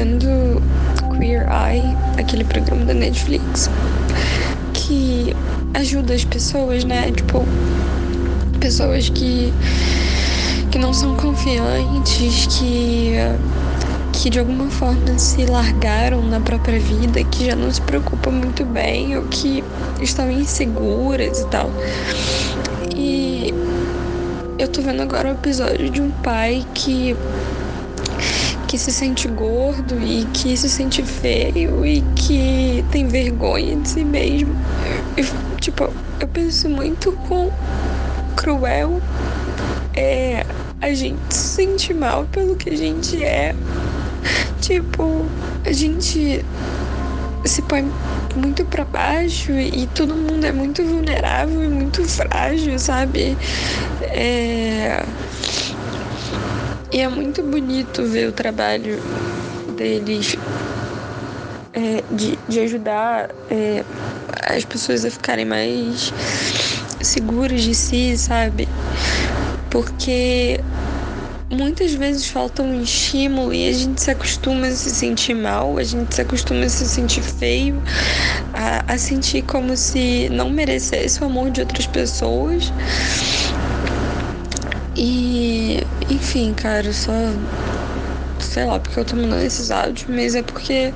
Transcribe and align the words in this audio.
Vendo 0.00 0.62
Queer 1.18 1.46
Eye, 1.50 1.94
aquele 2.18 2.42
programa 2.42 2.86
da 2.86 2.94
Netflix, 2.94 3.68
que 4.72 5.36
ajuda 5.74 6.14
as 6.14 6.24
pessoas, 6.24 6.84
né? 6.84 7.12
Tipo, 7.12 7.44
pessoas 8.58 9.10
que, 9.10 9.52
que 10.70 10.78
não 10.78 10.94
são 10.94 11.14
confiantes, 11.16 12.46
que, 12.46 13.12
que 14.14 14.30
de 14.30 14.38
alguma 14.38 14.70
forma 14.70 15.18
se 15.18 15.44
largaram 15.44 16.22
na 16.22 16.40
própria 16.40 16.80
vida, 16.80 17.22
que 17.24 17.44
já 17.44 17.54
não 17.54 17.70
se 17.70 17.82
preocupam 17.82 18.30
muito 18.30 18.64
bem 18.64 19.18
ou 19.18 19.24
que 19.24 19.62
estão 20.00 20.30
inseguras 20.30 21.40
e 21.40 21.46
tal. 21.48 21.70
E 22.96 23.52
eu 24.58 24.66
tô 24.66 24.80
vendo 24.80 25.02
agora 25.02 25.28
o 25.28 25.32
episódio 25.32 25.90
de 25.90 26.00
um 26.00 26.10
pai 26.10 26.64
que 26.72 27.14
que 28.70 28.78
se 28.78 28.92
sente 28.92 29.26
gordo 29.26 30.00
e 30.00 30.24
que 30.26 30.56
se 30.56 30.70
sente 30.70 31.02
feio 31.02 31.84
e 31.84 32.02
que 32.14 32.84
tem 32.92 33.08
vergonha 33.08 33.74
de 33.74 33.88
si 33.88 34.04
mesmo. 34.04 34.54
Tipo, 35.60 35.92
eu 36.20 36.28
penso 36.28 36.68
muito 36.68 37.10
com 37.26 37.50
cruel 38.36 39.02
é 39.92 40.46
a 40.80 40.94
gente 40.94 41.18
se 41.30 41.48
sente 41.48 41.92
mal 41.92 42.26
pelo 42.26 42.54
que 42.54 42.70
a 42.70 42.76
gente 42.76 43.20
é. 43.24 43.56
Tipo, 44.60 45.26
a 45.66 45.72
gente 45.72 46.44
se 47.44 47.62
põe 47.62 47.90
muito 48.36 48.64
para 48.66 48.84
baixo 48.84 49.50
e 49.50 49.88
todo 49.88 50.14
mundo 50.14 50.44
é 50.44 50.52
muito 50.52 50.84
vulnerável 50.84 51.64
e 51.64 51.68
muito 51.68 52.04
frágil, 52.04 52.78
sabe? 52.78 53.36
É... 54.12 55.04
E 56.92 57.00
é 57.00 57.08
muito 57.08 57.40
bonito 57.42 58.04
ver 58.04 58.28
o 58.28 58.32
trabalho 58.32 59.00
deles 59.76 60.36
é, 61.72 62.02
de, 62.10 62.36
de 62.48 62.60
ajudar 62.60 63.30
é, 63.48 63.84
as 64.48 64.64
pessoas 64.64 65.04
a 65.04 65.10
ficarem 65.10 65.44
mais 65.44 66.12
seguras 67.00 67.62
de 67.62 67.76
si, 67.76 68.18
sabe? 68.18 68.68
Porque 69.70 70.60
muitas 71.48 71.92
vezes 71.92 72.26
falta 72.26 72.62
um 72.62 72.82
estímulo 72.82 73.54
e 73.54 73.68
a 73.68 73.72
gente 73.72 74.02
se 74.02 74.10
acostuma 74.10 74.66
a 74.66 74.70
se 74.72 74.90
sentir 74.90 75.34
mal, 75.34 75.78
a 75.78 75.84
gente 75.84 76.14
se 76.14 76.20
acostuma 76.20 76.64
a 76.64 76.68
se 76.68 76.88
sentir 76.88 77.22
feio, 77.22 77.80
a, 78.52 78.94
a 78.94 78.98
sentir 78.98 79.42
como 79.42 79.76
se 79.76 80.28
não 80.30 80.50
merecesse 80.50 81.22
o 81.22 81.26
amor 81.26 81.50
de 81.50 81.60
outras 81.60 81.86
pessoas. 81.86 82.72
E, 85.02 85.80
enfim, 86.10 86.52
cara, 86.52 86.92
só. 86.92 87.12
Sei 88.38 88.64
lá, 88.66 88.78
porque 88.78 89.00
eu 89.00 89.04
tô 89.04 89.16
mandando 89.16 89.42
esses 89.42 89.70
áudios, 89.70 90.06
mas 90.08 90.34
é 90.34 90.42
porque. 90.42 90.92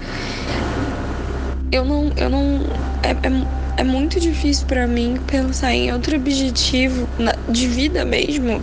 Eu 1.72 1.86
não. 1.86 2.12
Eu 2.14 2.28
não. 2.28 2.60
É, 3.02 3.12
é, 3.12 3.80
é 3.80 3.84
muito 3.84 4.20
difícil 4.20 4.66
para 4.66 4.86
mim 4.86 5.16
pensar 5.26 5.72
em 5.72 5.90
outro 5.90 6.16
objetivo 6.16 7.08
de 7.48 7.66
vida 7.66 8.04
mesmo, 8.04 8.62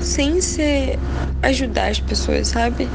sem 0.00 0.40
ser 0.40 0.98
ajudar 1.40 1.90
as 1.90 2.00
pessoas, 2.00 2.48
sabe? 2.48 2.90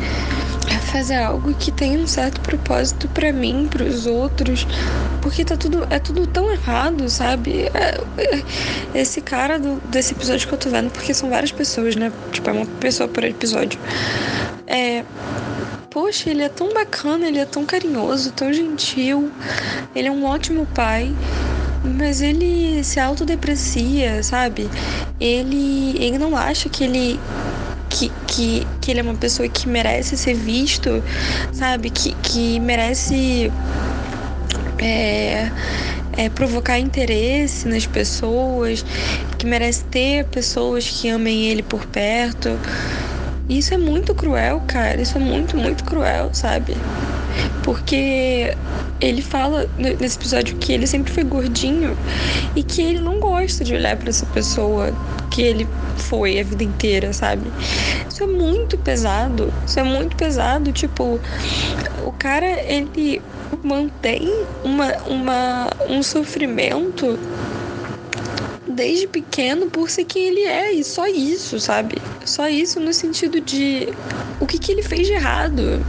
É 0.70 0.78
fazer 0.92 1.16
algo 1.16 1.54
que 1.56 1.72
tenha 1.72 1.98
um 1.98 2.08
certo 2.08 2.42
propósito 2.42 3.08
para 3.08 3.32
mim, 3.32 3.68
para 3.70 3.84
os 3.84 4.06
outros, 4.06 4.68
porque 5.22 5.46
tá 5.46 5.56
tudo 5.58 5.86
é 5.90 6.00
tudo 6.00 6.26
tão 6.28 6.52
errado, 6.52 7.10
sabe? 7.10 7.70
É, 7.74 8.02
é, 8.18 9.00
esse 9.00 9.22
cara 9.22 9.60
do, 9.60 9.82
desse 9.90 10.14
episódio 10.14 10.48
que 10.48 10.54
eu 10.54 10.58
tô 10.58 10.70
vendo, 10.70 10.90
porque 10.92 11.14
são 11.14 11.30
várias 11.30 11.52
pessoas, 11.52 11.96
né? 11.96 12.12
Tipo, 12.32 12.50
é 12.50 12.54
uma 12.54 12.66
pessoa 12.66 13.08
por 13.08 13.24
episódio. 13.24 13.80
É, 14.68 15.04
poxa, 15.90 16.30
ele 16.30 16.44
é 16.44 16.50
tão 16.50 16.74
bacana, 16.74 17.28
ele 17.28 17.40
é 17.40 17.46
tão 17.46 17.66
carinhoso, 17.66 18.32
tão 18.32 18.52
gentil, 18.54 19.32
ele 19.96 20.08
é 20.08 20.12
um 20.12 20.26
ótimo 20.26 20.66
pai. 20.68 21.16
Mas 21.82 22.22
ele 22.22 22.84
se 22.84 23.00
autodeprecia, 23.00 24.22
sabe? 24.22 24.70
Ele, 25.18 25.96
ele 25.98 26.18
não 26.18 26.36
acha 26.36 26.68
que 26.68 26.84
ele 26.84 27.20
que, 27.90 28.12
que, 28.28 28.68
que 28.80 28.92
ele 28.92 29.00
é 29.00 29.04
uma 29.04 29.16
pessoa 29.16 29.48
que 29.50 29.68
merece 29.68 30.16
ser 30.16 30.36
visto, 30.36 31.04
sabe? 31.52 31.90
Que, 31.90 32.14
que 32.16 32.60
merece 32.60 33.52
é, 34.80 35.52
é, 36.18 36.30
provocar 36.30 36.80
interesse 36.80 37.68
nas 37.68 37.86
pessoas, 37.86 38.84
que 39.38 39.46
merece 39.46 39.84
ter 39.86 40.26
pessoas 40.26 40.90
que 40.90 41.10
amem 41.10 41.48
ele 41.48 41.64
por 41.64 41.86
perto. 41.86 42.60
Isso 43.48 43.74
é 43.74 43.78
muito 43.78 44.14
cruel, 44.14 44.62
cara. 44.68 45.02
Isso 45.02 45.18
é 45.18 45.22
muito, 45.22 45.58
muito 45.58 45.84
cruel, 45.84 46.30
sabe? 46.34 46.76
Porque 47.64 48.56
ele 49.02 49.22
fala 49.22 49.68
nesse 49.78 50.18
episódio 50.18 50.56
que 50.58 50.74
ele 50.74 50.86
sempre 50.86 51.12
foi 51.12 51.24
gordinho 51.24 51.98
e 52.56 52.64
que 52.64 52.82
ele 52.82 53.00
não 53.00 53.20
gosta 53.20 53.64
de 53.64 53.74
olhar 53.74 53.96
para 53.96 54.10
essa 54.10 54.26
pessoa 54.28 54.94
que 55.32 55.42
ele 55.42 55.68
foi 55.96 56.40
a 56.40 56.44
vida 56.44 56.64
inteira, 56.64 57.14
sabe? 57.14 57.52
Isso 58.10 58.24
é 58.24 58.28
muito 58.28 58.78
pesado. 58.78 59.54
Isso 59.66 59.80
é 59.80 59.84
muito 59.84 60.16
pesado. 60.16 60.72
Tipo, 60.72 61.20
o 62.06 62.12
cara, 62.12 62.46
ele 62.46 63.22
mantém 63.64 64.30
uma, 64.64 64.94
uma, 65.08 65.70
um 65.90 66.02
sofrimento 66.04 67.18
desde 68.68 69.08
pequeno 69.08 69.70
por 69.70 69.90
ser 69.90 70.06
quem 70.06 70.28
ele 70.28 70.42
é 70.42 70.72
e 70.72 70.84
só 70.84 71.08
isso, 71.08 71.60
sabe? 71.60 71.98
Só 72.26 72.48
isso 72.48 72.80
no 72.80 72.94
sentido 72.94 73.42
de 73.42 73.90
o 74.40 74.46
que, 74.46 74.58
que 74.58 74.72
ele 74.72 74.84
fez 74.84 75.08
de 75.08 75.14
errado 75.14 75.84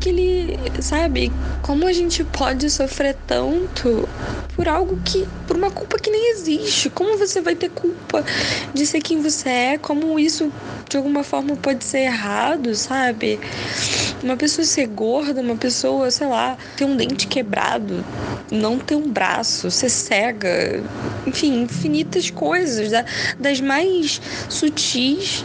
que 0.00 0.08
ele, 0.08 0.58
sabe, 0.80 1.30
como 1.70 1.86
a 1.86 1.92
gente 1.92 2.24
pode 2.24 2.68
sofrer 2.68 3.16
tanto 3.28 4.08
por 4.56 4.66
algo 4.66 5.00
que, 5.04 5.24
por 5.46 5.56
uma 5.56 5.70
culpa 5.70 6.00
que 6.00 6.10
nem 6.10 6.32
existe? 6.32 6.90
Como 6.90 7.16
você 7.16 7.40
vai 7.40 7.54
ter 7.54 7.70
culpa 7.70 8.24
de 8.74 8.84
ser 8.84 9.00
quem 9.00 9.22
você 9.22 9.48
é? 9.48 9.78
Como 9.78 10.18
isso 10.18 10.52
de 10.88 10.96
alguma 10.96 11.22
forma 11.22 11.54
pode 11.54 11.84
ser 11.84 11.98
errado, 11.98 12.74
sabe? 12.74 13.38
Uma 14.20 14.36
pessoa 14.36 14.64
ser 14.64 14.88
gorda, 14.88 15.40
uma 15.40 15.54
pessoa, 15.54 16.10
sei 16.10 16.26
lá, 16.26 16.58
ter 16.76 16.84
um 16.86 16.96
dente 16.96 17.28
quebrado, 17.28 18.04
não 18.50 18.76
ter 18.76 18.96
um 18.96 19.08
braço, 19.08 19.70
ser 19.70 19.90
cega, 19.90 20.82
enfim, 21.24 21.62
infinitas 21.62 22.30
coisas, 22.30 22.90
das 23.38 23.60
mais 23.60 24.20
sutis 24.48 25.44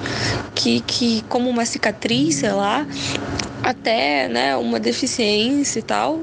que, 0.55 0.79
que 0.79 1.23
como 1.29 1.47
uma 1.51 1.67
cicatriz, 1.67 2.37
sei 2.37 2.51
lá, 2.51 2.83
até, 3.65 4.27
né, 4.27 4.55
uma 4.55 4.79
deficiência 4.79 5.79
e 5.79 5.81
tal. 5.81 6.14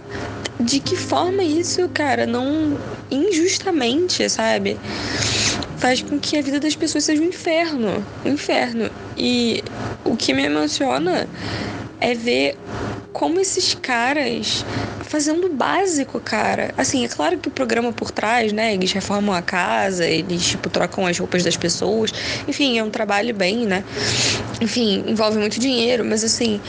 De 0.60 0.78
que 0.80 0.96
forma 0.96 1.42
isso, 1.42 1.88
cara, 1.88 2.26
não 2.26 2.78
injustamente, 3.10 4.28
sabe? 4.28 4.78
Faz 5.76 6.02
com 6.02 6.18
que 6.18 6.36
a 6.36 6.42
vida 6.42 6.60
das 6.60 6.76
pessoas 6.76 7.04
seja 7.04 7.22
um 7.22 7.26
inferno, 7.26 8.04
um 8.24 8.30
inferno. 8.30 8.90
E 9.16 9.62
o 10.04 10.16
que 10.16 10.32
me 10.32 10.44
emociona 10.44 11.28
é 12.00 12.14
ver 12.14 12.56
como 13.12 13.40
esses 13.40 13.74
caras 13.74 14.64
fazendo 15.12 15.46
o 15.46 15.50
básico, 15.50 16.18
cara. 16.20 16.72
Assim, 16.76 17.04
é 17.04 17.08
claro 17.08 17.38
que 17.38 17.48
o 17.48 17.50
programa 17.50 17.92
por 17.92 18.10
trás, 18.10 18.52
né? 18.52 18.72
Eles 18.72 18.92
reformam 18.92 19.34
a 19.34 19.42
casa, 19.42 20.06
eles, 20.06 20.42
tipo, 20.42 20.70
trocam 20.70 21.06
as 21.06 21.18
roupas 21.18 21.44
das 21.44 21.56
pessoas. 21.56 22.12
Enfim, 22.48 22.78
é 22.78 22.82
um 22.82 22.90
trabalho 22.90 23.34
bem, 23.34 23.66
né? 23.66 23.84
Enfim, 24.60 25.04
envolve 25.06 25.38
muito 25.38 25.60
dinheiro, 25.60 26.04
mas 26.04 26.24
assim, 26.24 26.60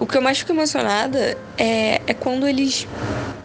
o 0.00 0.06
que 0.06 0.18
eu 0.18 0.22
mais 0.22 0.38
fico 0.38 0.52
emocionada 0.52 1.38
é, 1.56 2.00
é 2.06 2.14
quando 2.14 2.48
eles 2.48 2.86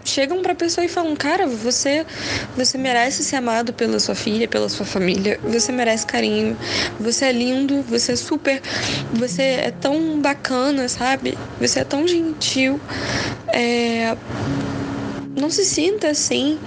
chegam 0.04 0.42
pra 0.42 0.56
pessoa 0.56 0.86
e 0.86 0.90
falam: 0.90 1.16
Cara, 1.16 1.48
você, 1.48 2.06
você 2.56 2.78
merece 2.78 3.24
ser 3.24 3.38
amado 3.38 3.74
pela 3.74 4.00
sua 4.00 4.16
filha, 4.16 4.48
pela 4.48 4.70
sua 4.70 4.86
família, 4.86 5.40
você 5.44 5.72
merece 5.72 6.06
carinho, 6.06 6.58
você 7.00 7.26
é 7.26 7.32
lindo, 7.32 7.82
você 7.84 8.14
é 8.14 8.16
super. 8.16 8.62
Você 9.14 9.42
é 9.42 9.72
tão 9.72 10.20
bacana, 10.20 10.88
sabe? 10.88 11.38
Você 11.60 11.80
é 11.80 11.84
tão 11.84 12.08
gentil. 12.08 12.80
É 13.48 14.16
não 15.40 15.50
se 15.50 15.66
sinta 15.66 16.10
assim 16.10 16.60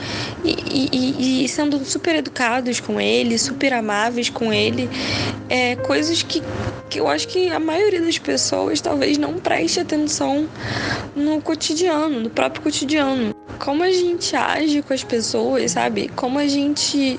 e, 0.45 0.89
e, 0.93 1.45
e, 1.45 1.49
sendo 1.49 1.85
super 1.85 2.17
educados 2.17 2.81
com 2.81 3.01
ele, 3.01 3.39
super 3.39 3.73
amáveis 3.73 4.31
com 4.31 4.53
ele, 4.53 4.89
é, 5.49 5.77
coisas 5.77 6.23
que, 6.23 6.43
que 6.89 6.99
eu 7.01 7.09
acho 7.09 7.29
que 7.29 7.49
a 7.51 7.61
maioria 7.61 8.01
das 8.01 8.19
pessoas 8.19 8.81
talvez 8.81 9.19
não 9.19 9.35
preste 9.35 9.81
atenção 9.81 10.49
no 11.15 11.41
cotidiano, 11.41 12.21
no 12.21 12.31
próprio 12.31 12.63
cotidiano. 12.63 13.35
Como 13.59 13.83
a 13.83 13.93
gente 13.93 14.35
age 14.35 14.83
com 14.83 14.93
as 14.93 15.05
pessoas, 15.05 15.73
sabe? 15.73 16.11
Como 16.17 16.39
a 16.39 16.49
gente 16.49 17.19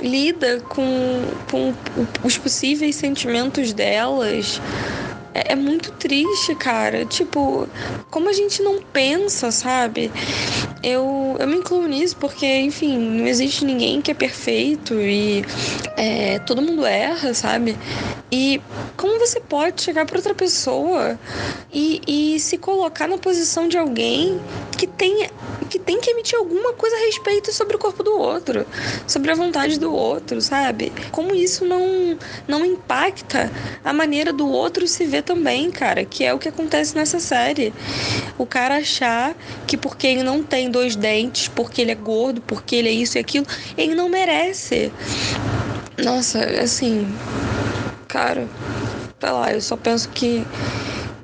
lida 0.00 0.60
com, 0.68 1.22
com 1.50 1.74
os 2.24 2.36
possíveis 2.36 2.96
sentimentos 2.96 3.72
delas 3.72 4.60
é, 5.34 5.52
é, 5.52 5.56
muito 5.56 5.92
triste, 5.92 6.54
cara. 6.54 7.04
Tipo, 7.04 7.68
como 8.10 8.28
a 8.28 8.32
gente 8.32 8.62
não 8.62 8.80
pensa, 8.82 9.50
sabe? 9.50 10.10
Eu, 10.82 11.36
eu 11.38 11.46
me 11.46 11.56
incluo 11.56 11.86
nisso 11.86 12.16
porque, 12.16 12.46
enfim, 12.46 12.98
não 12.98 13.26
existe 13.26 13.64
ninguém 13.64 14.00
que 14.00 14.10
é 14.10 14.14
perfeito 14.14 14.94
e 14.94 15.44
é, 15.96 16.38
todo 16.40 16.62
mundo 16.62 16.84
erra, 16.84 17.34
sabe? 17.34 17.76
E 18.32 18.60
como 18.96 19.18
você 19.18 19.40
pode 19.40 19.82
chegar 19.82 20.06
para 20.06 20.16
outra 20.16 20.34
pessoa 20.34 21.18
e, 21.72 22.00
e 22.06 22.40
se 22.40 22.58
colocar 22.58 23.08
na 23.08 23.18
posição 23.18 23.66
de 23.66 23.76
alguém 23.76 24.40
que 24.78 24.86
tem, 24.86 25.28
que 25.68 25.78
tem 25.78 26.00
que 26.00 26.10
emitir 26.10 26.38
alguma 26.38 26.72
coisa 26.74 26.94
a 26.96 27.00
respeito 27.00 27.52
sobre 27.52 27.76
o 27.76 27.78
corpo 27.78 28.02
do 28.02 28.16
outro, 28.16 28.64
sobre 29.06 29.32
a 29.32 29.34
vontade 29.34 29.78
do 29.80 29.92
outro, 29.92 30.40
sabe? 30.40 30.92
Como 31.10 31.34
isso 31.34 31.64
não, 31.64 32.16
não 32.46 32.64
impacta 32.64 33.50
a 33.84 33.92
maneira 33.92 34.32
do 34.32 34.48
outro 34.48 34.86
se 34.86 35.04
ver 35.06 35.19
também, 35.22 35.70
cara, 35.70 36.04
que 36.04 36.24
é 36.24 36.32
o 36.32 36.38
que 36.38 36.48
acontece 36.48 36.94
nessa 36.94 37.20
série. 37.20 37.72
O 38.38 38.46
cara 38.46 38.76
achar 38.76 39.34
que 39.66 39.76
porque 39.76 40.06
ele 40.06 40.22
não 40.22 40.42
tem 40.42 40.70
dois 40.70 40.96
dentes, 40.96 41.48
porque 41.48 41.82
ele 41.82 41.90
é 41.90 41.94
gordo, 41.94 42.40
porque 42.42 42.76
ele 42.76 42.88
é 42.88 42.92
isso 42.92 43.18
e 43.18 43.20
aquilo, 43.20 43.46
ele 43.76 43.94
não 43.94 44.08
merece. 44.08 44.92
Nossa, 46.02 46.38
assim, 46.60 47.06
cara, 48.08 48.48
sei 49.20 49.30
lá, 49.30 49.52
eu 49.52 49.60
só 49.60 49.76
penso 49.76 50.08
que, 50.08 50.44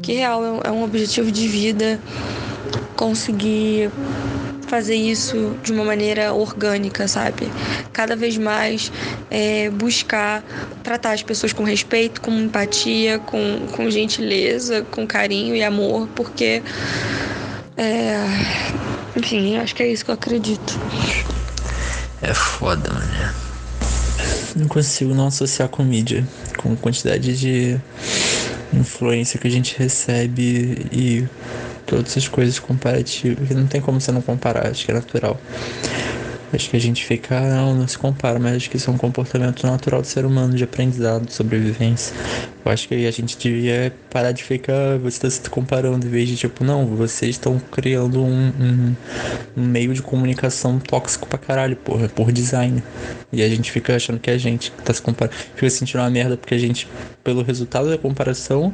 que 0.02 0.14
real 0.14 0.60
é 0.62 0.70
um 0.70 0.82
objetivo 0.82 1.32
de 1.32 1.48
vida 1.48 2.00
conseguir 2.96 3.90
fazer 4.66 4.94
isso 4.94 5.56
de 5.62 5.72
uma 5.72 5.84
maneira 5.84 6.32
orgânica, 6.32 7.06
sabe? 7.08 7.48
Cada 7.92 8.16
vez 8.16 8.36
mais 8.36 8.90
é, 9.30 9.70
buscar 9.70 10.42
tratar 10.82 11.12
as 11.12 11.22
pessoas 11.22 11.52
com 11.52 11.64
respeito, 11.64 12.20
com 12.20 12.30
empatia, 12.32 13.18
com, 13.18 13.66
com 13.72 13.90
gentileza, 13.90 14.82
com 14.90 15.06
carinho 15.06 15.54
e 15.54 15.62
amor, 15.62 16.08
porque. 16.14 16.62
É, 17.76 18.16
enfim, 19.16 19.56
acho 19.56 19.74
que 19.74 19.82
é 19.82 19.88
isso 19.88 20.04
que 20.04 20.10
eu 20.10 20.14
acredito. 20.14 20.78
É 22.22 22.32
foda, 22.32 22.90
mano. 22.92 23.34
Não 24.56 24.68
consigo 24.68 25.14
não 25.14 25.26
associar 25.26 25.68
com 25.68 25.82
mídia, 25.82 26.26
com 26.56 26.74
quantidade 26.74 27.38
de 27.38 27.78
influência 28.72 29.38
que 29.38 29.46
a 29.46 29.50
gente 29.50 29.76
recebe 29.78 30.86
e 30.90 31.26
todas 31.86 32.10
essas 32.10 32.28
coisas 32.28 32.58
comparativas, 32.58 33.46
que 33.48 33.54
não 33.54 33.66
tem 33.66 33.80
como 33.80 34.00
você 34.00 34.12
não 34.12 34.20
comparar, 34.20 34.66
acho 34.68 34.84
que 34.84 34.90
é 34.90 34.94
natural. 34.94 35.40
Acho 36.52 36.70
que 36.70 36.76
a 36.76 36.80
gente 36.80 37.04
fica, 37.04 37.40
não, 37.40 37.74
não 37.74 37.88
se 37.88 37.98
compara, 37.98 38.38
mas 38.38 38.56
acho 38.56 38.70
que 38.70 38.76
isso 38.76 38.88
é 38.88 38.92
um 38.92 38.96
comportamento 38.96 39.66
natural 39.66 40.00
do 40.00 40.06
ser 40.06 40.24
humano, 40.24 40.54
de 40.54 40.62
aprendizado, 40.62 41.26
de 41.26 41.32
sobrevivência. 41.32 42.14
Eu 42.64 42.72
acho 42.72 42.88
que 42.88 43.06
a 43.06 43.10
gente 43.10 43.36
devia 43.36 43.92
parar 44.10 44.32
de 44.32 44.42
ficar, 44.42 44.98
você 44.98 45.26
está 45.26 45.30
se 45.30 45.50
comparando, 45.50 46.06
em 46.06 46.10
vez 46.10 46.28
de 46.28 46.36
tipo, 46.36 46.64
não, 46.64 46.86
vocês 46.86 47.32
estão 47.32 47.60
criando 47.70 48.22
um, 48.22 48.48
um, 48.48 48.96
um, 49.56 49.64
meio 49.64 49.92
de 49.92 50.02
comunicação 50.02 50.78
tóxico 50.78 51.28
pra 51.28 51.38
caralho, 51.38 51.76
porra, 51.76 52.08
por 52.08 52.32
design. 52.32 52.82
E 53.32 53.42
a 53.42 53.48
gente 53.48 53.70
fica 53.70 53.96
achando 53.96 54.18
que 54.18 54.30
é 54.30 54.34
a 54.34 54.38
gente 54.38 54.70
que 54.70 54.82
tá 54.82 54.94
se 54.94 55.02
comparando, 55.02 55.36
fica 55.54 55.68
sentindo 55.70 56.00
uma 56.00 56.10
merda 56.10 56.36
porque 56.36 56.54
a 56.54 56.58
gente, 56.58 56.88
pelo 57.22 57.42
resultado 57.42 57.88
da 57.88 57.98
comparação, 57.98 58.72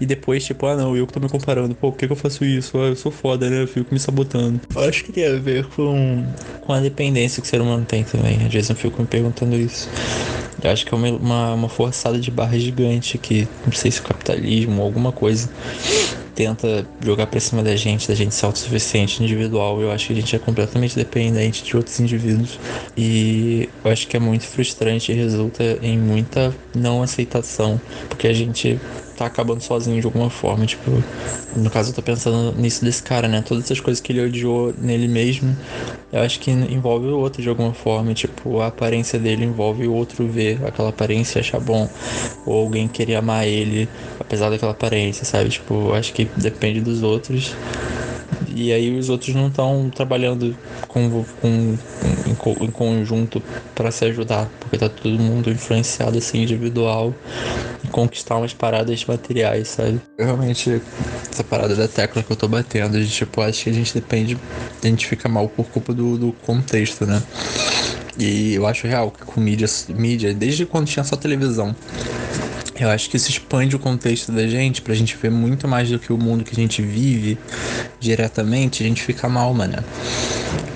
e 0.00 0.06
depois, 0.06 0.44
tipo, 0.44 0.66
ah, 0.66 0.76
não, 0.76 0.96
eu 0.96 1.06
que 1.06 1.12
tô 1.12 1.20
me 1.20 1.28
comparando, 1.28 1.74
pô, 1.74 1.92
por 1.92 1.98
que, 1.98 2.06
que 2.06 2.12
eu 2.12 2.16
faço 2.16 2.44
isso? 2.44 2.78
Ah, 2.78 2.88
eu 2.88 2.96
sou 2.96 3.12
foda, 3.12 3.48
né? 3.48 3.62
Eu 3.62 3.68
fico 3.68 3.92
me 3.92 4.00
sabotando. 4.00 4.60
Eu 4.74 4.82
acho 4.82 5.04
que 5.04 5.12
tem 5.12 5.26
a 5.26 5.36
ver 5.36 5.66
com, 5.66 6.26
com 6.62 6.72
a 6.72 6.80
dependência 6.80 7.09
dependência 7.10 7.42
que 7.42 7.46
o 7.46 7.50
ser 7.50 7.60
humano 7.60 7.84
tem 7.84 8.04
também. 8.04 8.36
Às 8.46 8.52
vezes 8.52 8.70
eu 8.70 8.76
fico 8.76 9.00
me 9.00 9.06
perguntando 9.06 9.56
isso. 9.56 9.88
Eu 10.62 10.70
acho 10.70 10.86
que 10.86 10.94
é 10.94 10.96
uma, 10.96 11.08
uma, 11.08 11.54
uma 11.54 11.68
forçada 11.68 12.18
de 12.18 12.30
barra 12.30 12.58
gigante 12.58 13.18
que, 13.18 13.48
não 13.64 13.72
sei 13.72 13.90
se 13.90 14.00
o 14.00 14.02
capitalismo 14.02 14.80
ou 14.80 14.86
alguma 14.86 15.10
coisa 15.10 15.50
tenta 16.34 16.86
jogar 17.04 17.26
pra 17.26 17.40
cima 17.40 17.62
da 17.62 17.74
gente, 17.76 18.08
da 18.08 18.14
gente 18.14 18.34
ser 18.34 18.46
autossuficiente 18.46 19.22
individual. 19.22 19.80
Eu 19.80 19.90
acho 19.90 20.06
que 20.06 20.12
a 20.12 20.16
gente 20.16 20.36
é 20.36 20.38
completamente 20.38 20.96
dependente 20.96 21.64
de 21.64 21.76
outros 21.76 21.98
indivíduos. 21.98 22.58
E 22.96 23.68
eu 23.84 23.90
acho 23.90 24.06
que 24.06 24.16
é 24.16 24.20
muito 24.20 24.44
frustrante 24.44 25.12
e 25.12 25.14
resulta 25.14 25.78
em 25.82 25.98
muita 25.98 26.54
não 26.74 27.02
aceitação, 27.02 27.80
porque 28.08 28.28
a 28.28 28.32
gente 28.32 28.78
tá 29.20 29.26
acabando 29.26 29.60
sozinho 29.60 30.00
de 30.00 30.06
alguma 30.06 30.30
forma. 30.30 30.64
Tipo, 30.64 30.90
no 31.54 31.70
caso 31.70 31.90
eu 31.90 31.94
tô 31.94 32.02
pensando 32.02 32.58
nisso 32.58 32.84
desse 32.84 33.02
cara, 33.02 33.28
né? 33.28 33.42
Todas 33.46 33.64
essas 33.64 33.78
coisas 33.78 34.00
que 34.00 34.12
ele 34.12 34.22
odiou 34.22 34.74
nele 34.78 35.06
mesmo, 35.06 35.54
eu 36.10 36.22
acho 36.22 36.40
que 36.40 36.50
envolve 36.50 37.06
o 37.08 37.18
outro 37.18 37.42
de 37.42 37.48
alguma 37.48 37.74
forma. 37.74 38.14
Tipo, 38.14 38.60
a 38.60 38.68
aparência 38.68 39.18
dele 39.18 39.44
envolve 39.44 39.86
o 39.86 39.92
outro 39.92 40.26
ver 40.26 40.58
aquela 40.66 40.88
aparência 40.88 41.38
e 41.38 41.40
achar 41.40 41.60
bom. 41.60 41.88
Ou 42.46 42.62
alguém 42.62 42.88
querer 42.88 43.16
amar 43.16 43.46
ele, 43.46 43.88
apesar 44.18 44.48
daquela 44.48 44.72
aparência, 44.72 45.24
sabe? 45.24 45.50
Tipo, 45.50 45.74
eu 45.74 45.94
acho 45.94 46.12
que 46.14 46.24
depende 46.36 46.80
dos 46.80 47.02
outros. 47.02 47.54
E 48.54 48.72
aí 48.72 48.98
os 48.98 49.08
outros 49.08 49.34
não 49.34 49.48
estão 49.48 49.90
trabalhando 49.94 50.56
com, 50.88 51.24
com, 51.40 51.76
em, 52.60 52.70
conjunto 52.70 53.42
para 53.74 53.90
se 53.90 54.04
ajudar, 54.06 54.48
porque 54.58 54.78
tá 54.78 54.88
todo 54.88 55.10
mundo 55.18 55.50
influenciado 55.50 56.18
assim 56.18 56.42
individual 56.42 57.14
conquistar 57.90 58.36
umas 58.36 58.54
paradas 58.54 59.04
materiais, 59.04 59.68
sabe? 59.68 60.00
Realmente 60.18 60.80
essa 61.30 61.44
parada 61.44 61.74
da 61.74 61.86
tecla 61.86 62.22
que 62.22 62.30
eu 62.30 62.36
tô 62.36 62.48
batendo, 62.48 62.98
de 62.98 63.08
tipo, 63.08 63.40
acho 63.40 63.64
que 63.64 63.70
a 63.70 63.72
gente 63.72 63.94
depende, 63.94 64.38
a 64.82 64.86
gente 64.86 65.06
fica 65.06 65.28
mal 65.28 65.48
por 65.48 65.66
culpa 65.66 65.92
do, 65.92 66.16
do 66.16 66.32
contexto, 66.44 67.06
né? 67.06 67.22
E 68.18 68.54
eu 68.54 68.66
acho 68.66 68.86
real 68.86 69.10
que 69.10 69.24
com 69.24 69.40
mídia, 69.40 69.66
mídia, 69.88 70.34
desde 70.34 70.66
quando 70.66 70.86
tinha 70.86 71.04
só 71.04 71.16
televisão, 71.16 71.74
eu 72.78 72.88
acho 72.88 73.10
que 73.10 73.16
isso 73.16 73.30
expande 73.30 73.76
o 73.76 73.78
contexto 73.78 74.32
da 74.32 74.46
gente 74.46 74.80
pra 74.80 74.94
gente 74.94 75.16
ver 75.16 75.30
muito 75.30 75.68
mais 75.68 75.90
do 75.90 75.98
que 75.98 76.12
o 76.12 76.18
mundo 76.18 76.44
que 76.44 76.52
a 76.52 76.56
gente 76.56 76.82
vive 76.82 77.38
diretamente, 78.00 78.82
a 78.82 78.86
gente 78.86 79.02
fica 79.02 79.28
mal, 79.28 79.52
mano. 79.52 79.76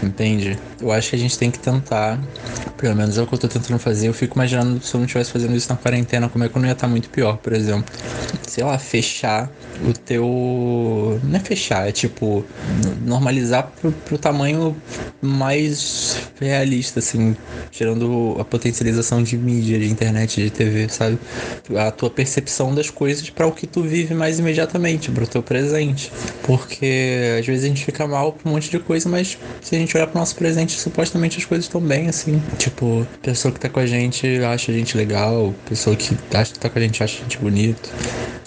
Entende? 0.03 0.59
Eu 0.85 0.93
acho 0.93 1.09
que 1.09 1.17
a 1.17 1.19
gente 1.19 1.39
tem 1.39 1.51
que 1.51 1.59
tentar, 1.59 2.21
pelo 2.77 2.95
menos 2.95 3.17
é 3.17 3.23
o 3.23 3.27
que 3.27 3.33
eu 3.33 3.39
tô 3.39 3.49
tentando 3.49 3.79
fazer. 3.79 4.07
Eu 4.07 4.13
fico 4.13 4.37
imaginando 4.37 4.85
se 4.85 4.95
eu 4.95 4.99
não 4.99 5.07
estivesse 5.07 5.33
fazendo 5.33 5.57
isso 5.57 5.67
na 5.71 5.77
quarentena, 5.77 6.29
como 6.29 6.45
é 6.45 6.49
que 6.49 6.55
eu 6.55 6.61
não 6.61 6.69
ia 6.69 6.73
estar 6.73 6.87
tá 6.87 6.91
muito 6.91 7.09
pior, 7.09 7.39
por 7.39 7.55
exemplo. 7.55 7.91
Sei 8.47 8.63
lá, 8.63 8.79
fechar 8.79 9.51
o 9.83 9.95
teu. 9.95 11.19
Não 11.25 11.37
é 11.37 11.41
fechar, 11.41 11.89
é 11.89 11.93
tipo 11.93 12.45
normalizar 13.01 13.73
pro, 13.81 13.93
pro 13.93 14.19
tamanho 14.19 14.77
mais 15.23 16.19
realista, 16.39 16.99
assim, 16.99 17.35
tirando 17.71 18.37
a 18.39 18.45
potencialização 18.45 19.23
de 19.23 19.39
mídia, 19.39 19.79
de 19.79 19.89
internet, 19.89 20.43
de 20.43 20.51
TV, 20.51 20.89
sabe? 20.91 21.19
A 21.77 21.91
tua 21.91 22.11
percepção 22.11 22.75
das 22.75 22.91
coisas 22.91 23.31
para 23.31 23.47
o 23.47 23.53
que 23.53 23.67
tu 23.67 23.83
vive 23.83 24.15
mais 24.15 24.39
imediatamente, 24.39 25.11
pro 25.11 25.27
teu 25.27 25.43
presente. 25.43 26.13
Porque 26.43 27.39
às 27.41 27.47
vezes 27.47 27.65
a 27.65 27.69
gente 27.69 27.85
fica 27.85 28.07
mal 28.07 28.33
por 28.33 28.49
um 28.49 28.53
monte 28.53 28.71
de 28.71 28.79
coisa, 28.79 29.09
mas 29.09 29.39
se 29.63 29.75
a 29.75 29.79
gente 29.79 29.97
olhar 29.97 30.07
pro 30.07 30.19
nosso 30.19 30.37
presente, 30.37 30.74
supostamente 30.79 31.39
as 31.39 31.45
coisas 31.45 31.67
estão 31.67 31.81
bem, 31.81 32.09
assim. 32.09 32.43
Tipo, 32.59 33.07
pessoa 33.23 33.53
que 33.53 33.61
tá 33.61 33.69
com 33.69 33.81
a 33.81 33.87
gente 33.87 34.27
acha 34.45 34.71
a 34.71 34.75
gente 34.75 34.97
legal, 34.97 35.55
pessoa 35.69 35.97
que 35.97 36.17
acha 36.33 36.53
que 36.53 36.59
tá 36.59 36.69
com 36.69 36.79
a 36.79 36.83
gente 36.83 37.03
acha 37.03 37.19
a 37.19 37.23
gente 37.23 37.39
bonito. 37.39 37.91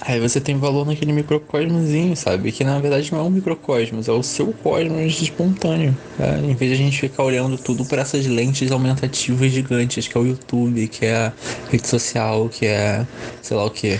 Aí 0.01 0.21
você 0.21 0.39
tem 0.39 0.57
valor 0.57 0.85
naquele 0.85 1.11
microcosmozinho, 1.11 2.15
sabe? 2.15 2.51
Que 2.51 2.63
na 2.63 2.79
verdade 2.79 3.11
não 3.11 3.19
é 3.19 3.23
um 3.23 3.29
microcosmos, 3.29 4.07
é 4.07 4.11
o 4.11 4.23
seu 4.23 4.53
cosmos 4.53 5.21
espontâneo. 5.21 5.95
Tá? 6.17 6.37
Em 6.39 6.55
vez 6.55 6.71
de 6.71 6.81
a 6.81 6.85
gente 6.85 6.99
ficar 6.99 7.23
olhando 7.23 7.57
tudo 7.57 7.83
para 7.83 8.03
essas 8.03 8.25
lentes 8.25 8.71
aumentativas 8.71 9.51
gigantes, 9.51 10.07
que 10.07 10.17
é 10.17 10.21
o 10.21 10.25
YouTube, 10.25 10.87
que 10.87 11.05
é 11.05 11.15
a 11.15 11.33
rede 11.69 11.87
social, 11.87 12.47
que 12.47 12.65
é 12.65 13.05
sei 13.41 13.57
lá 13.57 13.65
o 13.65 13.69
que. 13.69 13.99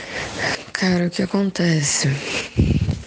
Cara, 0.71 1.07
o 1.07 1.09
que 1.09 1.23
acontece? 1.23 2.07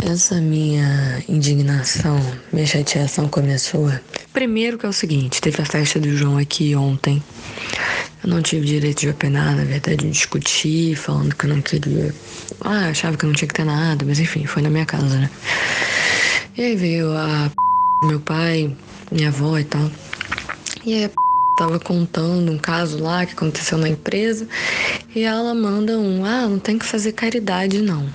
Essa 0.07 0.41
minha 0.41 1.23
indignação, 1.29 2.19
minha 2.53 2.67
chateação 2.67 3.29
começou. 3.29 3.93
Primeiro 4.33 4.79
que 4.79 4.87
é 4.87 4.89
o 4.89 4.93
seguinte, 4.93 5.41
teve 5.41 5.61
a 5.61 5.65
festa 5.65 6.01
do 6.01 6.17
João 6.17 6.39
aqui 6.39 6.75
ontem. 6.75 7.23
Eu 8.23 8.31
não 8.31 8.43
tive 8.43 8.67
direito 8.67 9.01
de 9.01 9.09
opinar, 9.09 9.55
na 9.55 9.65
verdade, 9.65 10.11
discutir, 10.11 10.97
falando 10.97 11.35
que 11.35 11.45
eu 11.45 11.51
não 11.51 11.61
queria. 11.61 12.15
Ah, 12.61 12.89
achava 12.89 13.17
que 13.17 13.27
não 13.27 13.33
tinha 13.33 13.49
que 13.49 13.55
ter 13.55 13.65
nada, 13.65 14.05
mas 14.05 14.19
enfim, 14.19 14.47
foi 14.47 14.63
na 14.63 14.71
minha 14.71 14.87
casa, 14.87 15.19
né? 15.19 15.31
E 16.57 16.63
aí 16.63 16.77
veio 16.77 17.13
a 17.13 17.51
meu 18.05 18.21
pai, 18.21 18.75
minha 19.13 19.29
avó 19.29 19.59
e 19.59 19.65
tal. 19.65 19.91
E 20.85 20.95
aí 20.95 21.05
a 21.05 21.11
tava 21.59 21.79
contando 21.79 22.51
um 22.51 22.59
caso 22.59 23.03
lá 23.03 23.27
que 23.27 23.35
aconteceu 23.35 23.77
na 23.77 23.89
empresa 23.89 24.49
e 25.15 25.23
ela 25.23 25.55
manda 25.55 25.99
um: 25.99 26.25
ah, 26.25 26.49
não 26.49 26.59
tem 26.59 26.79
que 26.79 26.87
fazer 26.87 27.13
caridade, 27.13 27.81
não 27.83 28.09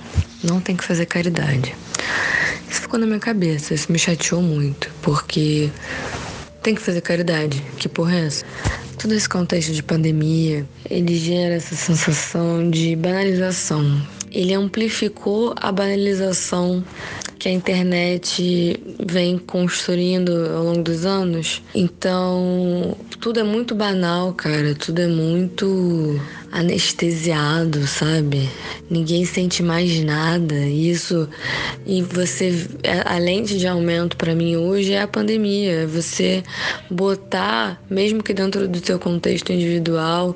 não 0.46 0.62
tem 0.62 0.76
que 0.76 0.84
fazer 0.84 1.06
caridade. 1.06 1.76
Isso 2.70 2.82
ficou 2.82 3.00
na 3.00 3.06
minha 3.06 3.20
cabeça, 3.20 3.74
isso 3.74 3.92
me 3.92 4.00
chateou 4.00 4.42
muito, 4.42 4.92
porque 5.02 5.70
tem 6.62 6.76
que 6.76 6.82
fazer 6.82 7.02
caridade. 7.02 7.64
Que 7.78 7.88
porra 7.88 8.16
é 8.16 8.26
essa? 8.26 8.46
Todo 8.98 9.14
esse 9.14 9.30
contexto 9.30 9.72
de 9.72 9.84
pandemia, 9.84 10.66
ele 10.90 11.16
gera 11.18 11.56
essa 11.56 11.76
sensação 11.76 12.70
de 12.70 12.96
banalização. 12.96 14.02
Ele 14.32 14.54
amplificou 14.54 15.54
a 15.58 15.72
banalização 15.72 16.84
que 17.38 17.50
a 17.50 17.52
internet 17.52 18.80
vem 19.06 19.38
construindo 19.38 20.32
ao 20.56 20.64
longo 20.64 20.82
dos 20.82 21.06
anos. 21.06 21.62
Então, 21.74 22.98
tudo 23.20 23.40
é 23.40 23.44
muito 23.44 23.76
banal, 23.76 24.34
cara. 24.34 24.74
Tudo 24.74 25.00
é 25.00 25.08
muito 25.08 26.20
anestesiado, 26.56 27.86
sabe? 27.86 28.50
Ninguém 28.90 29.26
sente 29.26 29.62
mais 29.62 30.02
nada. 30.02 30.56
Isso 30.56 31.28
e 31.86 32.02
você 32.02 32.66
a 33.06 33.18
lente 33.18 33.58
de 33.58 33.68
aumento 33.68 34.16
para 34.16 34.34
mim 34.34 34.56
hoje 34.56 34.94
é 34.94 35.02
a 35.02 35.08
pandemia. 35.08 35.86
Você 35.86 36.42
botar, 36.90 37.84
mesmo 37.90 38.24
que 38.24 38.34
dentro 38.34 38.70
do 38.70 38.84
seu 38.84 38.98
contexto 38.98 39.52
individual, 39.52 40.34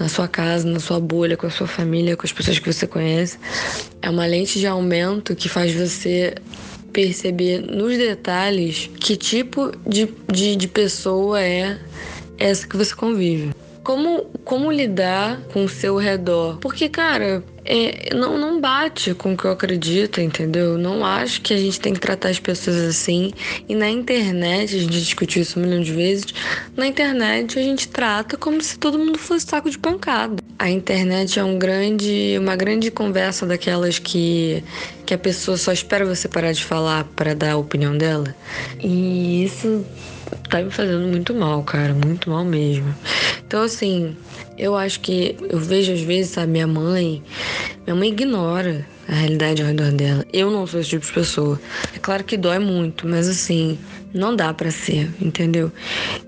na 0.00 0.08
sua 0.08 0.26
casa, 0.26 0.66
na 0.66 0.80
sua 0.80 0.98
bolha, 0.98 1.36
com 1.36 1.46
a 1.46 1.50
sua 1.50 1.66
família, 1.66 2.16
com 2.16 2.24
as 2.24 2.32
pessoas 2.32 2.58
que 2.58 2.72
você 2.72 2.86
conhece, 2.86 3.38
é 4.00 4.08
uma 4.08 4.24
lente 4.24 4.58
de 4.58 4.66
aumento 4.66 5.36
que 5.36 5.50
faz 5.50 5.74
você 5.74 6.34
perceber 6.94 7.60
nos 7.60 7.98
detalhes 7.98 8.88
que 8.98 9.18
tipo 9.18 9.70
de, 9.86 10.08
de, 10.32 10.56
de 10.56 10.66
pessoa 10.66 11.42
é 11.42 11.78
essa 12.38 12.66
que 12.66 12.74
você 12.74 12.94
convive. 12.94 13.50
Como, 13.88 14.26
como 14.44 14.70
lidar 14.70 15.40
com 15.50 15.64
o 15.64 15.68
seu 15.68 15.96
redor? 15.96 16.58
Porque, 16.58 16.90
cara, 16.90 17.42
é, 17.64 18.14
não, 18.14 18.36
não 18.36 18.60
bate 18.60 19.14
com 19.14 19.32
o 19.32 19.36
que 19.36 19.46
eu 19.46 19.50
acredito, 19.50 20.20
entendeu? 20.20 20.76
Não 20.76 21.02
acho 21.02 21.40
que 21.40 21.54
a 21.54 21.56
gente 21.56 21.80
tem 21.80 21.94
que 21.94 21.98
tratar 21.98 22.28
as 22.28 22.38
pessoas 22.38 22.76
assim. 22.76 23.32
E 23.66 23.74
na 23.74 23.88
internet, 23.88 24.76
a 24.76 24.78
gente 24.78 25.00
discutiu 25.00 25.40
isso 25.40 25.58
um 25.58 25.62
milhão 25.62 25.80
de 25.80 25.90
vezes, 25.90 26.26
na 26.76 26.86
internet 26.86 27.58
a 27.58 27.62
gente 27.62 27.88
trata 27.88 28.36
como 28.36 28.60
se 28.60 28.78
todo 28.78 28.98
mundo 28.98 29.18
fosse 29.18 29.46
saco 29.46 29.70
de 29.70 29.78
pancada. 29.78 30.36
A 30.58 30.68
internet 30.68 31.38
é 31.38 31.44
um 31.44 31.58
grande, 31.58 32.36
uma 32.38 32.56
grande 32.56 32.90
conversa 32.90 33.46
daquelas 33.46 33.98
que, 33.98 34.62
que 35.06 35.14
a 35.14 35.18
pessoa 35.18 35.56
só 35.56 35.72
espera 35.72 36.04
você 36.04 36.28
parar 36.28 36.52
de 36.52 36.62
falar 36.62 37.04
para 37.16 37.34
dar 37.34 37.52
a 37.52 37.56
opinião 37.56 37.96
dela. 37.96 38.36
E 38.82 39.44
isso 39.44 39.82
tá 40.48 40.62
me 40.62 40.70
fazendo 40.70 41.06
muito 41.06 41.34
mal, 41.34 41.62
cara, 41.62 41.94
muito 41.94 42.30
mal 42.30 42.44
mesmo. 42.44 42.94
Então, 43.46 43.62
assim, 43.62 44.16
eu 44.56 44.76
acho 44.76 45.00
que 45.00 45.36
eu 45.48 45.58
vejo 45.58 45.92
às 45.92 46.00
vezes 46.00 46.36
a 46.38 46.46
minha 46.46 46.66
mãe, 46.66 47.22
minha 47.86 47.94
mãe 47.94 48.08
ignora 48.08 48.86
a 49.08 49.14
realidade 49.14 49.62
ao 49.62 49.68
redor 49.68 49.92
dela. 49.92 50.24
Eu 50.32 50.50
não 50.50 50.66
sou 50.66 50.80
esse 50.80 50.90
tipo 50.90 51.06
de 51.06 51.12
pessoa. 51.12 51.60
É 51.94 51.98
claro 51.98 52.24
que 52.24 52.36
dói 52.36 52.58
muito, 52.58 53.06
mas 53.08 53.28
assim, 53.28 53.78
não 54.12 54.34
dá 54.34 54.52
para 54.54 54.70
ser, 54.70 55.10
entendeu? 55.20 55.70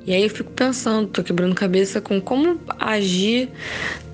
E 0.06 0.12
aí 0.12 0.22
eu 0.22 0.30
fico 0.30 0.50
pensando, 0.50 1.08
tô 1.08 1.22
quebrando 1.22 1.54
cabeça 1.54 2.00
com 2.00 2.20
como 2.20 2.60
agir 2.78 3.48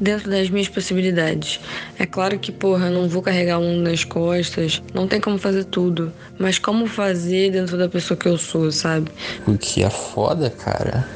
dentro 0.00 0.30
das 0.30 0.48
minhas 0.50 0.68
possibilidades. 0.68 1.60
É 1.98 2.06
claro 2.06 2.38
que, 2.38 2.52
porra, 2.52 2.86
eu 2.86 2.92
não 2.92 3.08
vou 3.08 3.22
carregar 3.22 3.58
um 3.58 3.80
nas 3.80 4.04
costas, 4.04 4.82
não 4.94 5.06
tem 5.06 5.20
como 5.20 5.38
fazer 5.38 5.64
tudo, 5.64 6.12
mas 6.38 6.58
como 6.58 6.86
fazer 6.86 7.50
dentro 7.50 7.76
da 7.76 7.88
pessoa 7.88 8.16
que 8.16 8.26
eu 8.26 8.38
sou, 8.38 8.70
sabe? 8.70 9.10
O 9.46 9.56
que 9.56 9.82
é 9.82 9.90
foda, 9.90 10.50
cara, 10.50 11.06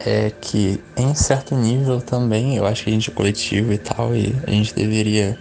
é 0.00 0.32
que 0.40 0.82
em 0.96 1.14
certo 1.14 1.54
nível 1.54 2.00
também 2.00 2.56
eu 2.56 2.66
acho 2.66 2.84
que 2.84 2.90
a 2.90 2.92
gente 2.92 3.10
é 3.10 3.12
coletivo 3.12 3.72
e 3.72 3.78
tal 3.78 4.14
e 4.14 4.34
a 4.46 4.50
gente 4.50 4.74
deveria 4.74 5.38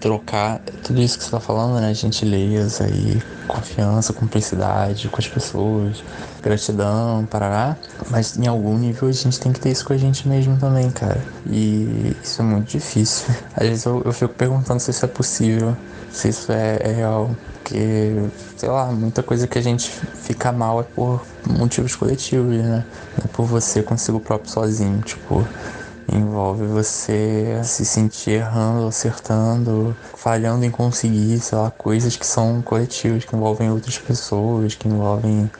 trocar 0.00 0.60
tudo 0.82 1.00
isso 1.00 1.16
que 1.16 1.24
você 1.24 1.30
tá 1.30 1.40
falando, 1.40 1.80
né? 1.80 1.94
Gentileza 1.94 2.88
e 2.88 3.22
confiança, 3.46 4.12
cumplicidade 4.12 5.08
com 5.08 5.18
as 5.18 5.28
pessoas, 5.28 6.02
gratidão, 6.42 7.26
parará. 7.30 7.76
Mas 8.10 8.36
em 8.36 8.46
algum 8.46 8.76
nível 8.76 9.08
a 9.08 9.12
gente 9.12 9.38
tem 9.38 9.52
que 9.52 9.60
ter 9.60 9.70
isso 9.70 9.84
com 9.84 9.92
a 9.92 9.96
gente 9.96 10.26
mesmo 10.26 10.56
também, 10.58 10.90
cara. 10.90 11.22
E 11.46 12.16
isso 12.22 12.42
é 12.42 12.44
muito 12.44 12.70
difícil. 12.70 13.32
Às 13.54 13.68
vezes 13.68 13.84
eu, 13.84 14.02
eu 14.04 14.12
fico 14.12 14.34
perguntando 14.34 14.80
se 14.80 14.90
isso 14.90 15.04
é 15.04 15.08
possível, 15.08 15.76
se 16.10 16.28
isso 16.28 16.50
é, 16.50 16.78
é 16.80 16.92
real. 16.92 17.30
Porque, 17.62 18.12
sei 18.62 18.70
lá, 18.70 18.86
muita 18.92 19.24
coisa 19.24 19.48
que 19.48 19.58
a 19.58 19.60
gente 19.60 19.90
fica 19.90 20.52
mal 20.52 20.78
é 20.78 20.84
por 20.84 21.26
motivos 21.44 21.96
coletivos, 21.96 22.56
né? 22.56 22.84
Não 23.18 23.24
é 23.24 23.26
por 23.26 23.44
você 23.44 23.82
consigo 23.82 24.20
próprio 24.20 24.52
sozinho, 24.52 25.00
tipo 25.00 25.44
envolve 26.12 26.64
você 26.66 27.60
se 27.64 27.84
sentir 27.84 28.32
errando, 28.32 28.86
acertando, 28.86 29.96
falhando 30.14 30.64
em 30.64 30.70
conseguir, 30.70 31.40
sei 31.40 31.58
lá, 31.58 31.72
coisas 31.72 32.16
que 32.16 32.24
são 32.24 32.62
coletivas, 32.62 33.24
que 33.24 33.34
envolvem 33.34 33.68
outras 33.68 33.98
pessoas, 33.98 34.76
que 34.76 34.86
envolvem 34.86 35.50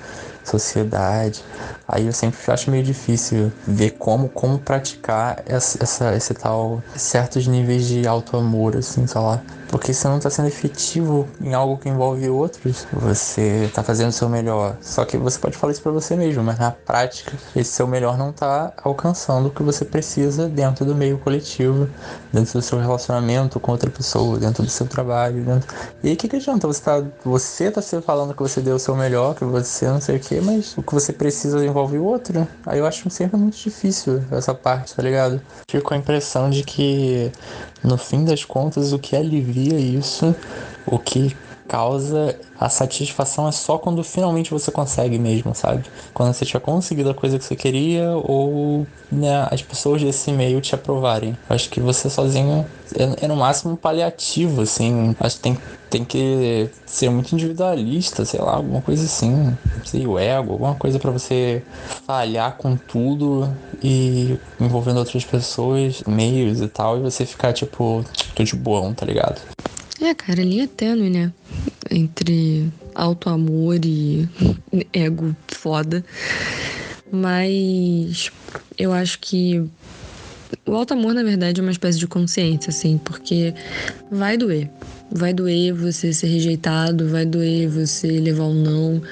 sociedade. 0.44 1.42
Aí 1.88 2.06
eu 2.06 2.12
sempre 2.12 2.38
acho 2.52 2.70
meio 2.70 2.84
difícil 2.84 3.50
ver 3.66 3.90
como, 3.98 4.28
como 4.28 4.60
praticar 4.60 5.42
essa, 5.44 5.82
essa, 5.82 6.14
esse 6.14 6.34
tal 6.34 6.80
certos 6.94 7.48
níveis 7.48 7.84
de 7.84 8.06
auto 8.06 8.36
amor, 8.36 8.76
assim, 8.76 9.08
sei 9.08 9.20
lá. 9.20 9.42
Porque 9.72 9.94
você 9.94 10.06
não 10.06 10.18
está 10.18 10.28
sendo 10.28 10.48
efetivo 10.48 11.26
em 11.40 11.54
algo 11.54 11.78
que 11.78 11.88
envolve 11.88 12.28
outros. 12.28 12.86
Você 12.92 13.64
está 13.64 13.82
fazendo 13.82 14.10
o 14.10 14.12
seu 14.12 14.28
melhor. 14.28 14.76
Só 14.82 15.04
que 15.06 15.16
você 15.16 15.38
pode 15.38 15.56
falar 15.56 15.72
isso 15.72 15.82
para 15.82 15.90
você 15.90 16.14
mesmo, 16.14 16.44
mas 16.44 16.58
na 16.58 16.70
prática, 16.70 17.32
esse 17.56 17.72
seu 17.72 17.86
melhor 17.86 18.18
não 18.18 18.28
está 18.30 18.74
alcançando 18.84 19.48
o 19.48 19.50
que 19.50 19.62
você 19.62 19.82
precisa 19.84 20.46
dentro 20.46 20.84
do 20.84 20.94
meio 20.94 21.16
coletivo, 21.18 21.88
dentro 22.30 22.52
do 22.52 22.62
seu 22.62 22.78
relacionamento 22.78 23.58
com 23.58 23.72
outra 23.72 23.88
pessoa, 23.88 24.38
dentro 24.38 24.62
do 24.62 24.68
seu 24.68 24.86
trabalho. 24.86 25.42
Dentro... 25.42 25.74
E 26.02 26.08
aí, 26.08 26.14
o 26.14 26.16
que, 26.18 26.28
que 26.28 26.36
adianta? 26.36 26.66
Você 26.66 26.82
tá, 26.82 27.02
você 27.24 27.70
tá 27.70 27.80
se 27.80 27.98
falando 28.02 28.34
que 28.34 28.42
você 28.42 28.60
deu 28.60 28.76
o 28.76 28.78
seu 28.78 28.94
melhor, 28.94 29.34
que 29.34 29.44
você 29.44 29.88
não 29.88 30.02
sei 30.02 30.16
o 30.16 30.20
que, 30.20 30.38
mas 30.42 30.76
o 30.76 30.82
que 30.82 30.92
você 30.92 31.14
precisa 31.14 31.64
envolve 31.64 31.96
o 31.96 32.04
outro. 32.04 32.46
Aí 32.66 32.78
eu 32.78 32.86
acho 32.86 33.08
sempre 33.08 33.38
muito 33.38 33.56
difícil 33.56 34.22
essa 34.30 34.52
parte, 34.52 34.94
tá 34.94 35.02
ligado? 35.02 35.40
Fico 35.66 35.88
com 35.88 35.94
a 35.94 35.96
impressão 35.96 36.50
de 36.50 36.62
que, 36.62 37.32
no 37.82 37.96
fim 37.96 38.24
das 38.24 38.44
contas, 38.44 38.92
o 38.92 38.98
que 38.98 39.16
alivia 39.16 39.78
isso, 39.78 40.34
o 40.86 40.98
que 40.98 41.36
causa 41.72 42.38
a 42.60 42.68
satisfação 42.68 43.48
é 43.48 43.52
só 43.52 43.78
quando 43.78 44.04
finalmente 44.04 44.50
você 44.50 44.70
consegue 44.70 45.18
mesmo, 45.18 45.54
sabe? 45.54 45.82
Quando 46.12 46.34
você 46.34 46.44
tiver 46.44 46.60
conseguido 46.60 47.08
a 47.08 47.14
coisa 47.14 47.38
que 47.38 47.44
você 47.46 47.56
queria 47.56 48.10
ou 48.10 48.86
né, 49.10 49.48
as 49.50 49.62
pessoas 49.62 50.02
desse 50.02 50.30
meio 50.30 50.60
te 50.60 50.74
aprovarem. 50.74 51.34
Acho 51.48 51.70
que 51.70 51.80
você 51.80 52.10
sozinho 52.10 52.66
é, 52.94 53.24
é 53.24 53.26
no 53.26 53.36
máximo 53.36 53.72
um 53.72 53.76
paliativo, 53.76 54.60
assim. 54.60 55.16
Acho 55.18 55.36
que 55.36 55.42
tem, 55.42 55.58
tem 55.88 56.04
que 56.04 56.68
ser 56.84 57.08
muito 57.08 57.32
individualista, 57.32 58.22
sei 58.26 58.40
lá, 58.40 58.56
alguma 58.56 58.82
coisa 58.82 59.06
assim. 59.06 59.30
Não 59.32 59.84
sei, 59.84 60.06
o 60.06 60.18
ego, 60.18 60.52
alguma 60.52 60.74
coisa 60.74 60.98
para 60.98 61.10
você 61.10 61.62
falhar 62.06 62.58
com 62.58 62.76
tudo 62.76 63.50
e 63.82 64.36
envolvendo 64.60 64.98
outras 64.98 65.24
pessoas, 65.24 66.02
meios 66.06 66.60
e 66.60 66.68
tal, 66.68 66.98
e 66.98 67.00
você 67.00 67.24
ficar 67.24 67.54
tipo, 67.54 68.04
tô 68.34 68.44
de 68.44 68.54
boão, 68.54 68.92
tá 68.92 69.06
ligado? 69.06 69.40
É, 70.02 70.12
cara, 70.14 70.40
a 70.40 70.44
linha 70.44 70.64
é 70.64 70.66
tênue, 70.66 71.08
né? 71.08 71.32
Entre 71.88 72.68
auto-amor 72.92 73.78
e 73.84 74.28
ego 74.92 75.36
foda. 75.46 76.04
Mas 77.12 78.32
eu 78.76 78.92
acho 78.92 79.20
que 79.20 79.62
o 80.66 80.74
auto-amor, 80.74 81.14
na 81.14 81.22
verdade, 81.22 81.60
é 81.60 81.62
uma 81.62 81.70
espécie 81.70 82.00
de 82.00 82.08
consciência, 82.08 82.70
assim, 82.70 82.98
porque 82.98 83.54
vai 84.10 84.36
doer. 84.36 84.68
Vai 85.08 85.32
doer 85.32 85.72
você 85.72 86.12
ser 86.12 86.26
rejeitado, 86.26 87.08
vai 87.08 87.24
doer 87.24 87.68
você 87.68 88.08
levar 88.08 88.46
um 88.46 88.54
não, 88.54 89.02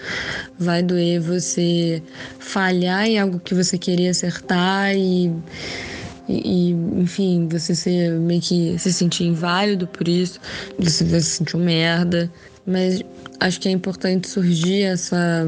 vai 0.59 0.83
doer 0.83 1.21
você 1.21 2.03
falhar 2.41 3.07
em 3.07 3.17
algo 3.17 3.39
que 3.39 3.55
você 3.55 3.79
queria 3.79 4.11
acertar 4.11 4.97
e 4.97 5.33
e, 6.31 6.71
enfim, 6.97 7.49
você 7.51 7.75
ser 7.75 8.13
meio 8.13 8.41
que 8.41 8.79
se 8.79 8.93
sentir 8.93 9.25
inválido 9.25 9.87
por 9.87 10.07
isso, 10.07 10.41
você 10.79 11.05
vai 11.05 11.21
se 11.21 11.31
sentir 11.31 11.57
um 11.57 11.65
merda. 11.65 12.31
Mas 12.67 13.03
acho 13.41 13.61
que 13.61 13.69
é 13.69 13.73
importante 13.73 14.29
surgir 14.29 14.83
essa, 14.83 15.47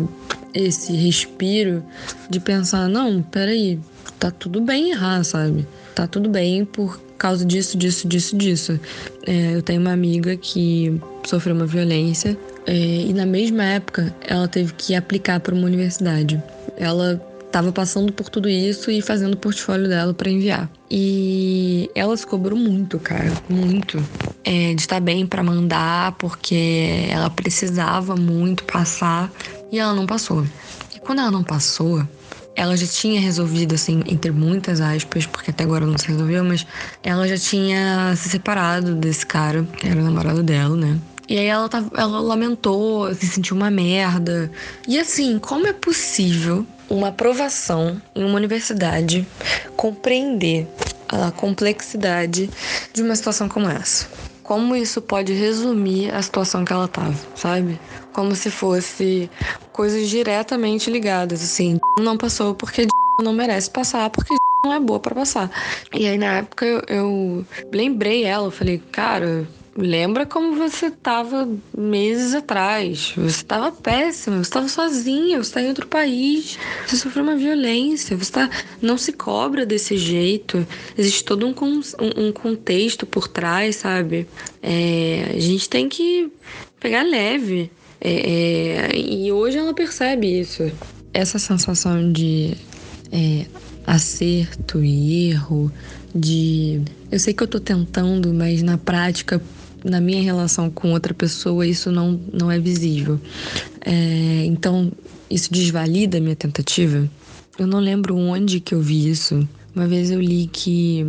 esse 0.54 0.92
respiro 0.94 1.84
de 2.28 2.40
pensar, 2.40 2.88
não, 2.88 3.22
peraí, 3.22 3.78
tá 4.18 4.30
tudo 4.30 4.60
bem 4.60 4.90
errar, 4.90 5.22
sabe? 5.24 5.66
Tá 5.94 6.06
tudo 6.06 6.28
bem 6.28 6.64
por 6.64 7.00
causa 7.18 7.44
disso, 7.44 7.76
disso, 7.78 8.08
disso, 8.08 8.36
disso. 8.36 8.80
É, 9.26 9.54
eu 9.54 9.62
tenho 9.62 9.80
uma 9.80 9.92
amiga 9.92 10.36
que 10.36 11.00
sofreu 11.24 11.54
uma 11.54 11.66
violência 11.66 12.36
é, 12.66 12.74
e 12.74 13.12
na 13.12 13.26
mesma 13.26 13.64
época 13.64 14.14
ela 14.26 14.48
teve 14.48 14.72
que 14.72 14.94
aplicar 14.94 15.38
para 15.40 15.54
uma 15.54 15.66
universidade. 15.66 16.42
Ela 16.76 17.20
estava 17.52 17.70
passando 17.70 18.12
por 18.12 18.30
tudo 18.30 18.48
isso 18.48 18.90
e 18.90 19.02
fazendo 19.02 19.34
o 19.34 19.36
portfólio 19.36 19.86
dela 19.86 20.14
para 20.14 20.30
enviar. 20.30 20.70
E 20.90 21.90
ela 21.94 22.16
se 22.16 22.26
cobrou 22.26 22.58
muito, 22.58 22.98
cara, 22.98 23.38
muito. 23.48 24.08
É, 24.44 24.74
de 24.74 24.80
estar 24.80 24.98
bem 24.98 25.24
para 25.24 25.40
mandar, 25.40 26.12
porque 26.12 27.06
ela 27.08 27.30
precisava 27.30 28.16
muito 28.16 28.64
passar 28.64 29.30
e 29.70 29.78
ela 29.78 29.94
não 29.94 30.04
passou. 30.04 30.44
E 30.92 30.98
quando 30.98 31.20
ela 31.20 31.30
não 31.30 31.44
passou, 31.44 32.02
ela 32.56 32.76
já 32.76 32.86
tinha 32.86 33.20
resolvido, 33.20 33.74
assim, 33.74 34.02
entre 34.06 34.32
muitas 34.32 34.80
aspas, 34.80 35.26
porque 35.26 35.50
até 35.50 35.62
agora 35.62 35.86
não 35.86 35.96
se 35.96 36.08
resolveu, 36.08 36.42
mas 36.42 36.66
ela 37.04 37.28
já 37.28 37.38
tinha 37.38 38.14
se 38.16 38.30
separado 38.30 38.96
desse 38.96 39.24
cara, 39.24 39.64
que 39.78 39.86
era 39.86 40.00
o 40.00 40.04
namorado 40.04 40.42
dela, 40.42 40.76
né? 40.76 40.98
E 41.28 41.38
aí 41.38 41.46
ela, 41.46 41.68
tava, 41.68 41.88
ela 41.96 42.20
lamentou, 42.20 43.14
se 43.14 43.26
sentiu 43.26 43.56
uma 43.56 43.70
merda. 43.70 44.50
E 44.88 44.98
assim, 44.98 45.38
como 45.38 45.66
é 45.66 45.72
possível 45.72 46.66
uma 46.92 47.08
aprovação 47.08 48.00
em 48.14 48.22
uma 48.22 48.36
universidade 48.36 49.26
compreender 49.76 50.68
a 51.08 51.30
complexidade 51.30 52.50
de 52.92 53.02
uma 53.02 53.16
situação 53.16 53.48
como 53.48 53.68
essa. 53.68 54.06
Como 54.42 54.76
isso 54.76 55.00
pode 55.00 55.32
resumir 55.32 56.14
a 56.14 56.20
situação 56.20 56.64
que 56.64 56.72
ela 56.72 56.86
tava, 56.86 57.14
sabe? 57.34 57.80
Como 58.12 58.34
se 58.34 58.50
fosse 58.50 59.30
coisas 59.72 60.08
diretamente 60.08 60.90
ligadas, 60.90 61.42
assim, 61.42 61.78
não 61.98 62.18
passou 62.18 62.54
porque 62.54 62.86
não 63.22 63.32
merece 63.32 63.70
passar, 63.70 64.10
porque 64.10 64.34
não 64.62 64.74
é 64.74 64.80
boa 64.80 65.00
para 65.00 65.14
passar. 65.14 65.50
E 65.94 66.06
aí 66.06 66.18
na 66.18 66.38
época 66.38 66.66
eu, 66.66 66.82
eu 66.88 67.46
lembrei 67.72 68.24
ela, 68.24 68.48
eu 68.48 68.50
falei, 68.50 68.82
cara, 68.92 69.48
Lembra 69.74 70.26
como 70.26 70.54
você 70.54 70.86
estava 70.86 71.48
meses 71.76 72.34
atrás. 72.34 73.14
Você 73.16 73.36
estava 73.36 73.72
péssima, 73.72 74.36
você 74.36 74.42
estava 74.42 74.68
sozinha, 74.68 75.38
você 75.38 75.48
está 75.48 75.62
em 75.62 75.68
outro 75.68 75.86
país, 75.86 76.58
você 76.86 76.96
sofreu 76.96 77.24
uma 77.24 77.36
violência, 77.36 78.14
você 78.14 78.32
tá... 78.32 78.50
não 78.82 78.98
se 78.98 79.12
cobra 79.12 79.64
desse 79.64 79.96
jeito. 79.96 80.66
Existe 80.96 81.24
todo 81.24 81.46
um, 81.46 81.54
um, 81.62 82.26
um 82.26 82.32
contexto 82.32 83.06
por 83.06 83.26
trás, 83.26 83.76
sabe? 83.76 84.26
É, 84.62 85.32
a 85.34 85.40
gente 85.40 85.68
tem 85.70 85.88
que 85.88 86.30
pegar 86.78 87.02
leve. 87.02 87.70
É, 87.98 88.90
é, 88.90 88.98
e 88.98 89.32
hoje 89.32 89.56
ela 89.56 89.72
percebe 89.72 90.40
isso. 90.40 90.70
Essa 91.14 91.38
sensação 91.38 92.12
de 92.12 92.54
é, 93.10 93.46
acerto 93.86 94.84
e 94.84 95.30
erro, 95.30 95.72
de 96.14 96.82
eu 97.10 97.18
sei 97.18 97.32
que 97.32 97.42
eu 97.42 97.48
tô 97.48 97.60
tentando, 97.60 98.34
mas 98.34 98.62
na 98.62 98.76
prática 98.76 99.40
na 99.84 100.00
minha 100.00 100.22
relação 100.22 100.70
com 100.70 100.92
outra 100.92 101.12
pessoa 101.12 101.66
isso 101.66 101.90
não, 101.90 102.20
não 102.32 102.50
é 102.50 102.58
visível. 102.58 103.20
É, 103.84 104.44
então, 104.46 104.92
isso 105.30 105.52
desvalida 105.52 106.18
a 106.18 106.20
minha 106.20 106.36
tentativa? 106.36 107.08
Eu 107.58 107.66
não 107.66 107.78
lembro 107.78 108.16
onde 108.16 108.60
que 108.60 108.74
eu 108.74 108.80
vi 108.80 109.08
isso. 109.08 109.46
Uma 109.74 109.86
vez 109.86 110.10
eu 110.10 110.20
li 110.20 110.48
que. 110.52 111.00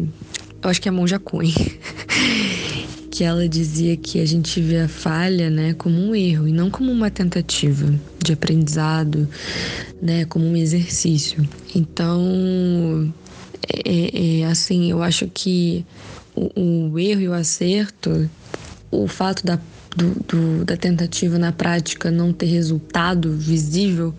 Eu 0.62 0.70
acho 0.70 0.82
que 0.82 0.88
é 0.88 0.92
a 0.92 0.94
Monja 0.94 1.20
Coen. 1.20 1.54
que 3.14 3.24
ela 3.24 3.48
dizia 3.48 3.96
que 3.96 4.20
a 4.20 4.26
gente 4.26 4.60
vê 4.60 4.80
a 4.80 4.88
falha 4.88 5.48
né, 5.48 5.76
como 5.76 6.00
um 6.00 6.16
erro 6.16 6.48
e 6.48 6.52
não 6.52 6.72
como 6.72 6.92
uma 6.92 7.12
tentativa 7.12 7.94
de 8.18 8.34
aprendizado, 8.34 9.30
né, 10.02 10.26
como 10.26 10.46
um 10.46 10.56
exercício. 10.56 11.48
Então, 11.76 13.14
é, 13.86 14.40
é 14.40 14.46
assim, 14.46 14.90
eu 14.90 15.04
acho 15.04 15.28
que 15.32 15.86
o, 16.36 16.90
o 16.90 17.00
erro 17.00 17.22
e 17.22 17.28
o 17.28 17.34
acerto 17.34 18.28
o 19.02 19.08
fato 19.08 19.46
da, 19.46 19.60
do, 19.96 20.10
do, 20.28 20.66
da 20.66 20.78
tentativa 20.78 21.38
na 21.38 21.52
prática 21.52 22.12
não 22.12 22.34
ter 22.34 22.48
resultado 22.48 23.32
visível 23.32 24.14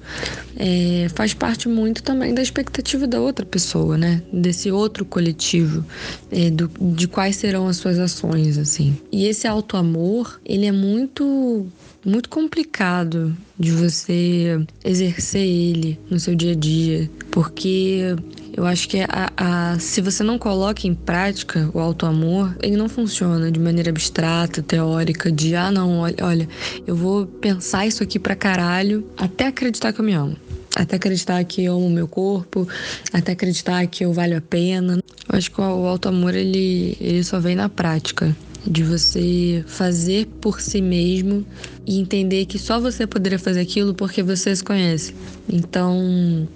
é, 0.57 1.09
faz 1.15 1.35
parte 1.35 1.69
muito 1.69 2.03
também 2.03 2.35
da 2.35 2.43
expectativa 2.43 3.07
da 3.07 3.21
outra 3.21 3.45
pessoa, 3.45 3.99
né? 3.99 4.23
Desse 4.33 4.71
outro 4.71 5.05
coletivo, 5.05 5.85
é, 6.31 6.51
do, 6.51 6.71
de 6.95 7.09
quais 7.09 7.37
serão 7.37 7.67
as 7.67 7.77
suas 7.77 7.99
ações, 7.99 8.59
assim. 8.59 8.97
E 9.11 9.27
esse 9.27 9.47
auto-amor, 9.47 10.41
ele 10.45 10.67
é 10.67 10.73
muito 10.73 11.67
muito 12.05 12.29
complicado 12.29 13.35
de 13.59 13.71
você 13.71 14.61
exercer 14.85 15.41
ele 15.41 15.99
no 16.11 16.21
seu 16.21 16.35
dia 16.35 16.53
a 16.53 16.55
dia, 16.55 17.11
porque 17.31 18.15
eu 18.57 18.65
acho 18.65 18.89
que 18.89 19.01
a, 19.01 19.33
a, 19.37 19.79
se 19.81 20.01
você 20.01 20.23
não 20.23 20.39
coloca 20.39 20.87
em 20.87 20.95
prática 20.95 21.69
o 21.75 21.81
auto-amor, 21.81 22.57
ele 22.63 22.77
não 22.77 22.89
funciona 22.89 23.51
de 23.51 23.59
maneira 23.59 23.91
abstrata, 23.91 24.63
teórica, 24.63 25.31
de 25.31 25.57
ah, 25.57 25.73
não, 25.73 26.01
olha, 26.01 26.49
eu 26.87 26.95
vou 26.95 27.27
pensar 27.27 27.85
isso 27.85 28.03
aqui 28.03 28.17
pra 28.17 28.37
caralho 28.37 29.05
até 29.17 29.49
acreditar 29.49 29.93
que 29.93 30.01
eu 30.01 30.05
me 30.05 30.13
amo. 30.13 30.37
Até 30.77 30.97
acreditar 30.97 31.43
que 31.45 31.65
eu 31.65 31.75
amo 31.75 31.91
meu 31.91 32.07
corpo, 32.07 32.67
até 33.13 33.33
acreditar 33.33 33.87
que 33.87 34.05
eu 34.05 34.13
valho 34.13 34.39
a 34.39 34.41
pena. 34.41 35.03
Eu 35.29 35.39
acho 35.39 35.51
que 35.51 35.61
o 35.61 35.65
auto-amor 35.65 36.35
ele, 36.35 36.97
ele 37.01 37.25
só 37.25 37.41
vem 37.41 37.57
na 37.57 37.69
prática 37.69 38.37
de 38.67 38.83
você 38.83 39.65
fazer 39.67 40.27
por 40.41 40.61
si 40.61 40.81
mesmo 40.81 41.45
e 41.87 41.99
entender 41.99 42.47
que 42.47 42.59
só 42.59 42.81
você 42.81 43.07
poderia 43.07 43.39
fazer 43.39 43.61
aquilo 43.61 43.95
porque 43.95 44.23
você 44.23 44.55
se 44.55 44.65
conhece. 44.65 45.15
Então, 45.49 46.49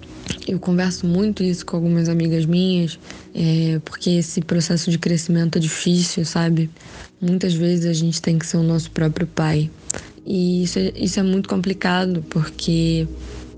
eu 0.47 0.59
converso 0.59 1.05
muito 1.05 1.43
isso 1.43 1.65
com 1.65 1.77
algumas 1.77 2.09
amigas 2.09 2.45
minhas, 2.45 2.99
é, 3.33 3.79
porque 3.85 4.11
esse 4.11 4.41
processo 4.41 4.89
de 4.89 4.97
crescimento 4.97 5.57
é 5.57 5.59
difícil, 5.59 6.25
sabe? 6.25 6.69
Muitas 7.21 7.53
vezes 7.53 7.85
a 7.85 7.93
gente 7.93 8.21
tem 8.21 8.39
que 8.39 8.45
ser 8.45 8.57
o 8.57 8.63
nosso 8.63 8.91
próprio 8.91 9.27
pai. 9.27 9.69
E 10.25 10.63
isso 10.63 10.79
é, 10.79 10.91
isso 10.95 11.19
é 11.19 11.23
muito 11.23 11.49
complicado, 11.49 12.23
porque 12.29 13.07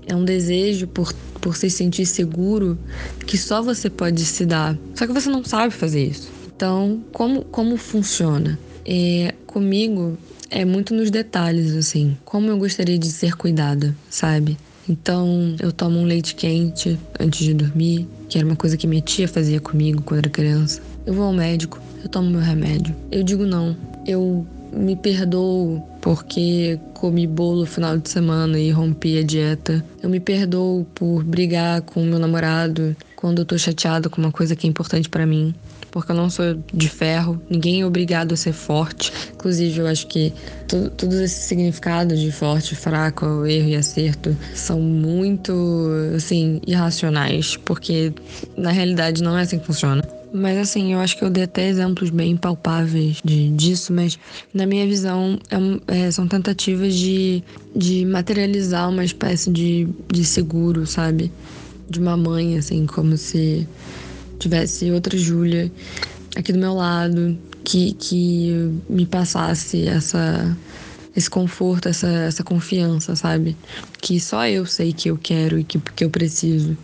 é 0.06 0.14
um 0.14 0.24
desejo 0.24 0.86
por, 0.86 1.12
por 1.40 1.56
se 1.56 1.70
sentir 1.70 2.06
seguro 2.06 2.78
que 3.26 3.36
só 3.38 3.62
você 3.62 3.88
pode 3.88 4.24
se 4.24 4.44
dar. 4.44 4.76
Só 4.94 5.06
que 5.06 5.12
você 5.12 5.28
não 5.28 5.44
sabe 5.44 5.72
fazer 5.72 6.06
isso. 6.06 6.30
Então, 6.54 7.02
como, 7.12 7.42
como 7.44 7.76
funciona? 7.76 8.58
É, 8.84 9.34
comigo, 9.46 10.16
é 10.50 10.64
muito 10.64 10.94
nos 10.94 11.10
detalhes, 11.10 11.74
assim. 11.74 12.16
Como 12.24 12.48
eu 12.48 12.58
gostaria 12.58 12.98
de 12.98 13.10
ser 13.10 13.36
cuidada, 13.36 13.96
sabe? 14.10 14.56
Então, 14.88 15.54
eu 15.60 15.72
tomo 15.72 15.98
um 15.98 16.04
leite 16.04 16.34
quente 16.34 16.98
antes 17.18 17.44
de 17.44 17.54
dormir, 17.54 18.08
que 18.28 18.38
era 18.38 18.46
uma 18.46 18.56
coisa 18.56 18.76
que 18.76 18.86
minha 18.86 19.02
tia 19.02 19.28
fazia 19.28 19.60
comigo 19.60 20.02
quando 20.02 20.18
era 20.18 20.30
criança. 20.30 20.80
Eu 21.06 21.14
vou 21.14 21.24
ao 21.24 21.32
médico, 21.32 21.80
eu 22.02 22.08
tomo 22.08 22.30
meu 22.30 22.40
remédio. 22.40 22.94
Eu 23.10 23.22
digo 23.22 23.44
não. 23.44 23.76
Eu 24.06 24.46
me 24.72 24.96
perdoo 24.96 25.82
porque 26.00 26.78
comi 26.94 27.26
bolo 27.26 27.60
no 27.60 27.66
final 27.66 27.98
de 27.98 28.08
semana 28.08 28.58
e 28.58 28.70
rompi 28.70 29.18
a 29.18 29.22
dieta. 29.22 29.84
Eu 30.02 30.08
me 30.08 30.18
perdoo 30.18 30.86
por 30.94 31.22
brigar 31.22 31.82
com 31.82 32.02
meu 32.02 32.18
namorado 32.18 32.96
quando 33.16 33.40
eu 33.40 33.44
tô 33.44 33.56
chateada 33.56 34.08
com 34.08 34.20
uma 34.20 34.32
coisa 34.32 34.56
que 34.56 34.66
é 34.66 34.70
importante 34.70 35.08
para 35.08 35.26
mim 35.26 35.54
porque 35.92 36.10
eu 36.10 36.16
não 36.16 36.28
sou 36.28 36.58
de 36.72 36.88
ferro, 36.88 37.40
ninguém 37.48 37.82
é 37.82 37.86
obrigado 37.86 38.32
a 38.32 38.36
ser 38.36 38.52
forte. 38.52 39.12
Inclusive, 39.34 39.78
eu 39.78 39.86
acho 39.86 40.06
que 40.08 40.32
todos 40.96 41.18
esses 41.18 41.44
significados 41.44 42.18
de 42.18 42.32
forte, 42.32 42.74
fraco, 42.74 43.46
erro 43.46 43.68
e 43.68 43.76
acerto 43.76 44.36
são 44.54 44.80
muito, 44.80 45.52
assim, 46.16 46.60
irracionais, 46.66 47.56
porque 47.58 48.12
na 48.56 48.70
realidade 48.70 49.22
não 49.22 49.36
é 49.36 49.42
assim 49.42 49.58
que 49.58 49.66
funciona. 49.66 50.02
Mas 50.32 50.56
assim, 50.56 50.94
eu 50.94 50.98
acho 50.98 51.18
que 51.18 51.24
eu 51.24 51.28
dei 51.28 51.44
até 51.44 51.68
exemplos 51.68 52.08
bem 52.08 52.38
palpáveis 52.38 53.18
de, 53.22 53.50
disso, 53.50 53.92
mas 53.92 54.18
na 54.54 54.64
minha 54.64 54.86
visão 54.86 55.38
é, 55.50 56.06
é, 56.06 56.10
são 56.10 56.26
tentativas 56.26 56.94
de, 56.94 57.44
de 57.76 58.06
materializar 58.06 58.88
uma 58.88 59.04
espécie 59.04 59.50
de, 59.50 59.86
de 60.10 60.24
seguro, 60.24 60.86
sabe? 60.86 61.30
De 61.86 62.00
uma 62.00 62.16
mãe, 62.16 62.56
assim, 62.56 62.86
como 62.86 63.18
se 63.18 63.68
tivesse 64.42 64.90
outra 64.90 65.16
Júlia 65.16 65.70
aqui 66.36 66.52
do 66.52 66.58
meu 66.58 66.74
lado 66.74 67.36
que, 67.64 67.92
que 67.94 68.80
me 68.88 69.06
passasse 69.06 69.86
essa 69.86 70.56
esse 71.14 71.28
conforto, 71.28 71.90
essa, 71.90 72.08
essa 72.08 72.42
confiança, 72.42 73.14
sabe? 73.14 73.54
Que 74.00 74.18
só 74.18 74.46
eu 74.46 74.64
sei 74.64 74.94
que 74.94 75.10
eu 75.10 75.18
quero 75.22 75.58
e 75.58 75.64
que, 75.64 75.78
que 75.78 76.04
eu 76.04 76.08
preciso. 76.08 76.74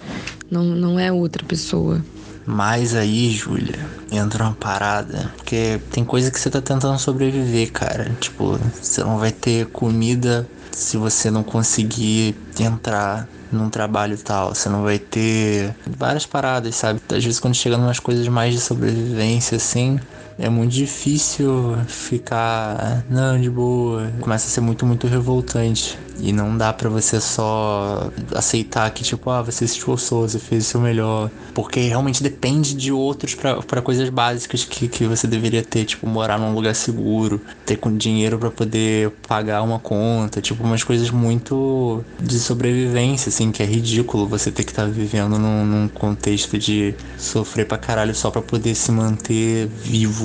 Não, 0.51 0.65
não 0.65 0.99
é 0.99 1.11
outra 1.11 1.43
pessoa. 1.45 2.05
Mas 2.45 2.95
aí, 2.95 3.31
Júlia, 3.31 3.79
entra 4.11 4.45
uma 4.45 4.55
parada. 4.55 5.33
Porque 5.37 5.81
tem 5.91 6.05
coisa 6.05 6.31
que 6.31 6.39
você 6.39 6.51
tá 6.51 6.61
tentando 6.61 6.99
sobreviver, 6.99 7.73
cara. 7.73 8.11
Tipo, 8.21 8.59
você 8.81 9.03
não 9.03 9.19
vai 9.19 9.33
ter 9.33 9.67
comida 9.67 10.49
se 10.71 10.97
você 10.97 11.31
não 11.31 11.43
conseguir 11.43 12.37
entrar 12.59 13.29
num 13.51 13.71
trabalho 13.71 14.17
tal. 14.19 14.55
Você 14.55 14.69
não 14.69 14.83
vai 14.83 14.99
ter 14.99 15.75
várias 15.87 16.27
paradas, 16.27 16.75
sabe? 16.77 17.01
Às 17.11 17.25
vezes 17.25 17.41
quando 17.41 17.55
chega 17.55 17.77
umas 17.77 17.99
coisas 17.99 18.29
mais 18.29 18.55
de 18.55 18.61
sobrevivência 18.61 19.57
assim, 19.57 19.99
é 20.39 20.49
muito 20.49 20.73
difícil 20.73 21.77
ficar, 21.87 23.05
não, 23.11 23.41
de 23.41 23.51
boa. 23.51 24.11
Começa 24.21 24.47
a 24.47 24.51
ser 24.51 24.61
muito, 24.61 24.87
muito 24.87 25.07
revoltante. 25.07 25.99
E 26.21 26.33
não 26.33 26.57
dá 26.57 26.73
para 26.73 26.89
você 26.89 27.21
só 27.21 28.11
aceitar 28.35 28.91
que, 28.91 29.05
tipo, 29.05 29.31
ah, 29.31 29.43
você 29.43 29.67
se 29.67 29.77
esforçou, 29.77 30.29
você 30.29 30.39
fez 30.39 30.67
o 30.67 30.69
seu 30.69 30.81
melhor. 30.81 31.31
Porque 31.55 31.81
realmente 31.81 32.23
depende 32.23 32.75
de 32.75 32.91
outros 32.93 33.35
para 33.35 33.83
coisas 33.83 34.09
básicas 34.09 34.65
que, 34.65 34.89
que 34.89 35.05
você 35.05 35.27
deveria 35.27 35.63
ter, 35.63 35.85
tipo, 35.85 36.07
morar 36.07 36.39
num 36.39 36.53
lugar 36.53 36.75
seguro, 36.75 37.41
ter 37.65 37.77
com 37.77 37.97
dinheiro 37.97 38.39
para 38.39 38.51
poder 38.51 39.11
pagar 39.27 39.63
uma 39.63 39.79
conta, 39.79 40.41
tipo, 40.41 40.65
umas 40.65 40.83
coisas 40.83 41.11
muito 41.11 42.03
de 42.21 42.39
sobrevivência, 42.39 43.29
assim, 43.29 43.53
que 43.53 43.63
é 43.63 43.67
ridículo 43.67 44.27
você 44.27 44.51
ter 44.51 44.65
que 44.65 44.73
estar 44.73 44.85
tá 44.85 44.89
vivendo 44.89 45.39
num, 45.39 45.65
num, 45.65 45.89
contexto 45.89 46.59
de 46.59 46.95
sofrer 47.17 47.67
pra 47.67 47.79
caralho 47.79 48.15
só 48.15 48.31
para 48.31 48.43
poder 48.43 48.75
se 48.75 48.91
manter 48.91 49.69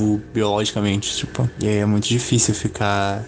vivo 0.03 0.21
biologicamente, 0.33 1.15
tipo. 1.15 1.49
E 1.59 1.67
aí 1.67 1.77
é 1.77 1.85
muito 1.85 2.07
difícil 2.07 2.53
ficar 2.53 3.23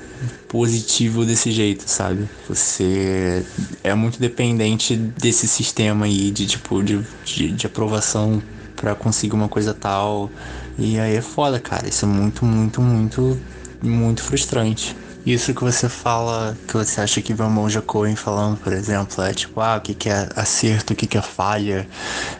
positivo 0.47 1.25
desse 1.25 1.51
jeito, 1.51 1.83
sabe? 1.87 2.27
Você 2.47 3.45
é 3.83 3.93
muito 3.93 4.19
dependente 4.19 4.95
desse 4.95 5.47
sistema 5.47 6.05
aí 6.05 6.31
de 6.31 6.45
tipo 6.45 6.83
de, 6.83 7.01
de, 7.23 7.51
de 7.51 7.65
aprovação 7.65 8.41
para 8.75 8.93
conseguir 8.93 9.35
uma 9.35 9.47
coisa 9.47 9.73
tal. 9.73 10.29
E 10.77 10.99
aí 10.99 11.15
é 11.15 11.21
foda, 11.21 11.59
cara. 11.59 11.87
Isso 11.87 12.05
é 12.05 12.07
muito, 12.07 12.45
muito, 12.45 12.81
muito, 12.81 13.39
muito 13.81 14.23
frustrante. 14.23 14.95
Isso 15.25 15.55
que 15.55 15.63
você 15.63 15.89
fala, 15.89 16.55
que 16.67 16.73
você 16.73 17.01
acha 17.01 17.19
que 17.19 17.33
vê 17.33 17.41
o 17.41 17.49
Monja 17.49 17.81
Cohen 17.81 18.15
falando, 18.15 18.57
por 18.57 18.71
exemplo, 18.71 19.23
é 19.23 19.33
tipo, 19.33 19.59
ah, 19.59 19.77
o 19.77 19.81
que, 19.81 19.95
que 19.95 20.07
é 20.07 20.29
acerto, 20.35 20.93
o 20.93 20.95
que, 20.95 21.07
que 21.07 21.17
é 21.17 21.21
falha, 21.21 21.87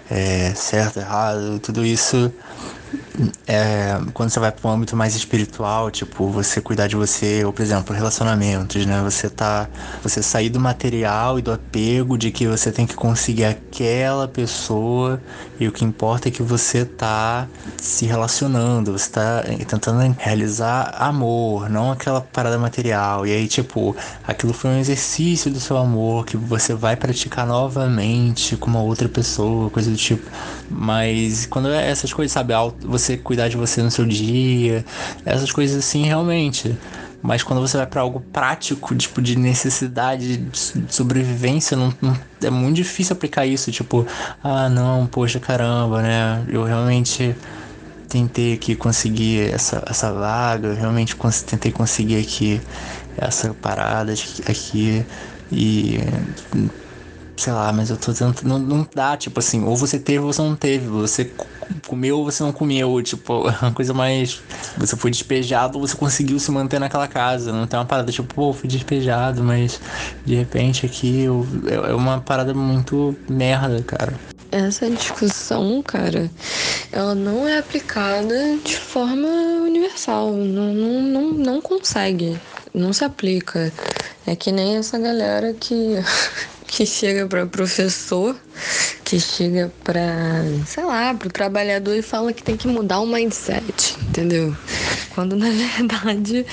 é 0.08 0.54
certo, 0.54 1.00
errado, 1.00 1.60
tudo 1.60 1.84
isso 1.84 2.32
é, 3.48 4.00
quando 4.14 4.30
você 4.30 4.40
vai 4.40 4.52
para 4.52 4.70
um 4.70 4.74
âmbito 4.74 4.96
mais 4.96 5.16
espiritual, 5.16 5.90
tipo, 5.92 6.30
você 6.30 6.60
cuidar 6.62 6.88
de 6.88 6.96
você, 6.96 7.44
ou 7.46 7.54
por 7.54 7.62
exemplo, 7.62 7.96
relacionamentos, 7.96 8.86
né? 8.86 9.02
Você 9.04 9.30
tá. 9.30 9.70
Você 10.04 10.22
sair 10.22 10.50
do 10.50 10.60
material 10.60 11.40
e 11.40 11.42
do 11.42 11.52
apego 11.52 12.18
de 12.18 12.32
que 12.32 12.48
você 12.48 12.72
tem 12.72 12.86
que 12.86 12.96
conseguir 12.96 13.46
aquela 13.46 14.28
pessoa 14.28 15.22
e 15.60 15.68
o 15.68 15.72
que 15.72 15.86
importa 15.86 16.28
é 16.28 16.32
que 16.32 16.44
você 16.44 16.84
tá 16.84 17.48
se 17.78 18.06
relacionando, 18.06 18.92
você 18.92 19.10
tá 19.10 19.44
tentando 19.68 20.16
realizar 20.18 20.94
amor, 20.98 21.70
não 21.70 21.92
aquela 21.92 22.22
parada 22.22 22.58
material. 22.58 23.26
E 23.26 23.32
aí, 23.32 23.48
tipo, 23.48 23.96
aquilo 24.28 24.54
foi 24.54 24.72
um 24.72 24.80
exercício 24.80 25.52
do 25.52 25.60
seu 25.60 25.78
amor 25.78 26.26
que 26.26 26.36
você 26.36 26.74
vai 26.74 26.96
praticar 26.96 27.46
novamente 27.48 28.58
com 28.58 28.68
uma 28.70 28.82
outra 28.82 29.08
pessoa, 29.08 29.70
coisa 29.70 29.90
do 29.90 29.98
tipo. 29.98 30.30
Mas 30.70 31.46
quando 31.46 31.70
é 31.70 31.90
essas 31.90 32.12
coisas, 32.14 32.32
sabe, 32.32 32.54
você 32.82 33.18
cuidar 33.18 33.48
de 33.48 33.58
você 33.58 33.82
no 33.82 33.92
seu 33.92 34.06
dia, 34.06 34.84
essas 35.26 35.52
coisas 35.52 35.78
assim, 35.78 36.06
realmente. 36.06 36.76
Mas 37.22 37.42
quando 37.42 37.60
você 37.60 37.78
vai 37.78 37.88
para 37.88 38.02
algo 38.02 38.20
prático, 38.20 38.96
tipo 38.96 39.20
de 39.22 39.36
necessidade 39.36 40.38
de 40.38 40.86
sobrevivência, 40.90 41.76
não, 41.76 41.92
não, 42.00 42.16
é 42.42 42.50
muito 42.52 42.76
difícil 42.76 43.14
aplicar 43.16 43.46
isso. 43.48 43.72
Tipo, 43.72 44.06
ah, 44.44 44.70
não, 44.70 45.08
poxa, 45.08 45.40
caramba, 45.40 46.04
né? 46.04 46.46
Eu 46.48 46.64
realmente 46.64 47.36
tentei 48.08 48.54
aqui 48.54 48.76
conseguir 48.76 49.52
essa, 49.52 49.84
essa 49.88 50.14
vaga, 50.14 50.68
eu 50.68 50.76
realmente 50.76 51.16
cons 51.16 51.42
tentei 51.42 51.72
conseguir 51.72 52.22
aqui 52.22 52.62
essa 53.18 53.54
parada 53.56 54.14
aqui 54.48 55.04
e 55.52 56.00
sei 57.38 57.54
lá, 57.54 57.72
mas 57.74 57.90
eu 57.90 57.98
tô 57.98 58.14
tentando. 58.14 58.44
Não, 58.44 58.60
não 58.60 58.88
dá, 58.94 59.18
tipo 59.18 59.40
assim, 59.40 59.64
ou 59.64 59.76
você 59.76 60.00
teve 60.00 60.20
ou 60.20 60.32
você 60.32 60.42
não 60.42 60.56
teve. 60.56 60.88
Você 60.88 61.32
comeu 61.88 62.20
ou 62.20 62.26
você 62.26 62.44
não 62.44 62.52
comeu. 62.52 63.02
Tipo, 63.02 63.48
é 63.50 63.58
uma 63.62 63.72
coisa 63.72 63.94
mais. 63.94 64.42
Você 64.78 64.96
foi 64.96 65.12
despejado 65.12 65.78
ou 65.78 65.88
você 65.88 65.96
conseguiu 65.96 66.40
se 66.40 66.52
manter 66.52 66.80
naquela 66.80 67.08
casa. 67.08 67.52
Não 67.52 67.68
tem 67.68 67.80
uma 67.80 67.86
parada 67.86 68.12
tipo, 68.12 68.34
pô, 68.34 68.54
fui 68.54 68.70
despejado, 68.70 69.44
mas 69.44 69.80
de 70.26 70.36
repente 70.36 70.86
aqui 70.86 71.22
eu, 71.22 71.46
é, 71.66 71.92
é 71.92 71.94
uma 71.94 72.20
parada 72.22 72.54
muito 72.54 73.16
merda, 73.30 73.82
cara. 73.84 74.14
Essa 74.52 74.90
discussão, 74.90 75.82
cara, 75.82 76.32
ela 76.92 77.14
não 77.14 77.46
é 77.46 77.58
aplicada 77.58 78.58
de 78.64 78.78
forma 78.78 79.28
universal. 79.64 80.32
Não, 80.32 80.74
não, 80.74 81.02
não, 81.02 81.32
não 81.32 81.62
consegue. 81.62 82.40
Não 82.74 82.94
se 82.94 83.04
aplica. 83.04 83.72
É 84.26 84.36
que 84.36 84.52
nem 84.52 84.78
essa 84.78 84.98
galera 84.98 85.54
que 85.54 85.96
que 86.68 86.86
chega 86.86 87.28
para 87.28 87.46
professor, 87.46 88.36
que 89.04 89.20
chega 89.20 89.72
para, 89.84 90.44
sei 90.66 90.84
lá, 90.84 91.14
para 91.14 91.28
o 91.28 91.32
trabalhador 91.32 91.96
e 91.96 92.02
fala 92.02 92.34
que 92.34 92.44
tem 92.44 92.58
que 92.58 92.68
mudar 92.68 93.00
o 93.00 93.06
mindset, 93.06 93.96
entendeu? 94.10 94.56
Quando 95.14 95.36
na 95.36 95.50
verdade 95.78 96.46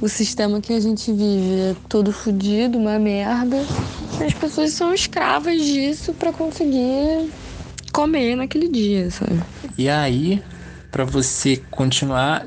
o 0.00 0.08
sistema 0.08 0.60
que 0.60 0.72
a 0.72 0.80
gente 0.80 1.12
vive 1.12 1.60
é 1.70 1.76
todo 1.88 2.12
fodido, 2.12 2.78
uma 2.78 2.98
merda, 2.98 3.64
as 4.24 4.34
pessoas 4.34 4.72
são 4.72 4.94
escravas 4.94 5.60
disso 5.60 6.12
para 6.14 6.32
conseguir 6.32 7.30
comer 7.92 8.36
naquele 8.36 8.68
dia, 8.68 9.10
sabe? 9.10 9.40
E 9.76 9.88
aí, 9.88 10.42
para 10.90 11.04
você 11.04 11.62
continuar 11.70 12.46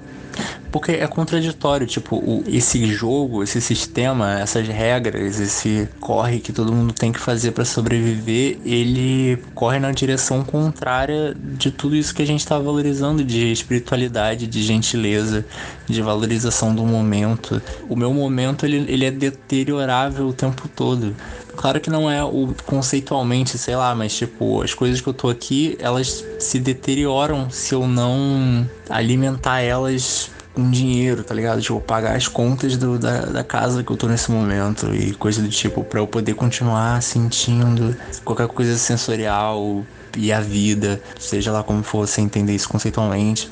porque 0.72 0.92
é 0.94 1.08
contraditório, 1.08 1.88
tipo, 1.88 2.18
o, 2.18 2.44
esse 2.48 2.86
jogo, 2.88 3.44
esse 3.44 3.62
sistema, 3.62 4.40
essas 4.40 4.68
regras, 4.68 5.40
esse 5.40 5.88
corre 6.00 6.40
que 6.40 6.52
todo 6.52 6.74
mundo 6.74 6.94
tem 6.94 7.12
que 7.12 7.20
fazer 7.20 7.52
para 7.52 7.66
sobreviver, 7.66 8.58
ele 8.66 9.38
corre 9.56 9.80
na 9.80 9.92
direção 9.92 10.44
contrária 10.44 11.36
de 11.36 11.72
tudo 11.72 11.96
isso 11.96 12.14
que 12.14 12.22
a 12.22 12.28
gente 12.28 12.46
tá 12.46 12.58
valorizando 12.58 13.24
de 13.24 13.52
espiritualidade, 13.52 14.48
de 14.48 14.64
gentileza, 14.64 15.46
de 15.88 16.02
valorização 16.02 16.76
do 16.76 16.84
momento. 16.86 17.62
O 17.90 17.96
meu 17.96 18.14
momento, 18.14 18.66
ele, 18.66 18.86
ele 18.92 19.06
é 19.06 19.12
deteriorável 19.12 20.28
o 20.28 20.34
tempo 20.34 20.68
todo. 20.68 21.16
Claro 21.56 21.82
que 21.82 21.90
não 21.90 22.10
é 22.10 22.24
o 22.24 22.54
conceitualmente, 22.68 23.58
sei 23.58 23.76
lá, 23.76 23.96
mas 23.96 24.16
tipo, 24.16 24.62
as 24.62 24.76
coisas 24.76 25.02
que 25.02 25.08
eu 25.08 25.14
tô 25.14 25.28
aqui, 25.28 25.76
elas 25.80 26.24
se 26.40 26.60
deterioram 26.60 27.50
se 27.50 27.74
eu 27.74 27.88
não 27.88 28.70
alimentar 28.88 29.62
elas 29.62 30.30
com 30.58 30.72
dinheiro, 30.72 31.24
tá 31.24 31.36
ligado? 31.36 31.62
Tipo, 31.62 31.80
pagar 31.80 32.16
as 32.16 32.28
contas 32.28 32.76
do, 32.78 32.98
da, 32.98 33.22
da 33.22 33.44
casa 33.44 33.84
que 33.84 33.92
eu 33.92 33.96
tô 33.96 34.08
nesse 34.08 34.32
momento 34.32 34.92
e 34.92 35.14
coisa 35.14 35.40
do 35.40 35.50
tipo, 35.50 35.84
para 35.84 36.00
eu 36.00 36.08
poder 36.08 36.34
continuar 36.34 37.00
sentindo 37.04 37.96
qualquer 38.26 38.48
coisa 38.48 38.76
sensorial 38.76 39.86
e 40.18 40.34
a 40.34 40.42
vida, 40.42 41.00
seja 41.20 41.52
lá 41.52 41.62
como 41.62 41.84
for 41.84 42.08
você 42.08 42.22
entender 42.22 42.56
isso 42.56 42.68
conceitualmente. 42.68 43.52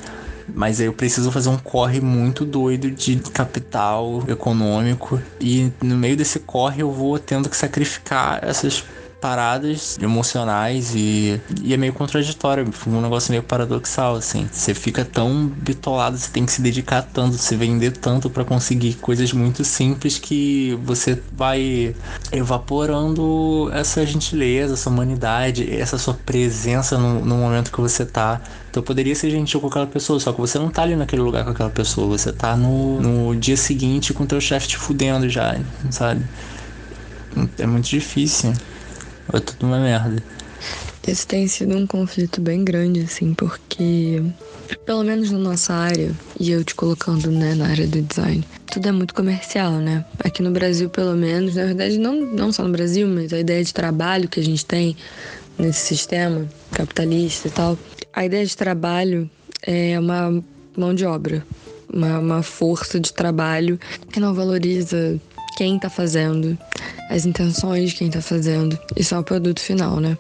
Mas 0.52 0.80
eu 0.80 0.92
preciso 0.94 1.32
fazer 1.32 1.50
um 1.50 1.58
corre 1.58 2.02
muito 2.02 2.44
doido 2.44 2.90
de 2.90 3.18
capital 3.18 4.24
econômico. 4.28 5.22
E 5.40 5.72
no 5.84 5.96
meio 5.96 6.18
desse 6.18 6.40
corre 6.40 6.82
eu 6.82 6.92
vou 6.92 7.20
tendo 7.20 7.50
que 7.50 7.58
sacrificar 7.58 8.40
essas 8.44 8.84
paradas 9.26 9.98
emocionais 10.00 10.94
e, 10.94 11.42
e 11.64 11.74
é 11.74 11.78
meio 11.78 11.94
contraditório, 11.94 12.72
um 12.86 13.02
negócio 13.02 13.32
meio 13.32 13.42
paradoxal, 13.42 14.16
assim. 14.16 14.48
Você 14.52 14.76
fica 14.76 15.04
tão 15.04 15.48
bitolado, 15.48 16.16
você 16.16 16.30
tem 16.30 16.46
que 16.46 16.52
se 16.52 16.62
dedicar 16.62 17.02
tanto, 17.02 17.36
se 17.36 17.56
vender 17.56 17.98
tanto 17.98 18.30
para 18.30 18.46
conseguir 18.46 18.94
coisas 18.94 19.34
muito 19.34 19.64
simples 19.64 20.20
que 20.20 20.80
você 20.84 21.20
vai 21.34 21.96
evaporando 22.32 23.68
essa 23.74 24.06
gentileza, 24.06 24.76
essa 24.76 24.92
humanidade, 24.92 25.76
essa 25.76 25.98
sua 25.98 26.14
presença 26.14 26.96
no, 26.96 27.26
no 27.26 27.38
momento 27.38 27.72
que 27.72 27.82
você 27.82 28.06
tá. 28.06 28.40
Então 28.70 28.84
poderia 28.84 29.16
ser 29.16 29.32
gentil 29.32 29.60
com 29.60 29.66
aquela 29.66 29.88
pessoa, 29.88 30.20
só 30.20 30.34
que 30.34 30.40
você 30.40 30.60
não 30.60 30.70
tá 30.70 30.84
ali 30.84 30.96
naquele 30.96 31.24
lugar 31.24 31.44
com 31.46 31.50
aquela 31.50 31.72
pessoa, 31.72 32.06
você 32.06 32.32
tá 32.32 32.56
no, 32.56 33.02
no 33.02 33.36
dia 33.36 33.58
seguinte 33.58 34.14
com 34.14 34.24
teu 34.24 34.40
chefe 34.40 34.68
te 34.68 34.78
fudendo 34.78 35.28
já, 35.28 35.58
sabe? 35.90 36.24
É 37.58 37.66
muito 37.66 37.90
difícil. 37.90 38.54
É 39.34 39.40
tudo 39.40 39.66
uma 39.66 39.80
merda. 39.80 40.22
Esse 41.08 41.28
tem 41.28 41.48
sido 41.48 41.78
um 41.78 41.86
conflito 41.86 42.42
bem 42.42 42.64
grande, 42.64 43.02
assim, 43.02 43.34
porque, 43.36 44.24
pelo 44.86 45.04
menos 45.04 45.30
na 45.30 45.38
nossa 45.38 45.74
área, 45.74 46.12
e 46.40 46.50
eu 46.50 46.64
te 46.64 46.74
colocando, 46.74 47.30
né, 47.30 47.54
na 47.54 47.68
área 47.68 47.86
do 47.86 48.02
design, 48.02 48.44
tudo 48.66 48.88
é 48.88 48.92
muito 48.92 49.14
comercial, 49.14 49.74
né? 49.74 50.04
Aqui 50.24 50.42
no 50.42 50.50
Brasil, 50.50 50.90
pelo 50.90 51.16
menos, 51.16 51.56
na 51.56 51.66
verdade, 51.66 52.00
não, 52.00 52.16
não 52.16 52.52
só 52.52 52.64
no 52.64 52.72
Brasil, 52.72 53.08
mas 53.08 53.32
a 53.34 53.40
ideia 53.40 53.64
de 53.64 53.72
trabalho 53.72 54.28
que 54.28 54.40
a 54.40 54.44
gente 54.44 54.66
tem 54.66 54.98
nesse 55.60 55.86
sistema 55.86 56.48
capitalista 56.72 57.48
e 57.48 57.52
tal, 57.52 57.78
a 58.12 58.26
ideia 58.26 58.46
de 58.46 58.58
trabalho 58.58 59.30
é 59.62 60.00
uma 60.00 60.44
mão 60.76 60.94
de 60.94 61.06
obra, 61.06 61.46
uma, 61.92 62.20
uma 62.20 62.44
força 62.44 63.00
de 63.00 63.14
trabalho 63.14 63.80
que 64.12 64.20
não 64.20 64.34
valoriza 64.34 65.20
quem 65.56 65.80
tá 65.80 65.90
fazendo, 65.90 66.58
as 67.10 67.26
intenções 67.26 67.90
de 67.92 67.96
quem 67.96 68.10
tá 68.10 68.22
fazendo 68.22 68.78
e 68.96 69.04
só 69.04 69.20
o 69.20 69.24
produto 69.24 69.60
final, 69.60 70.00
né? 70.00 70.18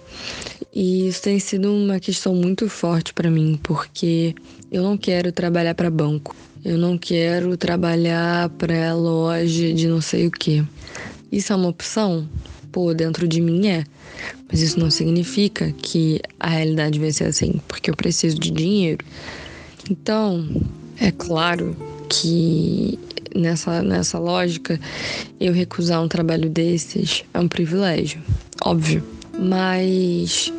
E 0.73 1.07
isso 1.07 1.21
tem 1.21 1.39
sido 1.39 1.73
uma 1.73 1.99
questão 1.99 2.35
muito 2.35 2.69
forte 2.69 3.13
para 3.13 3.29
mim, 3.29 3.59
porque 3.63 4.35
eu 4.71 4.83
não 4.83 4.97
quero 4.97 5.31
trabalhar 5.31 5.75
para 5.75 5.89
banco. 5.89 6.35
Eu 6.63 6.77
não 6.77 6.97
quero 6.97 7.55
trabalhar 7.55 8.49
para 8.49 8.93
loja 8.93 9.73
de 9.73 9.87
não 9.87 10.01
sei 10.01 10.27
o 10.27 10.31
que. 10.31 10.65
Isso 11.31 11.53
é 11.53 11.55
uma 11.55 11.69
opção? 11.69 12.27
Pô, 12.71 12.93
dentro 12.93 13.27
de 13.27 13.39
mim 13.39 13.67
é. 13.67 13.83
Mas 14.49 14.61
isso 14.61 14.79
não 14.79 14.89
significa 14.89 15.71
que 15.73 16.19
a 16.39 16.49
realidade 16.49 16.99
vai 16.99 17.11
ser 17.11 17.25
assim, 17.25 17.61
porque 17.67 17.89
eu 17.89 17.95
preciso 17.95 18.39
de 18.39 18.51
dinheiro. 18.51 19.05
Então, 19.89 20.49
é 20.99 21.11
claro 21.11 21.75
que 22.09 22.97
nessa, 23.35 23.83
nessa 23.83 24.17
lógica, 24.17 24.79
eu 25.39 25.53
recusar 25.53 26.01
um 26.01 26.07
trabalho 26.07 26.49
desses 26.49 27.23
é 27.33 27.39
um 27.39 27.47
privilégio, 27.47 28.21
óbvio. 28.63 29.03
Mas 29.37 30.51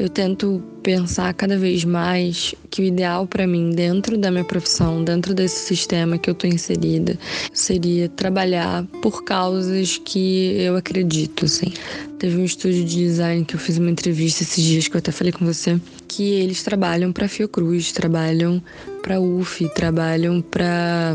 eu 0.00 0.08
tento 0.08 0.62
pensar 0.82 1.34
cada 1.34 1.58
vez 1.58 1.84
mais 1.84 2.54
que 2.70 2.80
o 2.80 2.84
ideal 2.84 3.26
para 3.26 3.46
mim, 3.46 3.68
dentro 3.68 4.16
da 4.16 4.30
minha 4.30 4.44
profissão, 4.44 5.04
dentro 5.04 5.34
desse 5.34 5.66
sistema 5.66 6.16
que 6.16 6.30
eu 6.30 6.34
tô 6.34 6.46
inserida, 6.46 7.18
seria 7.52 8.08
trabalhar 8.08 8.86
por 9.02 9.22
causas 9.22 9.98
que 9.98 10.56
eu 10.58 10.74
acredito, 10.74 11.44
assim. 11.44 11.74
Teve 12.18 12.38
um 12.38 12.44
estúdio 12.44 12.82
de 12.82 12.96
design 12.96 13.44
que 13.44 13.54
eu 13.54 13.60
fiz 13.60 13.76
uma 13.76 13.90
entrevista 13.90 14.42
esses 14.42 14.64
dias 14.64 14.88
que 14.88 14.96
eu 14.96 15.00
até 15.00 15.12
falei 15.12 15.34
com 15.34 15.44
você, 15.44 15.78
que 16.08 16.32
eles 16.32 16.62
trabalham 16.62 17.12
para 17.12 17.28
Fiocruz, 17.28 17.92
trabalham 17.92 18.62
para 19.02 19.20
UF, 19.20 19.68
trabalham 19.74 20.40
para 20.40 21.14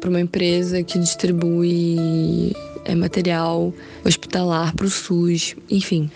para 0.00 0.10
uma 0.10 0.20
empresa 0.20 0.82
que 0.82 0.98
distribui 0.98 2.54
é, 2.84 2.94
material 2.94 3.72
hospitalar 4.04 4.74
para 4.74 4.84
o 4.84 4.90
SUS, 4.90 5.56
enfim. 5.70 6.10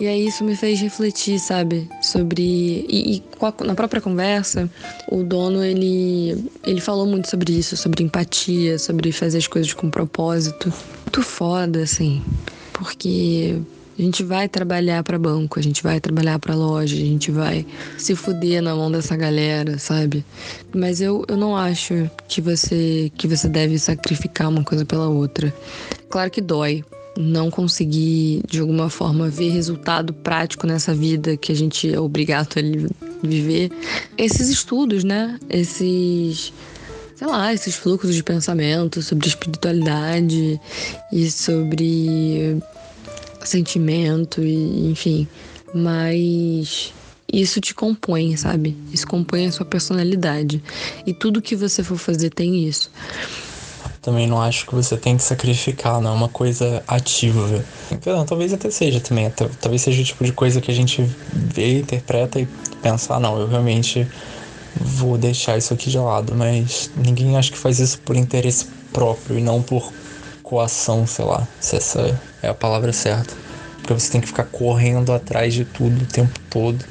E 0.00 0.08
aí 0.08 0.26
isso 0.26 0.42
me 0.42 0.56
fez 0.56 0.80
refletir, 0.80 1.38
sabe, 1.38 1.86
sobre 2.00 2.42
e, 2.88 3.16
e 3.16 3.22
na 3.66 3.74
própria 3.74 4.00
conversa, 4.00 4.66
o 5.06 5.22
dono 5.22 5.62
ele 5.62 6.42
ele 6.64 6.80
falou 6.80 7.04
muito 7.06 7.28
sobre 7.28 7.52
isso, 7.52 7.76
sobre 7.76 8.02
empatia, 8.02 8.78
sobre 8.78 9.12
fazer 9.12 9.36
as 9.36 9.46
coisas 9.46 9.74
com 9.74 9.90
propósito. 9.90 10.72
Muito 11.04 11.22
foda, 11.22 11.82
assim, 11.82 12.22
porque 12.72 13.60
A 14.00 14.02
gente 14.02 14.24
vai 14.24 14.48
trabalhar 14.48 15.02
para 15.02 15.18
banco, 15.18 15.58
a 15.58 15.62
gente 15.62 15.82
vai 15.82 16.00
trabalhar 16.00 16.38
para 16.38 16.54
loja, 16.54 16.96
a 16.96 16.98
gente 16.98 17.30
vai 17.30 17.66
se 17.98 18.16
fuder 18.16 18.62
na 18.62 18.74
mão 18.74 18.90
dessa 18.90 19.14
galera, 19.14 19.78
sabe? 19.78 20.24
Mas 20.74 21.02
eu, 21.02 21.22
eu 21.28 21.36
não 21.36 21.54
acho 21.54 22.10
que 22.26 22.40
você 22.40 23.12
que 23.14 23.28
você 23.28 23.46
deve 23.46 23.78
sacrificar 23.78 24.48
uma 24.48 24.64
coisa 24.64 24.86
pela 24.86 25.06
outra. 25.06 25.54
Claro 26.08 26.30
que 26.30 26.40
dói, 26.40 26.82
não 27.16 27.50
conseguir 27.50 28.42
de 28.48 28.60
alguma 28.60 28.88
forma 28.88 29.28
ver 29.28 29.50
resultado 29.50 30.12
prático 30.12 30.66
nessa 30.66 30.94
vida 30.94 31.36
que 31.36 31.52
a 31.52 31.54
gente 31.54 31.92
é 31.92 32.00
obrigado 32.00 32.48
a 32.56 33.26
viver. 33.26 33.70
Esses 34.16 34.48
estudos, 34.48 35.04
né? 35.04 35.38
Esses 35.48 36.52
sei 37.16 37.28
lá, 37.28 37.52
esses 37.52 37.74
fluxos 37.74 38.14
de 38.14 38.22
pensamento 38.22 39.02
sobre 39.02 39.28
espiritualidade 39.28 40.58
e 41.12 41.30
sobre 41.30 42.56
sentimento 43.44 44.42
e 44.42 44.90
enfim, 44.90 45.28
mas 45.74 46.94
isso 47.32 47.60
te 47.60 47.74
compõe, 47.74 48.36
sabe? 48.36 48.76
Isso 48.92 49.06
compõe 49.06 49.46
a 49.46 49.52
sua 49.52 49.66
personalidade. 49.66 50.62
E 51.06 51.12
tudo 51.12 51.42
que 51.42 51.54
você 51.54 51.82
for 51.82 51.96
fazer 51.96 52.30
tem 52.30 52.66
isso. 52.66 52.90
Também 54.02 54.26
não 54.26 54.40
acho 54.40 54.66
que 54.66 54.74
você 54.74 54.96
tem 54.96 55.16
que 55.16 55.22
sacrificar, 55.22 56.00
não 56.00 56.12
é 56.12 56.14
uma 56.14 56.28
coisa 56.28 56.82
ativa. 56.88 57.62
Não, 58.06 58.24
talvez 58.24 58.50
até 58.52 58.70
seja 58.70 58.98
também. 58.98 59.30
Talvez 59.60 59.82
seja 59.82 60.00
o 60.00 60.04
tipo 60.04 60.24
de 60.24 60.32
coisa 60.32 60.58
que 60.60 60.70
a 60.70 60.74
gente 60.74 61.02
vê, 61.32 61.80
interpreta 61.80 62.40
e 62.40 62.48
pensa, 62.80 63.14
ah, 63.14 63.20
não, 63.20 63.38
eu 63.38 63.46
realmente 63.46 64.08
vou 64.74 65.18
deixar 65.18 65.58
isso 65.58 65.74
aqui 65.74 65.90
de 65.90 65.98
lado. 65.98 66.34
Mas 66.34 66.90
ninguém 66.96 67.36
acha 67.36 67.52
que 67.52 67.58
faz 67.58 67.78
isso 67.78 67.98
por 68.00 68.16
interesse 68.16 68.68
próprio 68.90 69.38
e 69.38 69.42
não 69.42 69.60
por 69.60 69.92
coação, 70.42 71.06
sei 71.06 71.26
lá, 71.26 71.46
se 71.60 71.76
essa 71.76 72.18
é 72.42 72.48
a 72.48 72.54
palavra 72.54 72.94
certa. 72.94 73.34
Porque 73.76 73.92
você 73.92 74.10
tem 74.10 74.20
que 74.22 74.28
ficar 74.28 74.44
correndo 74.44 75.12
atrás 75.12 75.52
de 75.52 75.66
tudo 75.66 76.04
o 76.04 76.06
tempo 76.06 76.40
todo. 76.48 76.82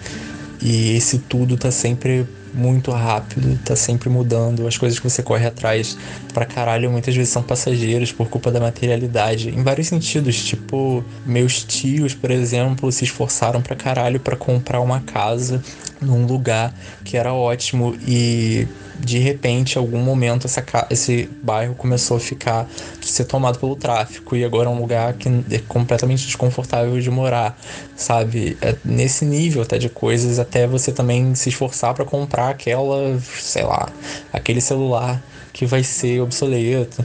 E 0.62 0.96
esse 0.96 1.18
tudo 1.18 1.58
tá 1.58 1.72
sempre 1.72 2.28
muito 2.54 2.92
rápido, 2.92 3.58
tá 3.64 3.76
sempre 3.76 4.10
mudando. 4.10 4.68
As 4.68 4.78
coisas 4.78 5.00
que 5.00 5.10
você 5.10 5.22
corre 5.22 5.46
atrás 5.46 5.98
pra 6.34 6.46
caralho 6.46 6.90
muitas 6.92 7.16
vezes 7.16 7.32
são 7.32 7.44
passageiras 7.44 8.12
por 8.12 8.30
culpa 8.30 8.52
da 8.52 8.60
materialidade. 8.60 9.50
Em 9.50 9.64
vários 9.64 9.88
sentidos, 9.88 10.44
tipo, 10.44 11.04
meus 11.26 11.64
tios, 11.64 12.14
por 12.14 12.32
exemplo, 12.32 12.92
se 12.92 13.04
esforçaram 13.04 13.62
pra 13.62 13.76
caralho 13.76 14.20
para 14.20 14.36
comprar 14.36 14.80
uma 14.80 15.00
casa 15.02 15.62
num 16.02 16.26
lugar 16.26 16.74
que 17.04 17.18
era 17.18 17.34
ótimo 17.34 17.96
e 18.08 18.68
de 19.00 19.18
repente, 19.18 19.76
em 19.76 19.80
algum 19.80 20.00
momento, 20.00 20.46
essa, 20.46 20.64
esse 20.90 21.30
bairro 21.42 21.74
começou 21.76 22.18
a 22.18 22.20
ficar 22.20 22.68
ser 23.02 23.26
tomado 23.26 23.60
pelo 23.60 23.76
tráfico 23.76 24.36
e 24.36 24.44
agora 24.44 24.70
é 24.70 24.72
um 24.72 24.80
lugar 24.80 25.14
que 25.14 25.30
é 25.52 25.60
completamente 25.68 26.26
desconfortável 26.26 27.00
de 27.00 27.10
morar, 27.10 27.60
sabe? 27.96 28.58
É 28.62 28.76
nesse 28.84 29.26
nível 29.26 29.62
até 29.62 29.78
de 29.78 29.90
coisas, 29.90 30.40
até 30.40 30.68
você 30.68 30.92
também 30.92 31.34
se 31.36 31.50
esforçar 31.50 31.94
para 31.94 32.06
comprar 32.06 32.50
aquela, 32.50 33.20
sei 33.40 33.64
lá, 33.64 33.90
aquele 34.32 34.62
celular 34.62 35.22
que 35.52 35.66
vai 35.66 35.84
ser 35.84 36.22
obsoleto. 36.22 37.04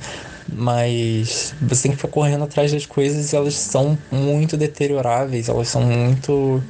Mas 0.52 1.54
você 1.60 1.84
tem 1.84 1.92
que 1.92 1.96
ficar 1.96 2.08
correndo 2.08 2.44
atrás 2.44 2.70
das 2.70 2.84
coisas 2.84 3.32
e 3.32 3.36
elas 3.36 3.54
são 3.54 3.98
muito 4.12 4.58
deterioráveis, 4.58 5.48
elas 5.48 5.68
são 5.68 5.82
muito 5.82 6.62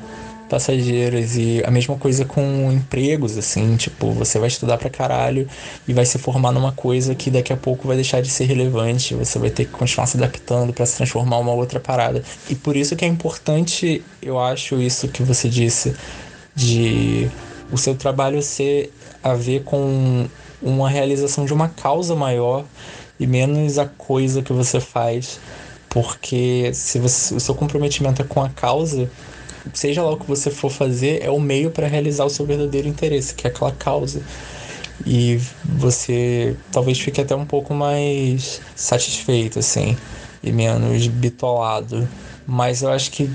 passageiras 0.48 1.36
e 1.36 1.62
a 1.64 1.70
mesma 1.70 1.96
coisa 1.96 2.24
com 2.24 2.70
empregos, 2.72 3.36
assim, 3.36 3.76
tipo, 3.76 4.12
você 4.12 4.38
vai 4.38 4.48
estudar 4.48 4.78
pra 4.78 4.90
caralho 4.90 5.48
e 5.86 5.92
vai 5.92 6.04
se 6.04 6.18
formar 6.18 6.52
numa 6.52 6.72
coisa 6.72 7.14
que 7.14 7.30
daqui 7.30 7.52
a 7.52 7.56
pouco 7.56 7.86
vai 7.86 7.96
deixar 7.96 8.20
de 8.20 8.30
ser 8.30 8.44
relevante, 8.44 9.14
você 9.14 9.38
vai 9.38 9.50
ter 9.50 9.64
que 9.64 9.72
continuar 9.72 10.06
se 10.06 10.16
adaptando 10.16 10.72
para 10.72 10.86
se 10.86 10.96
transformar 10.96 11.38
uma 11.38 11.52
outra 11.52 11.80
parada. 11.80 12.22
E 12.48 12.54
por 12.54 12.76
isso 12.76 12.94
que 12.96 13.04
é 13.04 13.08
importante, 13.08 14.02
eu 14.22 14.38
acho 14.38 14.80
isso 14.80 15.08
que 15.08 15.22
você 15.22 15.48
disse 15.48 15.94
de 16.54 17.28
o 17.72 17.78
seu 17.78 17.94
trabalho 17.94 18.40
ser 18.42 18.92
a 19.22 19.34
ver 19.34 19.62
com 19.64 20.26
uma 20.62 20.88
realização 20.88 21.44
de 21.44 21.52
uma 21.52 21.68
causa 21.68 22.14
maior 22.14 22.64
e 23.18 23.26
menos 23.26 23.78
a 23.78 23.86
coisa 23.86 24.42
que 24.42 24.52
você 24.52 24.80
faz, 24.80 25.38
porque 25.88 26.70
se 26.74 26.98
você, 26.98 27.34
o 27.34 27.40
seu 27.40 27.54
comprometimento 27.54 28.20
é 28.22 28.24
com 28.24 28.42
a 28.42 28.48
causa, 28.48 29.10
seja 29.72 30.02
lá 30.02 30.12
o 30.12 30.16
que 30.16 30.26
você 30.26 30.50
for 30.50 30.70
fazer, 30.70 31.22
é 31.22 31.30
o 31.30 31.40
meio 31.40 31.70
para 31.70 31.86
realizar 31.86 32.24
o 32.24 32.30
seu 32.30 32.44
verdadeiro 32.44 32.88
interesse, 32.88 33.34
que 33.34 33.46
é 33.46 33.50
aquela 33.50 33.72
causa. 33.72 34.22
E 35.06 35.40
você 35.64 36.56
talvez 36.70 36.98
fique 37.00 37.20
até 37.20 37.34
um 37.34 37.44
pouco 37.44 37.74
mais 37.74 38.60
satisfeito, 38.76 39.58
assim, 39.58 39.96
e 40.42 40.52
menos 40.52 41.06
bitolado. 41.06 42.08
Mas 42.46 42.82
eu 42.82 42.90
acho 42.90 43.10
que 43.10 43.30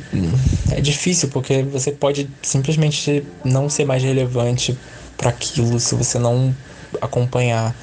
é 0.72 0.80
difícil, 0.80 1.30
porque 1.30 1.64
você 1.64 1.92
pode 1.92 2.30
simplesmente 2.42 3.26
não 3.44 3.68
ser 3.68 3.86
mais 3.86 4.04
relevante 4.04 4.78
para 5.18 5.32
aquilo 5.32 5.80
se 5.80 5.96
você 5.96 6.20
não 6.20 6.56
acompanhar 7.02 7.76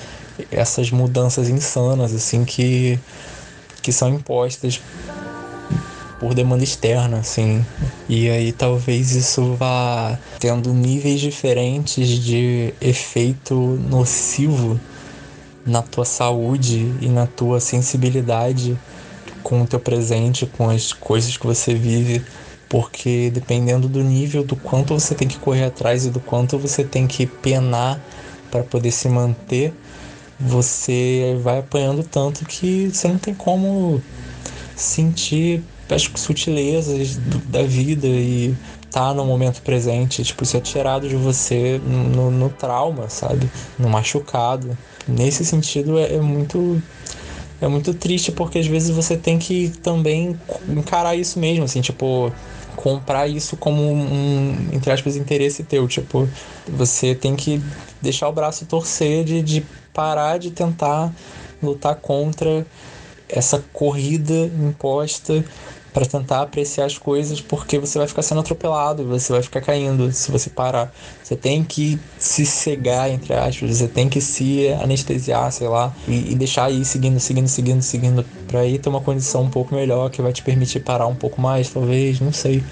essas 0.50 0.90
mudanças 0.90 1.48
insanas, 1.48 2.14
assim, 2.14 2.44
que, 2.44 2.98
que 3.82 3.92
são 3.92 4.09
impostas 4.09 4.80
por 6.18 6.35
demanda 6.35 6.64
externa, 6.64 7.18
assim. 7.18 7.64
E 8.09 8.29
aí 8.31 8.52
talvez 8.52 9.12
isso 9.12 9.55
vá 9.55 10.18
tendo 10.38 10.72
níveis 10.72 11.20
diferentes 11.20 12.09
de 12.09 12.72
efeito 12.81 13.55
nocivo 13.88 14.81
na 15.66 15.83
tua 15.83 16.05
saúde 16.05 16.94
e 17.00 17.09
na 17.09 17.26
tua 17.26 17.61
sensibilidade 17.61 18.79
com 19.42 19.62
o 19.62 19.66
teu 19.66 19.81
presente, 19.81 20.46
com 20.46 20.70
as 20.70 20.92
coisas 20.92 21.37
que 21.37 21.46
você 21.46 21.74
vive, 21.74 22.24
porque 22.68 23.31
dependendo 23.31 23.88
do 23.88 24.02
nível 24.02 24.42
do 24.42 24.57
quanto 24.57 24.94
você 24.94 25.14
tem 25.14 25.29
que 25.29 25.38
correr 25.38 25.64
atrás 25.64 26.07
e 26.07 26.11
do 26.11 26.20
quanto 26.20 26.59
você 26.59 26.83
tem 26.83 27.07
que 27.07 27.26
penar 27.26 28.00
para 28.50 28.62
poder 28.62 28.90
se 28.90 29.09
manter, 29.09 29.72
você 30.38 31.38
vai 31.42 31.59
apanhando 31.59 32.02
tanto 32.02 32.44
que 32.44 32.90
você 32.92 33.09
não 33.09 33.18
tem 33.18 33.35
como 33.35 34.02
sentir 34.74 35.62
as 35.94 36.11
sutilezas 36.16 37.16
do, 37.16 37.38
da 37.38 37.62
vida 37.62 38.07
e 38.07 38.55
tá 38.90 39.12
no 39.12 39.25
momento 39.25 39.61
presente, 39.62 40.25
tipo, 40.25 40.42
isso 40.42 40.57
é 40.57 40.61
tirado 40.61 41.09
de 41.09 41.16
você 41.16 41.81
no, 41.85 42.31
no 42.31 42.49
trauma, 42.49 43.09
sabe? 43.09 43.49
No 43.79 43.88
machucado. 43.88 44.77
Nesse 45.07 45.44
sentido 45.44 45.99
é, 45.99 46.14
é 46.14 46.20
muito 46.20 46.83
é 47.61 47.68
muito 47.68 47.94
triste 47.94 48.31
porque 48.33 48.59
às 48.59 48.66
vezes 48.66 48.90
você 48.90 49.16
tem 49.16 49.38
que 49.38 49.70
também 49.83 50.38
encarar 50.68 51.16
isso 51.16 51.38
mesmo, 51.38 51.64
assim, 51.64 51.81
tipo, 51.81 52.31
comprar 52.75 53.27
isso 53.29 53.57
como 53.57 53.83
um, 53.83 54.68
entre 54.72 54.92
aspas, 54.92 55.16
interesse 55.16 55.64
teu. 55.64 55.88
Tipo, 55.88 56.29
você 56.68 57.14
tem 57.14 57.35
que 57.35 57.61
deixar 58.01 58.29
o 58.29 58.33
braço 58.33 58.66
torcer 58.66 59.25
de, 59.25 59.42
de 59.42 59.64
parar 59.92 60.38
de 60.38 60.51
tentar 60.51 61.12
lutar 61.62 61.96
contra 61.96 62.66
essa 63.29 63.64
corrida 63.72 64.35
imposta 64.35 65.44
para 65.96 66.04
tentar 66.04 66.42
apreciar 66.42 66.85
as 66.85 66.98
coisas, 66.98 67.40
porque 67.40 67.78
você 67.78 67.96
vai 67.96 68.06
ficar 68.06 68.20
sendo 68.20 68.40
atropelado, 68.42 69.02
você 69.02 69.32
vai 69.32 69.40
ficar 69.40 69.62
caindo 69.62 70.12
se 70.12 70.30
você 70.30 70.50
parar. 70.50 70.92
Você 71.22 71.35
tem 71.35 71.64
que 71.64 71.98
se 72.18 72.44
cegar, 72.44 73.11
entre 73.11 73.32
aspas, 73.32 73.78
você 73.78 73.88
tem 73.88 74.06
que 74.06 74.20
se 74.20 74.68
anestesiar, 74.82 75.50
sei 75.50 75.68
lá, 75.68 75.90
e, 76.06 76.32
e 76.32 76.35
deixar 76.35 76.70
ir 76.70 76.85
seguindo, 76.85 77.18
seguindo, 77.18 77.48
seguindo, 77.48 77.80
seguindo, 77.80 78.26
para 78.46 78.61
aí 78.61 78.78
ter 78.78 78.90
uma 78.90 79.00
condição 79.00 79.44
um 79.44 79.48
pouco 79.48 79.74
melhor 79.74 80.11
que 80.11 80.20
vai 80.20 80.35
te 80.35 80.42
permitir 80.42 80.80
parar 80.80 81.06
um 81.06 81.14
pouco 81.14 81.40
mais, 81.40 81.70
talvez, 81.70 82.20
não 82.20 82.30
sei. 82.30 82.62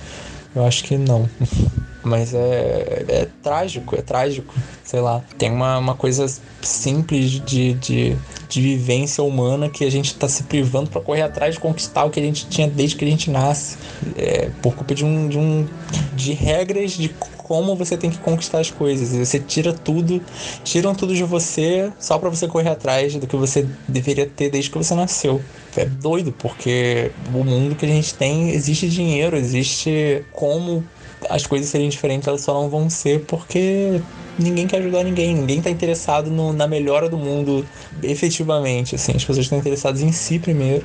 Eu 0.54 0.62
acho 0.66 0.84
que 0.84 0.98
não. 0.98 1.26
Mas 2.04 2.34
é, 2.34 3.04
é 3.08 3.28
trágico, 3.42 3.96
é 3.96 4.02
trágico. 4.02 4.54
Sei 4.84 5.00
lá. 5.00 5.22
Tem 5.38 5.50
uma, 5.50 5.78
uma 5.78 5.94
coisa 5.94 6.26
simples 6.60 7.30
de, 7.30 7.72
de, 7.74 8.16
de 8.48 8.60
vivência 8.60 9.24
humana 9.24 9.68
que 9.68 9.84
a 9.84 9.90
gente 9.90 10.06
está 10.06 10.28
se 10.28 10.42
privando 10.44 10.90
para 10.90 11.00
correr 11.00 11.22
atrás 11.22 11.54
de 11.54 11.60
conquistar 11.60 12.04
o 12.04 12.10
que 12.10 12.20
a 12.20 12.22
gente 12.22 12.46
tinha 12.46 12.68
desde 12.68 12.96
que 12.96 13.04
a 13.04 13.08
gente 13.08 13.30
nasce. 13.30 13.78
É, 14.16 14.50
por 14.62 14.74
culpa 14.74 14.94
de 14.94 15.04
um, 15.04 15.28
de 15.28 15.38
um. 15.38 15.66
de 16.14 16.32
regras 16.32 16.92
de 16.92 17.08
como 17.44 17.76
você 17.76 17.96
tem 17.96 18.10
que 18.10 18.18
conquistar 18.18 18.60
as 18.60 18.70
coisas. 18.70 19.10
Você 19.10 19.38
tira 19.38 19.72
tudo, 19.72 20.20
tiram 20.64 20.94
tudo 20.94 21.14
de 21.14 21.22
você 21.22 21.92
só 22.00 22.18
para 22.18 22.30
você 22.30 22.48
correr 22.48 22.70
atrás 22.70 23.14
do 23.14 23.26
que 23.26 23.36
você 23.36 23.66
deveria 23.86 24.26
ter 24.26 24.50
desde 24.50 24.70
que 24.70 24.78
você 24.78 24.94
nasceu. 24.94 25.40
É 25.76 25.84
doido, 25.84 26.32
porque 26.32 27.10
o 27.34 27.44
mundo 27.44 27.74
que 27.74 27.84
a 27.84 27.88
gente 27.88 28.14
tem 28.14 28.50
existe 28.50 28.88
dinheiro, 28.88 29.36
existe 29.36 30.24
como 30.32 30.82
as 31.28 31.46
coisas 31.46 31.68
serem 31.68 31.88
diferentes, 31.88 32.26
elas 32.28 32.40
só 32.40 32.54
não 32.54 32.68
vão 32.68 32.88
ser 32.88 33.24
porque 33.26 34.00
ninguém 34.38 34.66
quer 34.66 34.78
ajudar 34.78 35.04
ninguém, 35.04 35.34
ninguém 35.34 35.62
tá 35.62 35.70
interessado 35.70 36.30
no, 36.30 36.52
na 36.52 36.66
melhora 36.66 37.08
do 37.08 37.16
mundo 37.16 37.64
efetivamente, 38.02 38.94
assim, 38.94 39.12
as 39.12 39.24
pessoas 39.24 39.38
estão 39.44 39.58
interessadas 39.58 40.02
em 40.02 40.12
si 40.12 40.38
primeiro. 40.38 40.84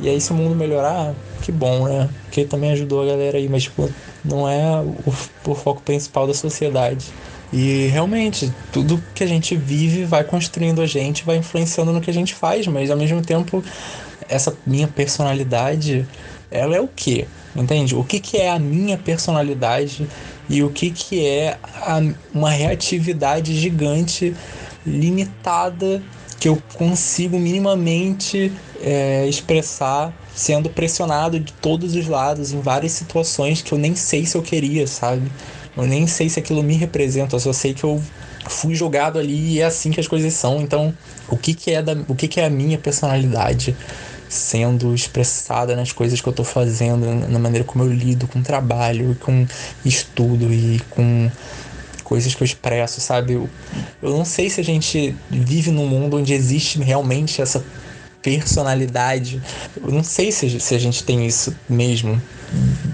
E 0.00 0.08
aí 0.08 0.20
se 0.20 0.32
o 0.32 0.34
mundo 0.34 0.56
melhorar, 0.56 1.14
que 1.40 1.52
bom, 1.52 1.86
né? 1.86 2.08
Porque 2.24 2.44
também 2.44 2.72
ajudou 2.72 3.02
a 3.02 3.06
galera 3.06 3.38
aí, 3.38 3.48
mas 3.48 3.64
tipo, 3.64 3.88
não 4.24 4.48
é 4.48 4.80
o, 4.80 5.50
o 5.50 5.54
foco 5.54 5.82
principal 5.82 6.26
da 6.26 6.34
sociedade. 6.34 7.06
E 7.52 7.86
realmente, 7.86 8.52
tudo 8.72 9.00
que 9.14 9.22
a 9.22 9.26
gente 9.26 9.54
vive 9.54 10.04
vai 10.04 10.24
construindo 10.24 10.82
a 10.82 10.86
gente, 10.86 11.24
vai 11.24 11.36
influenciando 11.36 11.92
no 11.92 12.00
que 12.00 12.10
a 12.10 12.14
gente 12.14 12.34
faz, 12.34 12.66
mas 12.66 12.90
ao 12.90 12.96
mesmo 12.96 13.22
tempo, 13.22 13.62
essa 14.28 14.56
minha 14.66 14.88
personalidade 14.88 16.04
ela 16.50 16.76
é 16.76 16.80
o 16.80 16.88
quê? 16.88 17.26
Entende? 17.54 17.94
O 17.94 18.02
que, 18.02 18.18
que 18.18 18.36
é 18.36 18.50
a 18.50 18.58
minha 18.58 18.98
personalidade 18.98 20.08
e 20.48 20.62
o 20.62 20.70
que, 20.70 20.90
que 20.90 21.24
é 21.24 21.56
a, 21.62 22.00
uma 22.32 22.50
reatividade 22.50 23.56
gigante, 23.56 24.34
limitada, 24.84 26.02
que 26.40 26.48
eu 26.48 26.60
consigo 26.74 27.38
minimamente 27.38 28.52
é, 28.82 29.26
expressar 29.26 30.12
sendo 30.34 30.68
pressionado 30.68 31.38
de 31.38 31.52
todos 31.52 31.94
os 31.94 32.08
lados 32.08 32.52
em 32.52 32.60
várias 32.60 32.92
situações 32.92 33.62
que 33.62 33.72
eu 33.72 33.78
nem 33.78 33.94
sei 33.94 34.26
se 34.26 34.36
eu 34.36 34.42
queria, 34.42 34.86
sabe? 34.86 35.30
Eu 35.76 35.86
nem 35.86 36.06
sei 36.06 36.28
se 36.28 36.38
aquilo 36.38 36.62
me 36.62 36.74
representa, 36.74 37.36
eu 37.36 37.40
só 37.40 37.52
sei 37.52 37.72
que 37.72 37.84
eu 37.84 38.02
fui 38.46 38.74
jogado 38.74 39.18
ali 39.18 39.54
e 39.54 39.60
é 39.60 39.64
assim 39.64 39.90
que 39.90 40.00
as 40.00 40.08
coisas 40.08 40.34
são. 40.34 40.60
Então, 40.60 40.92
o 41.28 41.36
que, 41.36 41.54
que 41.54 41.70
é 41.70 41.82
da, 41.82 41.96
o 42.08 42.14
que, 42.14 42.28
que 42.28 42.40
é 42.40 42.44
a 42.44 42.50
minha 42.50 42.78
personalidade 42.78 43.76
sendo 44.34 44.94
expressada 44.94 45.76
nas 45.76 45.92
coisas 45.92 46.20
que 46.20 46.28
eu 46.28 46.30
estou 46.32 46.44
fazendo, 46.44 47.06
na 47.28 47.38
maneira 47.38 47.64
como 47.64 47.84
eu 47.84 47.92
lido 47.92 48.26
com 48.26 48.42
trabalho, 48.42 49.16
com 49.20 49.46
estudo 49.84 50.52
e 50.52 50.80
com 50.90 51.30
coisas 52.02 52.34
que 52.34 52.42
eu 52.42 52.44
expresso, 52.44 53.00
sabe? 53.00 53.34
Eu, 53.34 53.48
eu 54.02 54.10
não 54.10 54.24
sei 54.24 54.50
se 54.50 54.60
a 54.60 54.64
gente 54.64 55.16
vive 55.30 55.70
num 55.70 55.86
mundo 55.86 56.18
onde 56.18 56.34
existe 56.34 56.78
realmente 56.80 57.40
essa 57.40 57.64
personalidade. 58.22 59.40
Eu 59.76 59.92
não 59.92 60.02
sei 60.02 60.30
se, 60.32 60.60
se 60.60 60.74
a 60.74 60.78
gente 60.78 61.04
tem 61.04 61.26
isso 61.26 61.54
mesmo 61.68 62.20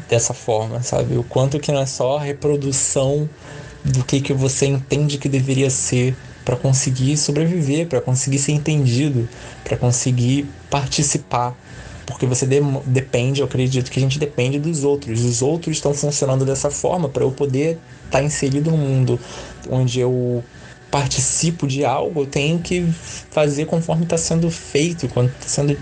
dessa 0.09 0.35
forma, 0.35 0.83
sabe? 0.83 1.17
O 1.17 1.23
quanto 1.23 1.59
que 1.59 1.71
não 1.73 1.81
é 1.81 1.87
só 1.87 2.19
reprodução 2.19 3.29
do 3.85 4.05
que, 4.05 4.21
que 4.21 4.33
você 4.33 4.67
entende 4.67 5.19
que 5.19 5.29
deveria 5.29 5.71
ser 5.71 6.15
para 6.45 6.57
conseguir 6.57 7.17
sobreviver, 7.17 7.87
para 7.87 8.01
conseguir 8.01 8.39
ser 8.39 8.53
entendido, 8.53 9.29
para 9.65 9.77
conseguir 9.77 10.47
participar. 10.69 11.57
Porque 12.07 12.27
você 12.27 12.45
de 12.45 12.61
depende, 12.87 13.41
eu 13.41 13.47
acredito 13.47 13.91
que 13.91 13.99
a 13.99 14.03
gente 14.03 14.19
depende 14.19 14.59
dos 14.59 14.83
outros. 14.83 15.23
Os 15.23 15.43
outros 15.43 15.77
estão 15.77 15.95
funcionando 15.95 16.45
dessa 16.45 16.71
forma 16.71 17.09
para 17.09 17.23
eu 17.23 17.31
poder 17.31 17.79
estar 18.07 18.19
tá 18.19 18.23
inserido 18.23 18.71
no 18.71 18.77
mundo 18.77 19.19
onde 19.69 20.01
eu 20.01 20.43
participo 20.91 21.67
de 21.67 21.85
algo, 21.85 22.23
eu 22.23 22.27
tenho 22.27 22.59
que 22.59 22.85
fazer 23.31 23.67
conforme 23.67 24.03
está 24.03 24.19
sendo 24.19 24.51
feito, 24.51 25.09
quando 25.09 25.29
está 25.29 25.47
sendo 25.47 25.79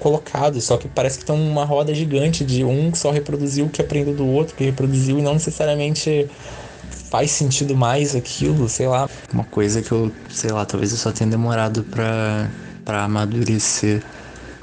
colocado. 0.00 0.60
Só 0.60 0.76
que 0.76 0.88
parece 0.88 1.20
que 1.20 1.24
tem 1.24 1.34
uma 1.34 1.64
roda 1.64 1.94
gigante 1.94 2.44
de 2.44 2.64
um 2.64 2.90
que 2.90 2.98
só 2.98 3.10
reproduziu 3.10 3.66
o 3.66 3.70
que 3.70 3.80
aprendeu 3.80 4.14
do 4.14 4.26
outro, 4.26 4.56
que 4.56 4.64
reproduziu 4.64 5.18
e 5.18 5.22
não 5.22 5.34
necessariamente 5.34 6.28
faz 7.14 7.30
sentido 7.30 7.76
mais 7.76 8.16
aquilo, 8.16 8.68
sei 8.68 8.88
lá. 8.88 9.08
Uma 9.32 9.44
coisa 9.44 9.80
que 9.80 9.92
eu, 9.92 10.10
sei 10.28 10.50
lá, 10.50 10.66
talvez 10.66 10.90
eu 10.90 10.98
só 10.98 11.12
tenha 11.12 11.30
demorado 11.30 11.84
pra, 11.84 12.50
pra 12.84 13.04
amadurecer, 13.04 14.02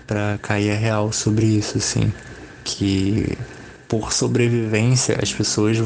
pra 0.05 0.37
cair 0.41 0.71
a 0.71 0.75
real 0.75 1.13
sobre 1.13 1.45
isso, 1.45 1.77
assim. 1.77 2.11
Que 2.65 3.37
por 3.87 4.11
sobrevivência, 4.11 5.17
as 5.23 5.31
pessoas, 5.31 5.77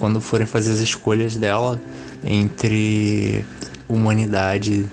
quando 0.00 0.20
forem 0.20 0.44
fazer 0.44 0.72
as 0.72 0.80
escolhas 0.80 1.36
dela, 1.36 1.80
entre 2.24 3.44
humanidade, 3.88 4.86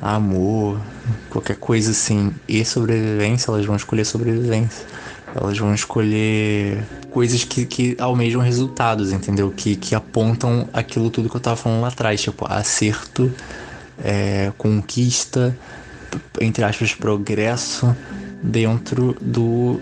amor, 0.00 0.80
qualquer 1.28 1.56
coisa 1.56 1.90
assim, 1.90 2.32
e 2.48 2.64
sobrevivência, 2.64 3.50
elas 3.50 3.66
vão 3.66 3.76
escolher 3.76 4.06
sobrevivência. 4.06 4.86
Elas 5.34 5.58
vão 5.58 5.74
escolher 5.74 6.84
coisas 7.10 7.44
que, 7.44 7.64
que 7.64 7.96
almejam 7.98 8.40
resultados, 8.40 9.12
entendeu? 9.12 9.52
Que, 9.54 9.76
que 9.76 9.94
apontam 9.94 10.68
aquilo 10.72 11.10
tudo 11.10 11.28
que 11.28 11.36
eu 11.36 11.40
tava 11.40 11.56
falando 11.56 11.82
lá 11.82 11.88
atrás, 11.88 12.20
tipo, 12.20 12.44
acerto, 12.50 13.32
é, 14.02 14.52
conquista, 14.58 15.56
entre 16.40 16.64
aspas, 16.64 16.94
progresso 16.94 17.94
dentro 18.42 19.16
do, 19.20 19.80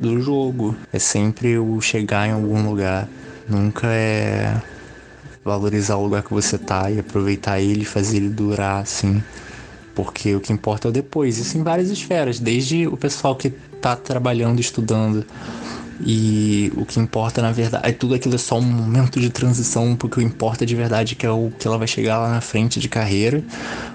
do 0.00 0.20
jogo. 0.20 0.76
É 0.92 0.98
sempre 0.98 1.58
o 1.58 1.80
chegar 1.80 2.28
em 2.28 2.32
algum 2.32 2.68
lugar. 2.68 3.08
Nunca 3.48 3.88
é 3.88 4.60
valorizar 5.44 5.96
o 5.96 6.02
lugar 6.04 6.22
que 6.22 6.32
você 6.32 6.58
tá 6.58 6.90
e 6.90 6.98
aproveitar 6.98 7.60
ele, 7.60 7.84
fazer 7.84 8.18
ele 8.18 8.28
durar 8.28 8.82
assim. 8.82 9.22
Porque 9.98 10.32
o 10.32 10.40
que 10.40 10.52
importa 10.52 10.86
é 10.86 10.90
o 10.90 10.92
depois. 10.92 11.38
Isso 11.38 11.58
em 11.58 11.64
várias 11.64 11.90
esferas, 11.90 12.38
desde 12.38 12.86
o 12.86 12.96
pessoal 12.96 13.34
que 13.34 13.50
tá 13.50 13.96
trabalhando, 13.96 14.60
estudando. 14.60 15.26
E 16.00 16.72
o 16.76 16.86
que 16.86 17.00
importa 17.00 17.42
na 17.42 17.50
verdade, 17.50 17.92
tudo 17.94 18.14
aquilo 18.14 18.36
é 18.36 18.38
só 18.38 18.60
um 18.60 18.62
momento 18.62 19.18
de 19.18 19.28
transição, 19.28 19.96
porque 19.96 20.20
o 20.20 20.22
que 20.22 20.24
importa 20.24 20.64
de 20.64 20.76
verdade 20.76 21.14
é 21.14 21.16
que 21.16 21.26
é 21.26 21.30
o 21.32 21.50
que 21.58 21.66
ela 21.66 21.76
vai 21.76 21.88
chegar 21.88 22.18
lá 22.18 22.30
na 22.30 22.40
frente 22.40 22.78
de 22.78 22.88
carreira. 22.88 23.42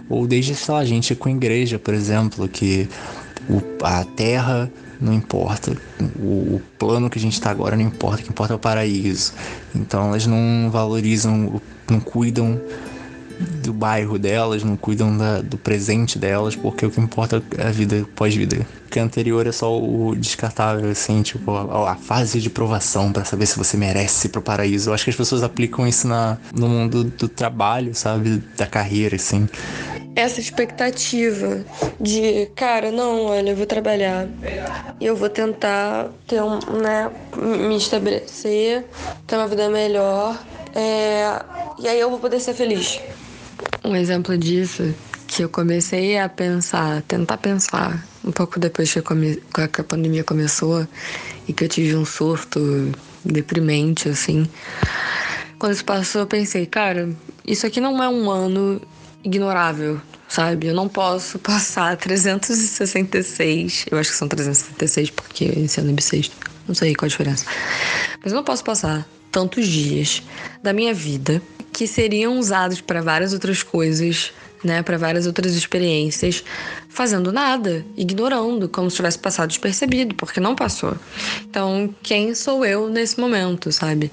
Ou 0.09 0.27
desde, 0.27 0.53
sei 0.55 0.73
lá, 0.73 0.83
gente 0.83 1.15
com 1.15 1.29
a 1.29 1.31
igreja, 1.31 1.79
por 1.79 1.93
exemplo, 1.93 2.49
que 2.49 2.89
o, 3.49 3.61
a 3.81 4.03
terra 4.03 4.69
não 4.99 5.13
importa. 5.13 5.71
O, 6.19 6.55
o 6.55 6.61
plano 6.77 7.09
que 7.09 7.17
a 7.17 7.21
gente 7.21 7.31
está 7.35 7.49
agora 7.49 7.77
não 7.77 7.85
importa, 7.85 8.19
o 8.19 8.25
que 8.25 8.29
importa 8.29 8.51
é 8.51 8.57
o 8.57 8.59
paraíso. 8.59 9.31
Então 9.73 10.09
elas 10.09 10.27
não 10.27 10.69
valorizam, 10.69 11.61
não 11.89 12.01
cuidam 12.01 12.59
do 13.39 13.73
bairro 13.73 14.19
delas, 14.19 14.63
não 14.63 14.75
cuidam 14.75 15.17
da, 15.17 15.41
do 15.41 15.57
presente 15.57 16.17
delas, 16.17 16.55
porque 16.55 16.85
o 16.85 16.91
que 16.91 16.99
importa 16.99 17.41
é 17.57 17.67
a 17.67 17.71
vida 17.71 18.05
pós-vida. 18.15 18.65
O 18.85 18.89
que 18.89 18.99
é 18.99 19.01
anterior 19.01 19.47
é 19.47 19.51
só 19.51 19.75
o 19.79 20.15
descartável, 20.15 20.89
assim, 20.89 21.21
tipo, 21.21 21.51
a, 21.51 21.91
a 21.91 21.95
fase 21.95 22.39
de 22.39 22.49
provação 22.49 23.11
para 23.11 23.25
saber 23.25 23.45
se 23.45 23.57
você 23.57 23.75
merece 23.75 24.27
ir 24.27 24.29
pro 24.29 24.41
paraíso. 24.41 24.89
Eu 24.89 24.93
acho 24.93 25.03
que 25.03 25.09
as 25.09 25.15
pessoas 25.15 25.43
aplicam 25.43 25.87
isso 25.87 26.07
na, 26.07 26.37
no 26.53 26.67
mundo 26.67 27.03
do 27.03 27.27
trabalho, 27.27 27.95
sabe? 27.95 28.43
Da 28.57 28.67
carreira, 28.67 29.15
assim 29.15 29.47
essa 30.15 30.39
expectativa 30.39 31.63
de, 31.99 32.47
cara, 32.55 32.91
não, 32.91 33.25
olha, 33.25 33.49
eu 33.49 33.55
vou 33.55 33.65
trabalhar 33.65 34.27
e 34.99 35.05
eu 35.05 35.15
vou 35.15 35.29
tentar 35.29 36.09
ter 36.27 36.41
um, 36.41 36.59
né, 36.81 37.09
me 37.35 37.75
estabelecer, 37.77 38.85
ter 39.25 39.35
uma 39.35 39.47
vida 39.47 39.69
melhor, 39.69 40.39
é, 40.75 41.39
e 41.79 41.87
aí 41.87 41.99
eu 41.99 42.09
vou 42.09 42.19
poder 42.19 42.39
ser 42.39 42.53
feliz. 42.53 42.99
Um 43.83 43.95
exemplo 43.95 44.37
disso 44.37 44.93
que 45.27 45.43
eu 45.43 45.49
comecei 45.49 46.17
a 46.19 46.29
pensar, 46.29 47.01
tentar 47.03 47.37
pensar 47.37 48.05
um 48.23 48.31
pouco 48.31 48.59
depois 48.59 48.93
que, 48.93 49.01
come, 49.01 49.41
que 49.71 49.81
a 49.81 49.83
pandemia 49.83 50.23
começou 50.23 50.87
e 51.47 51.53
que 51.53 51.63
eu 51.63 51.67
tive 51.67 51.95
um 51.95 52.05
surto 52.05 52.91
deprimente, 53.25 54.09
assim. 54.09 54.47
Quando 55.57 55.73
isso 55.73 55.85
passou, 55.85 56.21
eu 56.21 56.27
pensei, 56.27 56.65
cara, 56.65 57.09
isso 57.45 57.65
aqui 57.65 57.81
não 57.81 58.01
é 58.03 58.07
um 58.07 58.29
ano 58.29 58.81
ignorável, 59.23 59.99
sabe? 60.27 60.67
Eu 60.67 60.75
não 60.75 60.87
posso 60.87 61.39
passar 61.39 61.97
366, 61.97 63.85
eu 63.89 63.97
acho 63.97 64.11
que 64.11 64.15
são 64.15 64.27
366 64.27 65.09
porque 65.09 65.45
esse 65.45 65.79
ano 65.79 65.89
é 65.89 65.93
bissexto, 65.93 66.35
não 66.67 66.75
sei 66.75 66.93
qual 66.93 67.07
a 67.07 67.09
diferença. 67.09 67.45
Mas 68.23 68.31
eu 68.31 68.35
não 68.35 68.43
posso 68.43 68.63
passar 68.63 69.07
tantos 69.33 69.67
dias 69.67 70.21
da 70.61 70.71
minha 70.71 70.93
vida 70.93 71.41
que 71.73 71.87
seriam 71.87 72.37
usados 72.37 72.79
para 72.79 73.01
várias 73.01 73.33
outras 73.33 73.63
coisas 73.63 74.31
né, 74.63 74.81
para 74.81 74.97
várias 74.97 75.27
outras 75.27 75.55
experiências, 75.55 76.43
fazendo 76.87 77.31
nada, 77.31 77.83
ignorando, 77.97 78.69
como 78.69 78.89
se 78.89 78.97
tivesse 78.97 79.17
passado 79.17 79.49
despercebido, 79.49 80.13
porque 80.15 80.39
não 80.39 80.55
passou. 80.55 80.95
Então, 81.49 81.93
quem 82.03 82.35
sou 82.35 82.63
eu 82.63 82.87
nesse 82.87 83.19
momento, 83.19 83.71
sabe? 83.71 84.11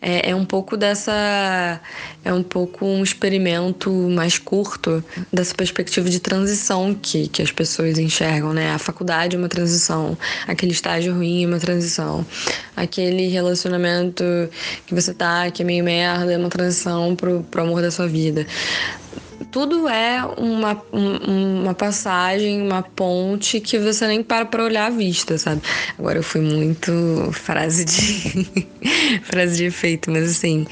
É, 0.00 0.30
é 0.30 0.34
um 0.34 0.44
pouco 0.44 0.76
dessa. 0.76 1.80
É 2.24 2.32
um 2.32 2.42
pouco 2.42 2.86
um 2.86 3.02
experimento 3.02 3.90
mais 3.90 4.38
curto 4.38 5.04
dessa 5.32 5.54
perspectiva 5.54 6.08
de 6.08 6.20
transição 6.20 6.94
que, 6.94 7.28
que 7.28 7.42
as 7.42 7.50
pessoas 7.52 7.98
enxergam, 7.98 8.52
né? 8.52 8.70
A 8.70 8.78
faculdade 8.78 9.36
é 9.36 9.38
uma 9.38 9.48
transição, 9.48 10.16
aquele 10.46 10.72
estágio 10.72 11.14
ruim 11.14 11.44
é 11.44 11.46
uma 11.46 11.58
transição, 11.58 12.24
aquele 12.76 13.28
relacionamento 13.28 14.24
que 14.86 14.94
você 14.94 15.12
tá, 15.12 15.50
que 15.50 15.62
é 15.62 15.64
meio 15.64 15.84
merda, 15.84 16.32
é 16.32 16.38
uma 16.38 16.48
transição 16.48 17.14
pro, 17.14 17.42
pro 17.50 17.62
amor 17.62 17.82
da 17.82 17.90
sua 17.90 18.06
vida 18.06 18.46
tudo 19.52 19.86
é 19.86 20.24
uma, 20.38 20.82
uma 20.90 21.74
passagem, 21.74 22.62
uma 22.62 22.82
ponte 22.82 23.60
que 23.60 23.78
você 23.78 24.06
nem 24.06 24.22
para 24.22 24.46
pra 24.46 24.64
olhar 24.64 24.86
a 24.86 24.90
vista, 24.90 25.36
sabe? 25.36 25.60
Agora 25.98 26.18
eu 26.18 26.22
fui 26.22 26.40
muito 26.40 27.30
frase 27.32 27.84
de 27.84 28.70
frase 29.22 29.58
de 29.58 29.64
efeito, 29.66 30.10
mas 30.10 30.30
assim, 30.30 30.66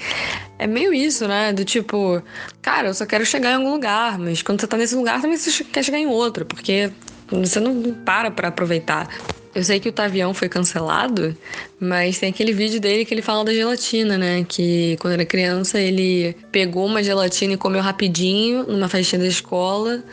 é 0.59 0.67
meio 0.67 0.95
isso, 0.95 1.29
né? 1.29 1.53
Do 1.53 1.63
tipo, 1.63 2.23
cara, 2.63 2.89
eu 2.89 2.95
só 2.95 3.05
quero 3.05 3.25
chegar 3.27 3.51
em 3.51 3.57
algum 3.57 3.73
lugar, 3.73 4.19
mas 4.19 4.41
quando 4.41 4.63
você 4.63 4.67
tá 4.67 4.79
nesse 4.79 4.95
lugar 4.95 5.21
também 5.21 5.37
você 5.37 5.63
quer 5.63 5.85
chegar 5.85 5.99
em 5.99 6.07
outro, 6.07 6.47
porque 6.47 6.91
você 7.31 7.61
não 7.61 7.95
para 8.05 8.31
pra 8.31 8.49
aproveitar. 8.49 9.09
Eu 9.53 9.65
sei 9.65 9.81
que 9.81 9.89
o 9.89 9.93
Tavião 9.93 10.33
foi 10.33 10.49
cancelado, 10.49 11.37
mas 11.81 12.19
tem 12.19 12.31
aquele 12.31 12.53
vídeo 12.53 12.81
dele 12.81 13.05
que 13.05 13.13
ele 13.13 13.23
fala 13.23 13.45
da 13.45 13.53
gelatina, 13.53 14.17
né? 14.17 14.45
Que 14.49 14.97
quando 15.01 15.15
era 15.15 15.25
criança 15.25 15.81
ele 15.81 16.37
pegou 16.53 16.87
uma 16.87 17.03
gelatina 17.03 17.55
e 17.55 17.57
comeu 17.57 17.83
rapidinho 17.83 18.65
numa 18.65 18.89
festinha 18.89 19.21
da 19.21 19.27
escola, 19.27 20.05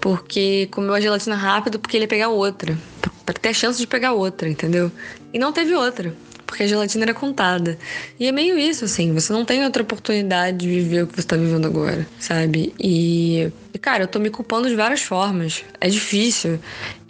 porque 0.00 0.68
comeu 0.70 0.94
a 0.94 1.00
gelatina 1.00 1.34
rápido 1.34 1.78
porque 1.80 1.96
ele 1.96 2.04
ia 2.04 2.08
pegar 2.08 2.28
outra, 2.28 2.78
para 3.26 3.34
ter 3.34 3.48
a 3.48 3.52
chance 3.52 3.78
de 3.78 3.86
pegar 3.86 4.12
outra, 4.12 4.48
entendeu? 4.48 4.92
E 5.32 5.38
não 5.40 5.52
teve 5.52 5.74
outra 5.74 6.14
porque 6.54 6.62
a 6.62 6.66
gelatina 6.68 7.06
era 7.06 7.14
contada. 7.14 7.76
E 8.18 8.28
é 8.28 8.32
meio 8.32 8.56
isso, 8.56 8.84
assim, 8.84 9.12
você 9.12 9.32
não 9.32 9.44
tem 9.44 9.64
outra 9.64 9.82
oportunidade 9.82 10.58
de 10.58 10.68
viver 10.68 11.02
o 11.02 11.06
que 11.08 11.20
você 11.20 11.26
tá 11.26 11.34
vivendo 11.34 11.66
agora, 11.66 12.06
sabe? 12.20 12.72
E, 12.78 13.50
cara, 13.82 14.04
eu 14.04 14.06
tô 14.06 14.20
me 14.20 14.30
culpando 14.30 14.68
de 14.68 14.76
várias 14.76 15.02
formas. 15.02 15.64
É 15.80 15.88
difícil. 15.88 16.60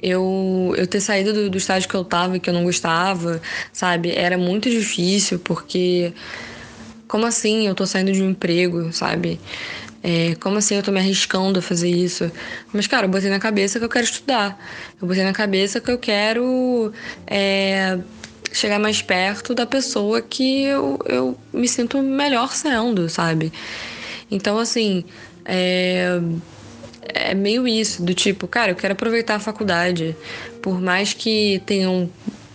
Eu, 0.03 0.75
eu 0.79 0.87
ter 0.87 1.01
saído 1.01 1.35
do, 1.35 1.51
do 1.51 1.59
estágio 1.59 1.87
que 1.87 1.95
eu 1.95 2.05
tava 2.07 2.39
e 2.39 2.41
que 2.41 2.49
eu 2.49 2.55
não 2.55 2.65
gostava, 2.65 3.43
sabe? 3.71 4.13
Era 4.13 4.39
muito 4.39 4.71
difícil, 4.71 5.39
porque. 5.39 6.15
Como 7.07 7.27
assim 7.27 7.69
eu 7.69 7.75
tô 7.75 7.87
saindo 7.87 8.11
de 8.13 8.23
um 8.23 8.31
emprego, 8.31 8.91
sabe? 8.93 9.39
É, 10.03 10.35
como 10.37 10.57
assim 10.57 10.75
eu 10.75 10.83
tô 10.83 10.91
me 10.91 11.01
arriscando 11.01 11.59
a 11.59 11.63
fazer 11.63 11.91
isso? 11.91 12.33
Mas, 12.73 12.87
cara, 12.87 13.05
eu 13.07 13.11
botei 13.11 13.29
na 13.29 13.39
cabeça 13.39 13.79
que 13.79 13.85
eu 13.85 13.91
quero 13.91 14.05
estudar. 14.05 14.59
Eu 15.01 15.07
botei 15.07 15.23
na 15.23 15.35
cabeça 15.35 15.81
que 15.81 15.91
eu 15.91 15.99
quero 15.99 16.93
é, 17.27 17.99
chegar 18.55 18.79
mais 18.79 19.03
perto 19.03 19.55
da 19.55 19.67
pessoa 19.67 20.23
que 20.23 20.63
eu, 20.63 20.99
eu 21.07 21.37
me 21.53 21.69
sinto 21.69 22.01
melhor 22.01 22.55
sendo, 22.55 23.09
sabe? 23.09 23.53
Então, 24.31 24.59
assim, 24.59 25.05
é, 25.45 26.21
é 27.03 27.35
meio 27.35 27.67
isso, 27.67 28.03
do 28.03 28.15
tipo, 28.15 28.47
cara, 28.47 28.71
eu 28.71 28.77
quero 28.77 28.93
aproveitar 28.93 29.35
a 29.35 29.41
faculdade. 29.41 30.17
Por 30.63 30.81
mais 30.81 31.13
que 31.13 31.61
tenham 31.67 32.09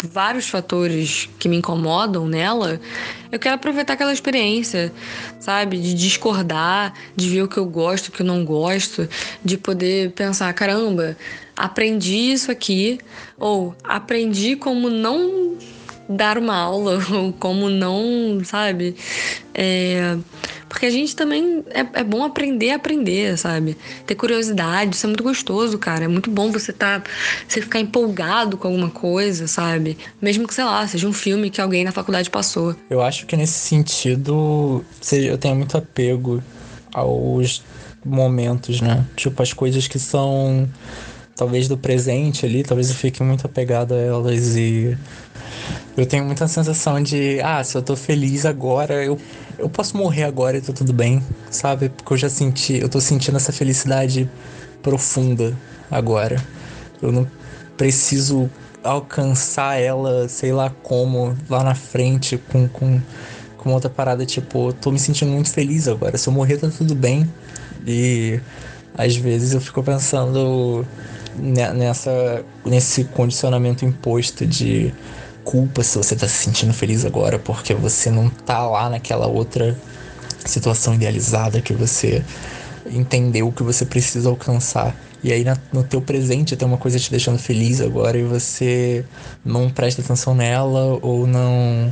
vários 0.03 0.47
fatores 0.47 1.29
que 1.37 1.49
me 1.49 1.57
incomodam 1.57 2.25
nela, 2.25 2.79
eu 3.29 3.37
quero 3.37 3.55
aproveitar 3.55 3.93
aquela 3.93 4.13
experiência, 4.13 4.93
sabe? 5.39 5.77
De 5.77 5.93
discordar, 5.93 6.93
de 7.13 7.29
ver 7.29 7.43
o 7.43 7.47
que 7.47 7.57
eu 7.57 7.65
gosto, 7.65 8.07
o 8.07 8.11
que 8.11 8.21
eu 8.21 8.25
não 8.25 8.45
gosto, 8.45 9.07
de 9.43 9.57
poder 9.57 10.11
pensar, 10.11 10.51
caramba, 10.53 11.17
aprendi 11.57 12.31
isso 12.31 12.49
aqui, 12.49 12.99
ou 13.37 13.75
aprendi 13.83 14.55
como 14.55 14.89
não 14.89 15.57
dar 16.09 16.37
uma 16.37 16.55
aula, 16.55 16.99
ou 17.13 17.31
como 17.33 17.69
não, 17.69 18.41
sabe? 18.43 18.95
É 19.53 20.17
porque 20.69 20.85
a 20.85 20.89
gente 20.91 21.15
também 21.15 21.63
é, 21.71 21.79
é 21.99 22.03
bom 22.03 22.23
aprender 22.23 22.69
a 22.69 22.75
aprender, 22.75 23.35
sabe? 23.37 23.75
Ter 24.05 24.13
curiosidade, 24.13 24.95
isso 24.95 25.05
é 25.05 25.09
muito 25.09 25.23
gostoso, 25.23 25.79
cara. 25.79 26.05
É 26.05 26.07
muito 26.07 26.29
bom 26.29 26.51
você 26.51 26.71
tá. 26.71 27.01
Você 27.47 27.59
ficar 27.59 27.79
empolgado 27.79 28.55
com 28.55 28.67
alguma 28.67 28.91
coisa, 28.91 29.47
sabe? 29.47 29.97
Mesmo 30.21 30.47
que, 30.47 30.53
sei 30.53 30.63
lá, 30.63 30.87
seja 30.87 31.07
um 31.07 31.13
filme 31.13 31.49
que 31.49 31.59
alguém 31.59 31.83
na 31.83 31.91
faculdade 31.91 32.29
passou. 32.29 32.75
Eu 32.87 33.01
acho 33.01 33.25
que 33.25 33.35
nesse 33.35 33.57
sentido, 33.59 34.85
eu 35.11 35.37
tenho 35.39 35.55
muito 35.55 35.75
apego 35.75 36.41
aos 36.93 37.63
momentos, 38.05 38.79
né? 38.79 39.03
Tipo, 39.15 39.41
as 39.41 39.51
coisas 39.51 39.87
que 39.87 39.97
são 39.97 40.69
talvez 41.35 41.67
do 41.67 41.77
presente 41.77 42.45
ali, 42.45 42.63
talvez 42.63 42.89
eu 42.89 42.95
fique 42.95 43.23
muito 43.23 43.45
apegado 43.45 43.93
a 43.93 43.97
elas 43.97 44.55
e 44.57 44.97
eu 45.97 46.05
tenho 46.05 46.25
muita 46.25 46.47
sensação 46.47 47.01
de, 47.01 47.39
ah, 47.41 47.63
se 47.63 47.75
eu 47.77 47.81
tô 47.81 47.95
feliz 47.95 48.45
agora, 48.45 49.03
eu, 49.03 49.17
eu 49.57 49.69
posso 49.69 49.97
morrer 49.97 50.23
agora 50.23 50.57
e 50.57 50.61
tá 50.61 50.71
tudo 50.73 50.93
bem, 50.93 51.21
sabe? 51.49 51.89
Porque 51.89 52.13
eu 52.13 52.17
já 52.17 52.29
senti, 52.29 52.79
eu 52.79 52.89
tô 52.89 53.01
sentindo 53.01 53.37
essa 53.37 53.51
felicidade 53.51 54.29
profunda 54.81 55.55
agora. 55.91 56.41
Eu 57.01 57.11
não 57.11 57.27
preciso 57.77 58.49
alcançar 58.83 59.79
ela, 59.79 60.27
sei 60.29 60.51
lá 60.51 60.69
como, 60.83 61.35
lá 61.49 61.63
na 61.63 61.75
frente, 61.75 62.37
com, 62.37 62.67
com, 62.67 63.01
com 63.57 63.73
outra 63.73 63.89
parada, 63.89 64.25
tipo, 64.25 64.73
tô 64.73 64.91
me 64.91 64.99
sentindo 64.99 65.31
muito 65.31 65.51
feliz 65.51 65.87
agora. 65.87 66.17
Se 66.17 66.29
eu 66.29 66.33
morrer, 66.33 66.57
tá 66.57 66.69
tudo 66.69 66.95
bem. 66.95 67.29
E 67.85 68.39
às 68.97 69.15
vezes 69.15 69.53
eu 69.53 69.61
fico 69.61 69.81
pensando 69.83 70.85
nessa, 71.37 72.43
nesse 72.65 73.05
condicionamento 73.05 73.85
imposto 73.85 74.45
de 74.45 74.93
culpa 75.49 75.81
se 75.81 75.97
você 75.97 76.15
tá 76.15 76.27
se 76.27 76.43
sentindo 76.43 76.71
feliz 76.71 77.03
agora 77.03 77.39
porque 77.39 77.73
você 77.73 78.11
não 78.11 78.29
tá 78.29 78.67
lá 78.67 78.87
naquela 78.87 79.25
outra 79.25 79.75
situação 80.45 80.93
idealizada 80.93 81.59
que 81.59 81.73
você 81.73 82.23
entendeu 82.85 83.51
que 83.51 83.63
você 83.63 83.83
precisa 83.83 84.29
alcançar. 84.29 84.95
E 85.23 85.33
aí 85.33 85.43
no 85.73 85.83
teu 85.83 86.01
presente 86.01 86.55
tem 86.55 86.67
uma 86.67 86.77
coisa 86.77 86.99
te 86.99 87.09
deixando 87.09 87.39
feliz 87.39 87.81
agora 87.81 88.15
e 88.15 88.23
você 88.23 89.03
não 89.43 89.71
presta 89.71 90.03
atenção 90.03 90.35
nela 90.35 90.99
ou 91.01 91.25
não 91.25 91.91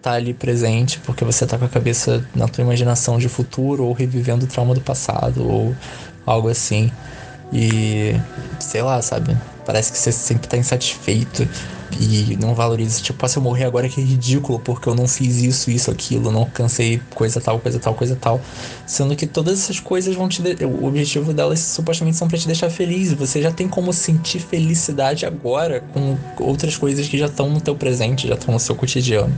tá 0.00 0.12
ali 0.12 0.32
presente 0.32 1.00
porque 1.00 1.24
você 1.24 1.44
tá 1.48 1.58
com 1.58 1.64
a 1.64 1.68
cabeça 1.68 2.24
na 2.32 2.46
tua 2.46 2.62
imaginação 2.62 3.18
de 3.18 3.28
futuro 3.28 3.86
ou 3.86 3.92
revivendo 3.92 4.44
o 4.44 4.48
trauma 4.48 4.72
do 4.72 4.80
passado 4.80 5.44
ou 5.44 5.74
algo 6.24 6.48
assim. 6.48 6.92
E 7.52 8.14
sei 8.60 8.82
lá, 8.82 9.00
sabe? 9.00 9.36
Parece 9.64 9.92
que 9.92 9.98
você 9.98 10.12
sempre 10.12 10.48
tá 10.48 10.56
insatisfeito 10.56 11.46
e 12.00 12.36
não 12.40 12.54
valoriza. 12.54 13.00
Tipo, 13.00 13.24
ah, 13.24 13.28
se 13.28 13.38
eu 13.38 13.42
morrer 13.42 13.64
agora 13.64 13.88
que 13.88 14.00
é 14.00 14.04
ridículo 14.04 14.58
porque 14.58 14.88
eu 14.88 14.94
não 14.94 15.08
fiz 15.08 15.38
isso, 15.38 15.70
isso, 15.70 15.90
aquilo, 15.90 16.30
não 16.30 16.40
alcancei 16.40 17.00
coisa 17.14 17.40
tal, 17.40 17.58
coisa 17.58 17.78
tal, 17.78 17.94
coisa 17.94 18.16
tal. 18.16 18.40
Sendo 18.86 19.16
que 19.16 19.26
todas 19.26 19.60
essas 19.60 19.80
coisas 19.80 20.14
vão 20.14 20.28
te. 20.28 20.42
De... 20.42 20.64
O 20.64 20.86
objetivo 20.86 21.32
delas 21.32 21.60
supostamente 21.60 22.16
são 22.16 22.28
para 22.28 22.38
te 22.38 22.46
deixar 22.46 22.70
feliz. 22.70 23.12
Você 23.12 23.42
já 23.42 23.50
tem 23.50 23.68
como 23.68 23.92
sentir 23.92 24.40
felicidade 24.40 25.26
agora 25.26 25.82
com 25.92 26.16
outras 26.38 26.76
coisas 26.76 27.08
que 27.08 27.18
já 27.18 27.26
estão 27.26 27.48
no 27.50 27.60
teu 27.60 27.74
presente, 27.74 28.28
já 28.28 28.34
estão 28.34 28.54
no 28.54 28.60
seu 28.60 28.74
cotidiano. 28.74 29.34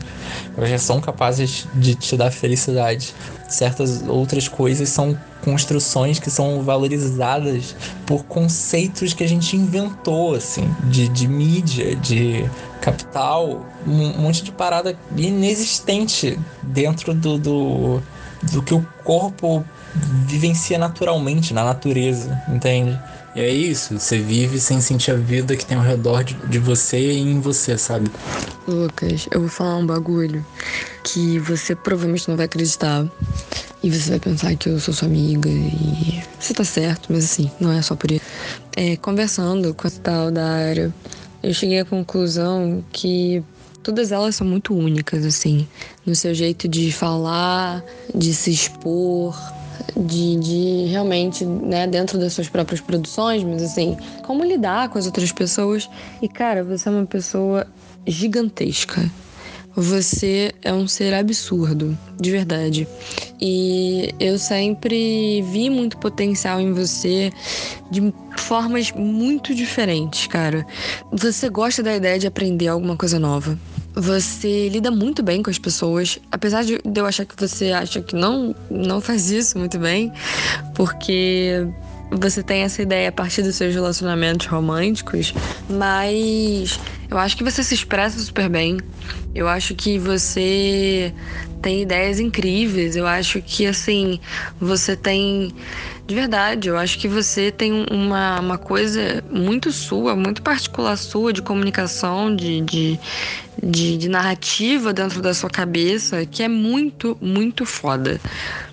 Elas 0.57 0.71
já 0.71 0.79
são 0.79 1.01
capazes 1.01 1.67
de 1.75 1.95
te 1.95 2.17
dar 2.17 2.31
felicidade. 2.31 3.15
Certas 3.49 4.03
outras 4.07 4.47
coisas 4.49 4.89
são 4.89 5.17
construções 5.45 6.19
que 6.19 6.31
são 6.31 6.63
valorizadas 6.63 7.75
por 8.07 8.25
conceitos 8.25 9.13
que 9.13 9.25
a 9.25 9.29
gente 9.29 9.57
inventou, 9.57 10.35
assim, 10.35 10.69
de, 10.85 11.09
de 11.09 11.27
mídia, 11.27 11.97
de 11.97 12.49
capital, 12.81 13.67
um 13.87 14.21
monte 14.21 14.43
de 14.43 14.53
parada 14.53 14.99
inexistente 15.17 16.39
dentro 16.63 17.15
do, 17.15 17.39
do, 17.39 18.03
do 18.53 18.63
que 18.63 18.75
o 18.75 18.87
corpo 19.05 19.65
vivencia 19.95 20.79
naturalmente, 20.79 21.53
na 21.53 21.65
natureza, 21.65 22.41
entende? 22.49 22.99
E 23.35 23.41
é 23.41 23.49
isso, 23.49 23.99
você 23.99 24.19
vive 24.19 24.59
sem 24.59 24.81
sentir 24.81 25.13
a 25.13 25.15
vida 25.15 25.57
que 25.57 25.65
tem 25.65 25.77
ao 25.77 25.85
redor 25.85 26.25
de, 26.25 26.35
de 26.49 26.59
você 26.59 27.13
e 27.13 27.19
em 27.19 27.39
você, 27.39 27.79
sabe? 27.79 28.11
Lucas, 28.67 29.29
eu 29.31 29.41
vou 29.41 29.49
falar 29.49 29.77
um 29.77 29.87
bagulho 29.87 30.45
que 31.05 31.39
você 31.39 31.77
provavelmente 31.77 32.29
não 32.29 32.37
vai 32.37 32.47
acreditar. 32.47 33.07
E 33.83 33.91
você 33.91 34.11
vai 34.11 34.21
pensar 34.21 34.55
que 34.57 34.69
eu 34.69 34.79
sou 34.79 34.93
sua 34.93 35.09
amiga 35.09 35.49
e 35.49 36.23
você 36.39 36.53
tá 36.53 36.65
certo, 36.65 37.09
mas 37.11 37.25
assim, 37.25 37.51
não 37.59 37.73
é 37.73 37.81
só 37.81 37.95
por 37.95 38.11
isso. 38.11 38.25
É, 38.77 38.97
conversando 38.97 39.73
com 39.75 39.87
a 39.87 39.91
tal 39.91 40.31
da 40.31 40.47
área, 40.47 40.93
eu 41.43 41.55
cheguei 41.55 41.81
à 41.81 41.85
conclusão 41.85 42.85
que 42.93 43.43
todas 43.83 44.13
elas 44.13 44.37
são 44.37 44.47
muito 44.47 44.75
únicas, 44.75 45.25
assim, 45.25 45.67
no 46.05 46.15
seu 46.15 46.35
jeito 46.35 46.69
de 46.69 46.93
falar, 46.93 47.83
de 48.15 48.35
se 48.35 48.51
expor, 48.51 49.35
de, 49.97 50.37
de 50.37 50.85
realmente, 50.87 51.45
né, 51.45 51.87
dentro 51.87 52.19
das 52.19 52.33
suas 52.33 52.49
próprias 52.49 52.81
produções, 52.81 53.43
mas 53.43 53.63
assim, 53.63 53.97
como 54.25 54.45
lidar 54.45 54.89
com 54.89 54.99
as 54.99 55.07
outras 55.07 55.33
pessoas. 55.33 55.89
E 56.21 56.29
cara, 56.29 56.65
você 56.65 56.89
é 56.89 56.93
uma 56.93 57.07
pessoa 57.07 57.67
gigantesca. 58.07 59.11
Você 59.77 60.53
é 60.63 60.73
um 60.73 60.89
ser 60.89 61.15
absurdo, 61.15 61.97
de 62.21 62.31
verdade. 62.31 62.89
E 63.41 64.13
eu 64.19 64.37
sempre 64.37 65.43
vi 65.43 65.71
muito 65.71 65.97
potencial 65.97 66.61
em 66.61 66.73
você 66.73 67.31
de 67.91 68.13
formas 68.37 68.91
muito 68.93 69.55
diferentes, 69.55 70.27
cara. 70.27 70.67
Você 71.13 71.49
gosta 71.49 71.83
da 71.85 71.95
ideia 71.95 72.19
de 72.19 72.27
aprender 72.27 72.67
alguma 72.67 72.97
coisa 72.97 73.19
nova. 73.19 73.57
Você 73.95 74.69
lida 74.69 74.91
muito 74.91 75.23
bem 75.23 75.43
com 75.43 75.51
as 75.51 75.59
pessoas, 75.59 76.19
apesar 76.31 76.65
de 76.65 76.81
eu 76.95 77.07
achar 77.07 77.25
que 77.25 77.35
você 77.37 77.73
acha 77.73 78.01
que 78.01 78.15
não 78.15 78.55
não 78.71 79.01
faz 79.01 79.31
isso 79.31 79.59
muito 79.59 79.79
bem, 79.79 80.13
porque 80.75 81.67
você 82.11 82.43
tem 82.43 82.63
essa 82.63 82.83
ideia 82.83 83.09
a 83.09 83.13
partir 83.13 83.43
dos 83.43 83.57
seus 83.57 83.75
relacionamentos 83.75 84.47
românticos, 84.47 85.35
mas 85.69 86.81
eu 87.11 87.19
acho 87.19 87.37
que 87.37 87.45
você 87.45 87.63
se 87.63 87.75
expressa 87.75 88.19
super 88.19 88.49
bem. 88.49 88.79
Eu 89.35 89.49
acho 89.49 89.75
que 89.75 89.99
você 89.99 91.13
tem 91.63 91.83
ideias 91.83 92.19
incríveis. 92.19 92.97
Eu 92.97 93.07
acho 93.07 93.41
que, 93.41 93.67
assim, 93.67 94.19
você 94.61 94.97
tem. 94.97 95.53
De 96.11 96.17
verdade, 96.17 96.69
eu 96.69 96.77
acho 96.77 96.99
que 96.99 97.07
você 97.07 97.53
tem 97.53 97.87
uma, 97.89 98.41
uma 98.41 98.59
coisa 98.59 99.23
muito 99.31 99.71
sua, 99.71 100.17
muito 100.17 100.43
particular 100.43 100.97
sua, 100.97 101.33
de 101.33 101.41
comunicação, 101.41 102.35
de, 102.35 102.63
de, 102.63 102.99
de, 103.63 103.97
de 103.97 104.09
narrativa 104.09 104.93
dentro 104.93 105.23
da 105.23 105.33
sua 105.33 105.49
cabeça, 105.49 106.27
que 106.27 106.43
é 106.43 106.49
muito, 106.49 107.17
muito 107.21 107.65
foda. 107.65 108.21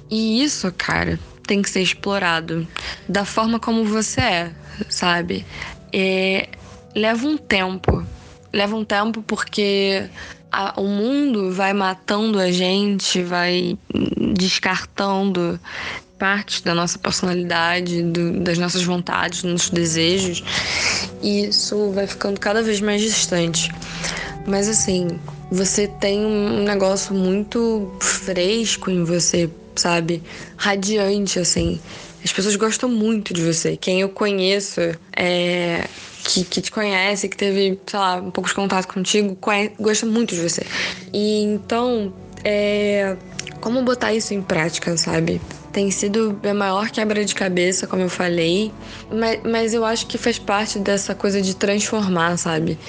E 0.10 0.42
isso, 0.42 0.74
cara, 0.76 1.20
tem 1.46 1.62
que 1.62 1.70
ser 1.70 1.84
explorado 1.84 2.68
da 3.08 3.24
forma 3.24 3.60
como 3.60 3.86
você 3.86 4.20
é, 4.20 4.52
sabe? 4.90 5.46
É, 5.94 6.50
leva 6.96 7.28
um 7.28 7.38
tempo. 7.38 8.04
Leva 8.52 8.76
um 8.76 8.84
tempo 8.84 9.22
porque 9.22 10.10
a, 10.52 10.74
o 10.82 10.88
mundo 10.88 11.52
vai 11.52 11.72
matando 11.72 12.40
a 12.40 12.52
gente, 12.52 13.22
vai 13.22 13.78
descartando 14.34 15.60
partes 16.18 16.62
da 16.62 16.74
nossa 16.74 16.98
personalidade, 16.98 18.04
do, 18.04 18.40
das 18.40 18.58
nossas 18.58 18.84
vontades, 18.84 19.42
dos 19.42 19.52
nossos 19.52 19.70
desejos, 19.70 20.44
e 21.22 21.46
isso 21.46 21.92
vai 21.92 22.08
ficando 22.08 22.40
cada 22.40 22.62
vez 22.62 22.82
mais 22.82 23.02
distante. 23.02 23.72
Mas 24.46 24.68
assim, 24.68 25.20
você 25.52 25.88
tem 25.88 26.26
um 26.26 26.64
negócio 26.64 27.14
muito 27.14 27.92
fresco 28.00 28.90
em 28.90 29.04
você, 29.04 29.50
sabe? 29.76 30.24
Radiante, 30.56 31.40
assim. 31.40 31.80
As 32.24 32.32
pessoas 32.34 32.56
gostam 32.56 32.90
muito 32.90 33.34
de 33.34 33.42
você. 33.42 33.78
Quem 33.78 34.02
eu 34.02 34.10
conheço, 34.10 34.82
é, 35.16 35.88
que, 36.24 36.44
que 36.44 36.62
te 36.62 36.72
conhece, 36.72 37.30
que 37.30 37.38
teve, 37.38 37.80
sei 37.86 38.00
lá, 38.00 38.16
um 38.16 38.32
pouco 38.32 38.50
de 38.50 38.56
contato 38.56 38.88
contigo, 38.88 39.36
conhece, 39.36 39.74
gosta 39.80 40.06
muito 40.06 40.36
de 40.36 40.42
você. 40.42 40.66
E 41.14 41.44
então, 41.44 42.14
é, 42.44 43.16
como 43.62 43.82
botar 43.84 44.14
isso 44.14 44.34
em 44.34 44.42
prática, 44.42 44.98
sabe? 44.98 45.42
Tem 45.78 45.92
sido 45.92 46.40
a 46.44 46.56
maior 46.56 46.90
quebra 46.90 47.24
de 47.24 47.36
cabeça, 47.36 47.86
como 47.86 48.02
eu 48.02 48.10
falei, 48.10 48.72
mas, 49.14 49.40
mas 49.44 49.74
eu 49.76 49.86
acho 49.86 50.08
que 50.08 50.18
faz 50.18 50.40
parte 50.40 50.80
dessa 50.80 51.14
coisa 51.14 51.40
de 51.40 51.56
transformar, 51.56 52.36
sabe? 52.36 52.80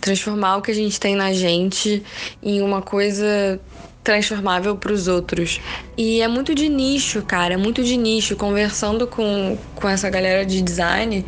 Transformar 0.00 0.56
o 0.56 0.62
que 0.62 0.70
a 0.70 0.74
gente 0.74 0.98
tem 0.98 1.14
na 1.14 1.34
gente 1.34 2.02
em 2.42 2.62
uma 2.62 2.80
coisa 2.80 3.60
transformável 4.02 4.74
para 4.74 4.90
os 4.90 5.06
outros. 5.06 5.60
E 5.98 6.22
é 6.22 6.28
muito 6.28 6.54
de 6.54 6.70
nicho, 6.70 7.20
cara, 7.20 7.52
é 7.52 7.56
muito 7.58 7.84
de 7.84 7.98
nicho. 7.98 8.34
Conversando 8.36 9.06
com, 9.06 9.58
com 9.74 9.86
essa 9.86 10.08
galera 10.08 10.46
de 10.46 10.62
design, 10.62 11.26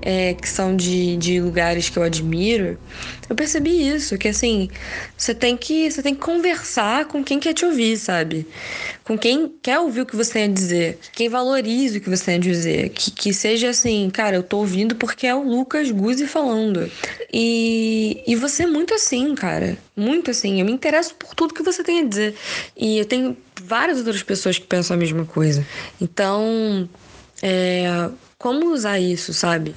é, 0.00 0.32
que 0.32 0.48
são 0.48 0.74
de, 0.74 1.18
de 1.18 1.42
lugares 1.42 1.90
que 1.90 1.98
eu 1.98 2.02
admiro, 2.02 2.78
eu 3.28 3.34
percebi 3.34 3.88
isso, 3.88 4.18
que 4.18 4.28
assim, 4.28 4.68
você 5.16 5.34
tem 5.34 5.56
que 5.56 5.90
você 5.90 6.02
tem 6.02 6.14
que 6.14 6.20
conversar 6.20 7.06
com 7.06 7.24
quem 7.24 7.40
quer 7.40 7.54
te 7.54 7.64
ouvir, 7.64 7.96
sabe? 7.96 8.46
Com 9.02 9.16
quem 9.16 9.52
quer 9.62 9.78
ouvir 9.78 10.02
o 10.02 10.06
que 10.06 10.16
você 10.16 10.34
tem 10.34 10.44
a 10.44 10.48
dizer, 10.48 10.98
quem 11.12 11.28
valoriza 11.28 11.98
o 11.98 12.00
que 12.00 12.10
você 12.10 12.24
tem 12.24 12.34
a 12.36 12.38
dizer, 12.38 12.90
que, 12.90 13.10
que 13.10 13.32
seja 13.32 13.70
assim, 13.70 14.10
cara, 14.10 14.36
eu 14.36 14.42
tô 14.42 14.58
ouvindo 14.58 14.94
porque 14.96 15.26
é 15.26 15.34
o 15.34 15.42
Lucas 15.42 15.90
Guzzi 15.90 16.26
falando. 16.26 16.90
E, 17.32 18.22
e 18.26 18.36
você 18.36 18.64
é 18.64 18.66
muito 18.66 18.94
assim, 18.94 19.34
cara, 19.34 19.76
muito 19.96 20.30
assim. 20.30 20.60
Eu 20.60 20.66
me 20.66 20.72
interesso 20.72 21.14
por 21.14 21.34
tudo 21.34 21.54
que 21.54 21.62
você 21.62 21.82
tem 21.82 22.00
a 22.00 22.04
dizer. 22.04 22.34
E 22.76 22.98
eu 22.98 23.04
tenho 23.04 23.36
várias 23.62 23.98
outras 23.98 24.22
pessoas 24.22 24.58
que 24.58 24.66
pensam 24.66 24.96
a 24.96 24.98
mesma 24.98 25.24
coisa. 25.24 25.66
Então, 26.00 26.88
é, 27.42 28.10
como 28.38 28.72
usar 28.72 28.98
isso, 28.98 29.32
sabe? 29.32 29.74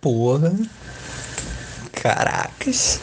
Porra. 0.00 0.54
Caracas. 2.06 3.00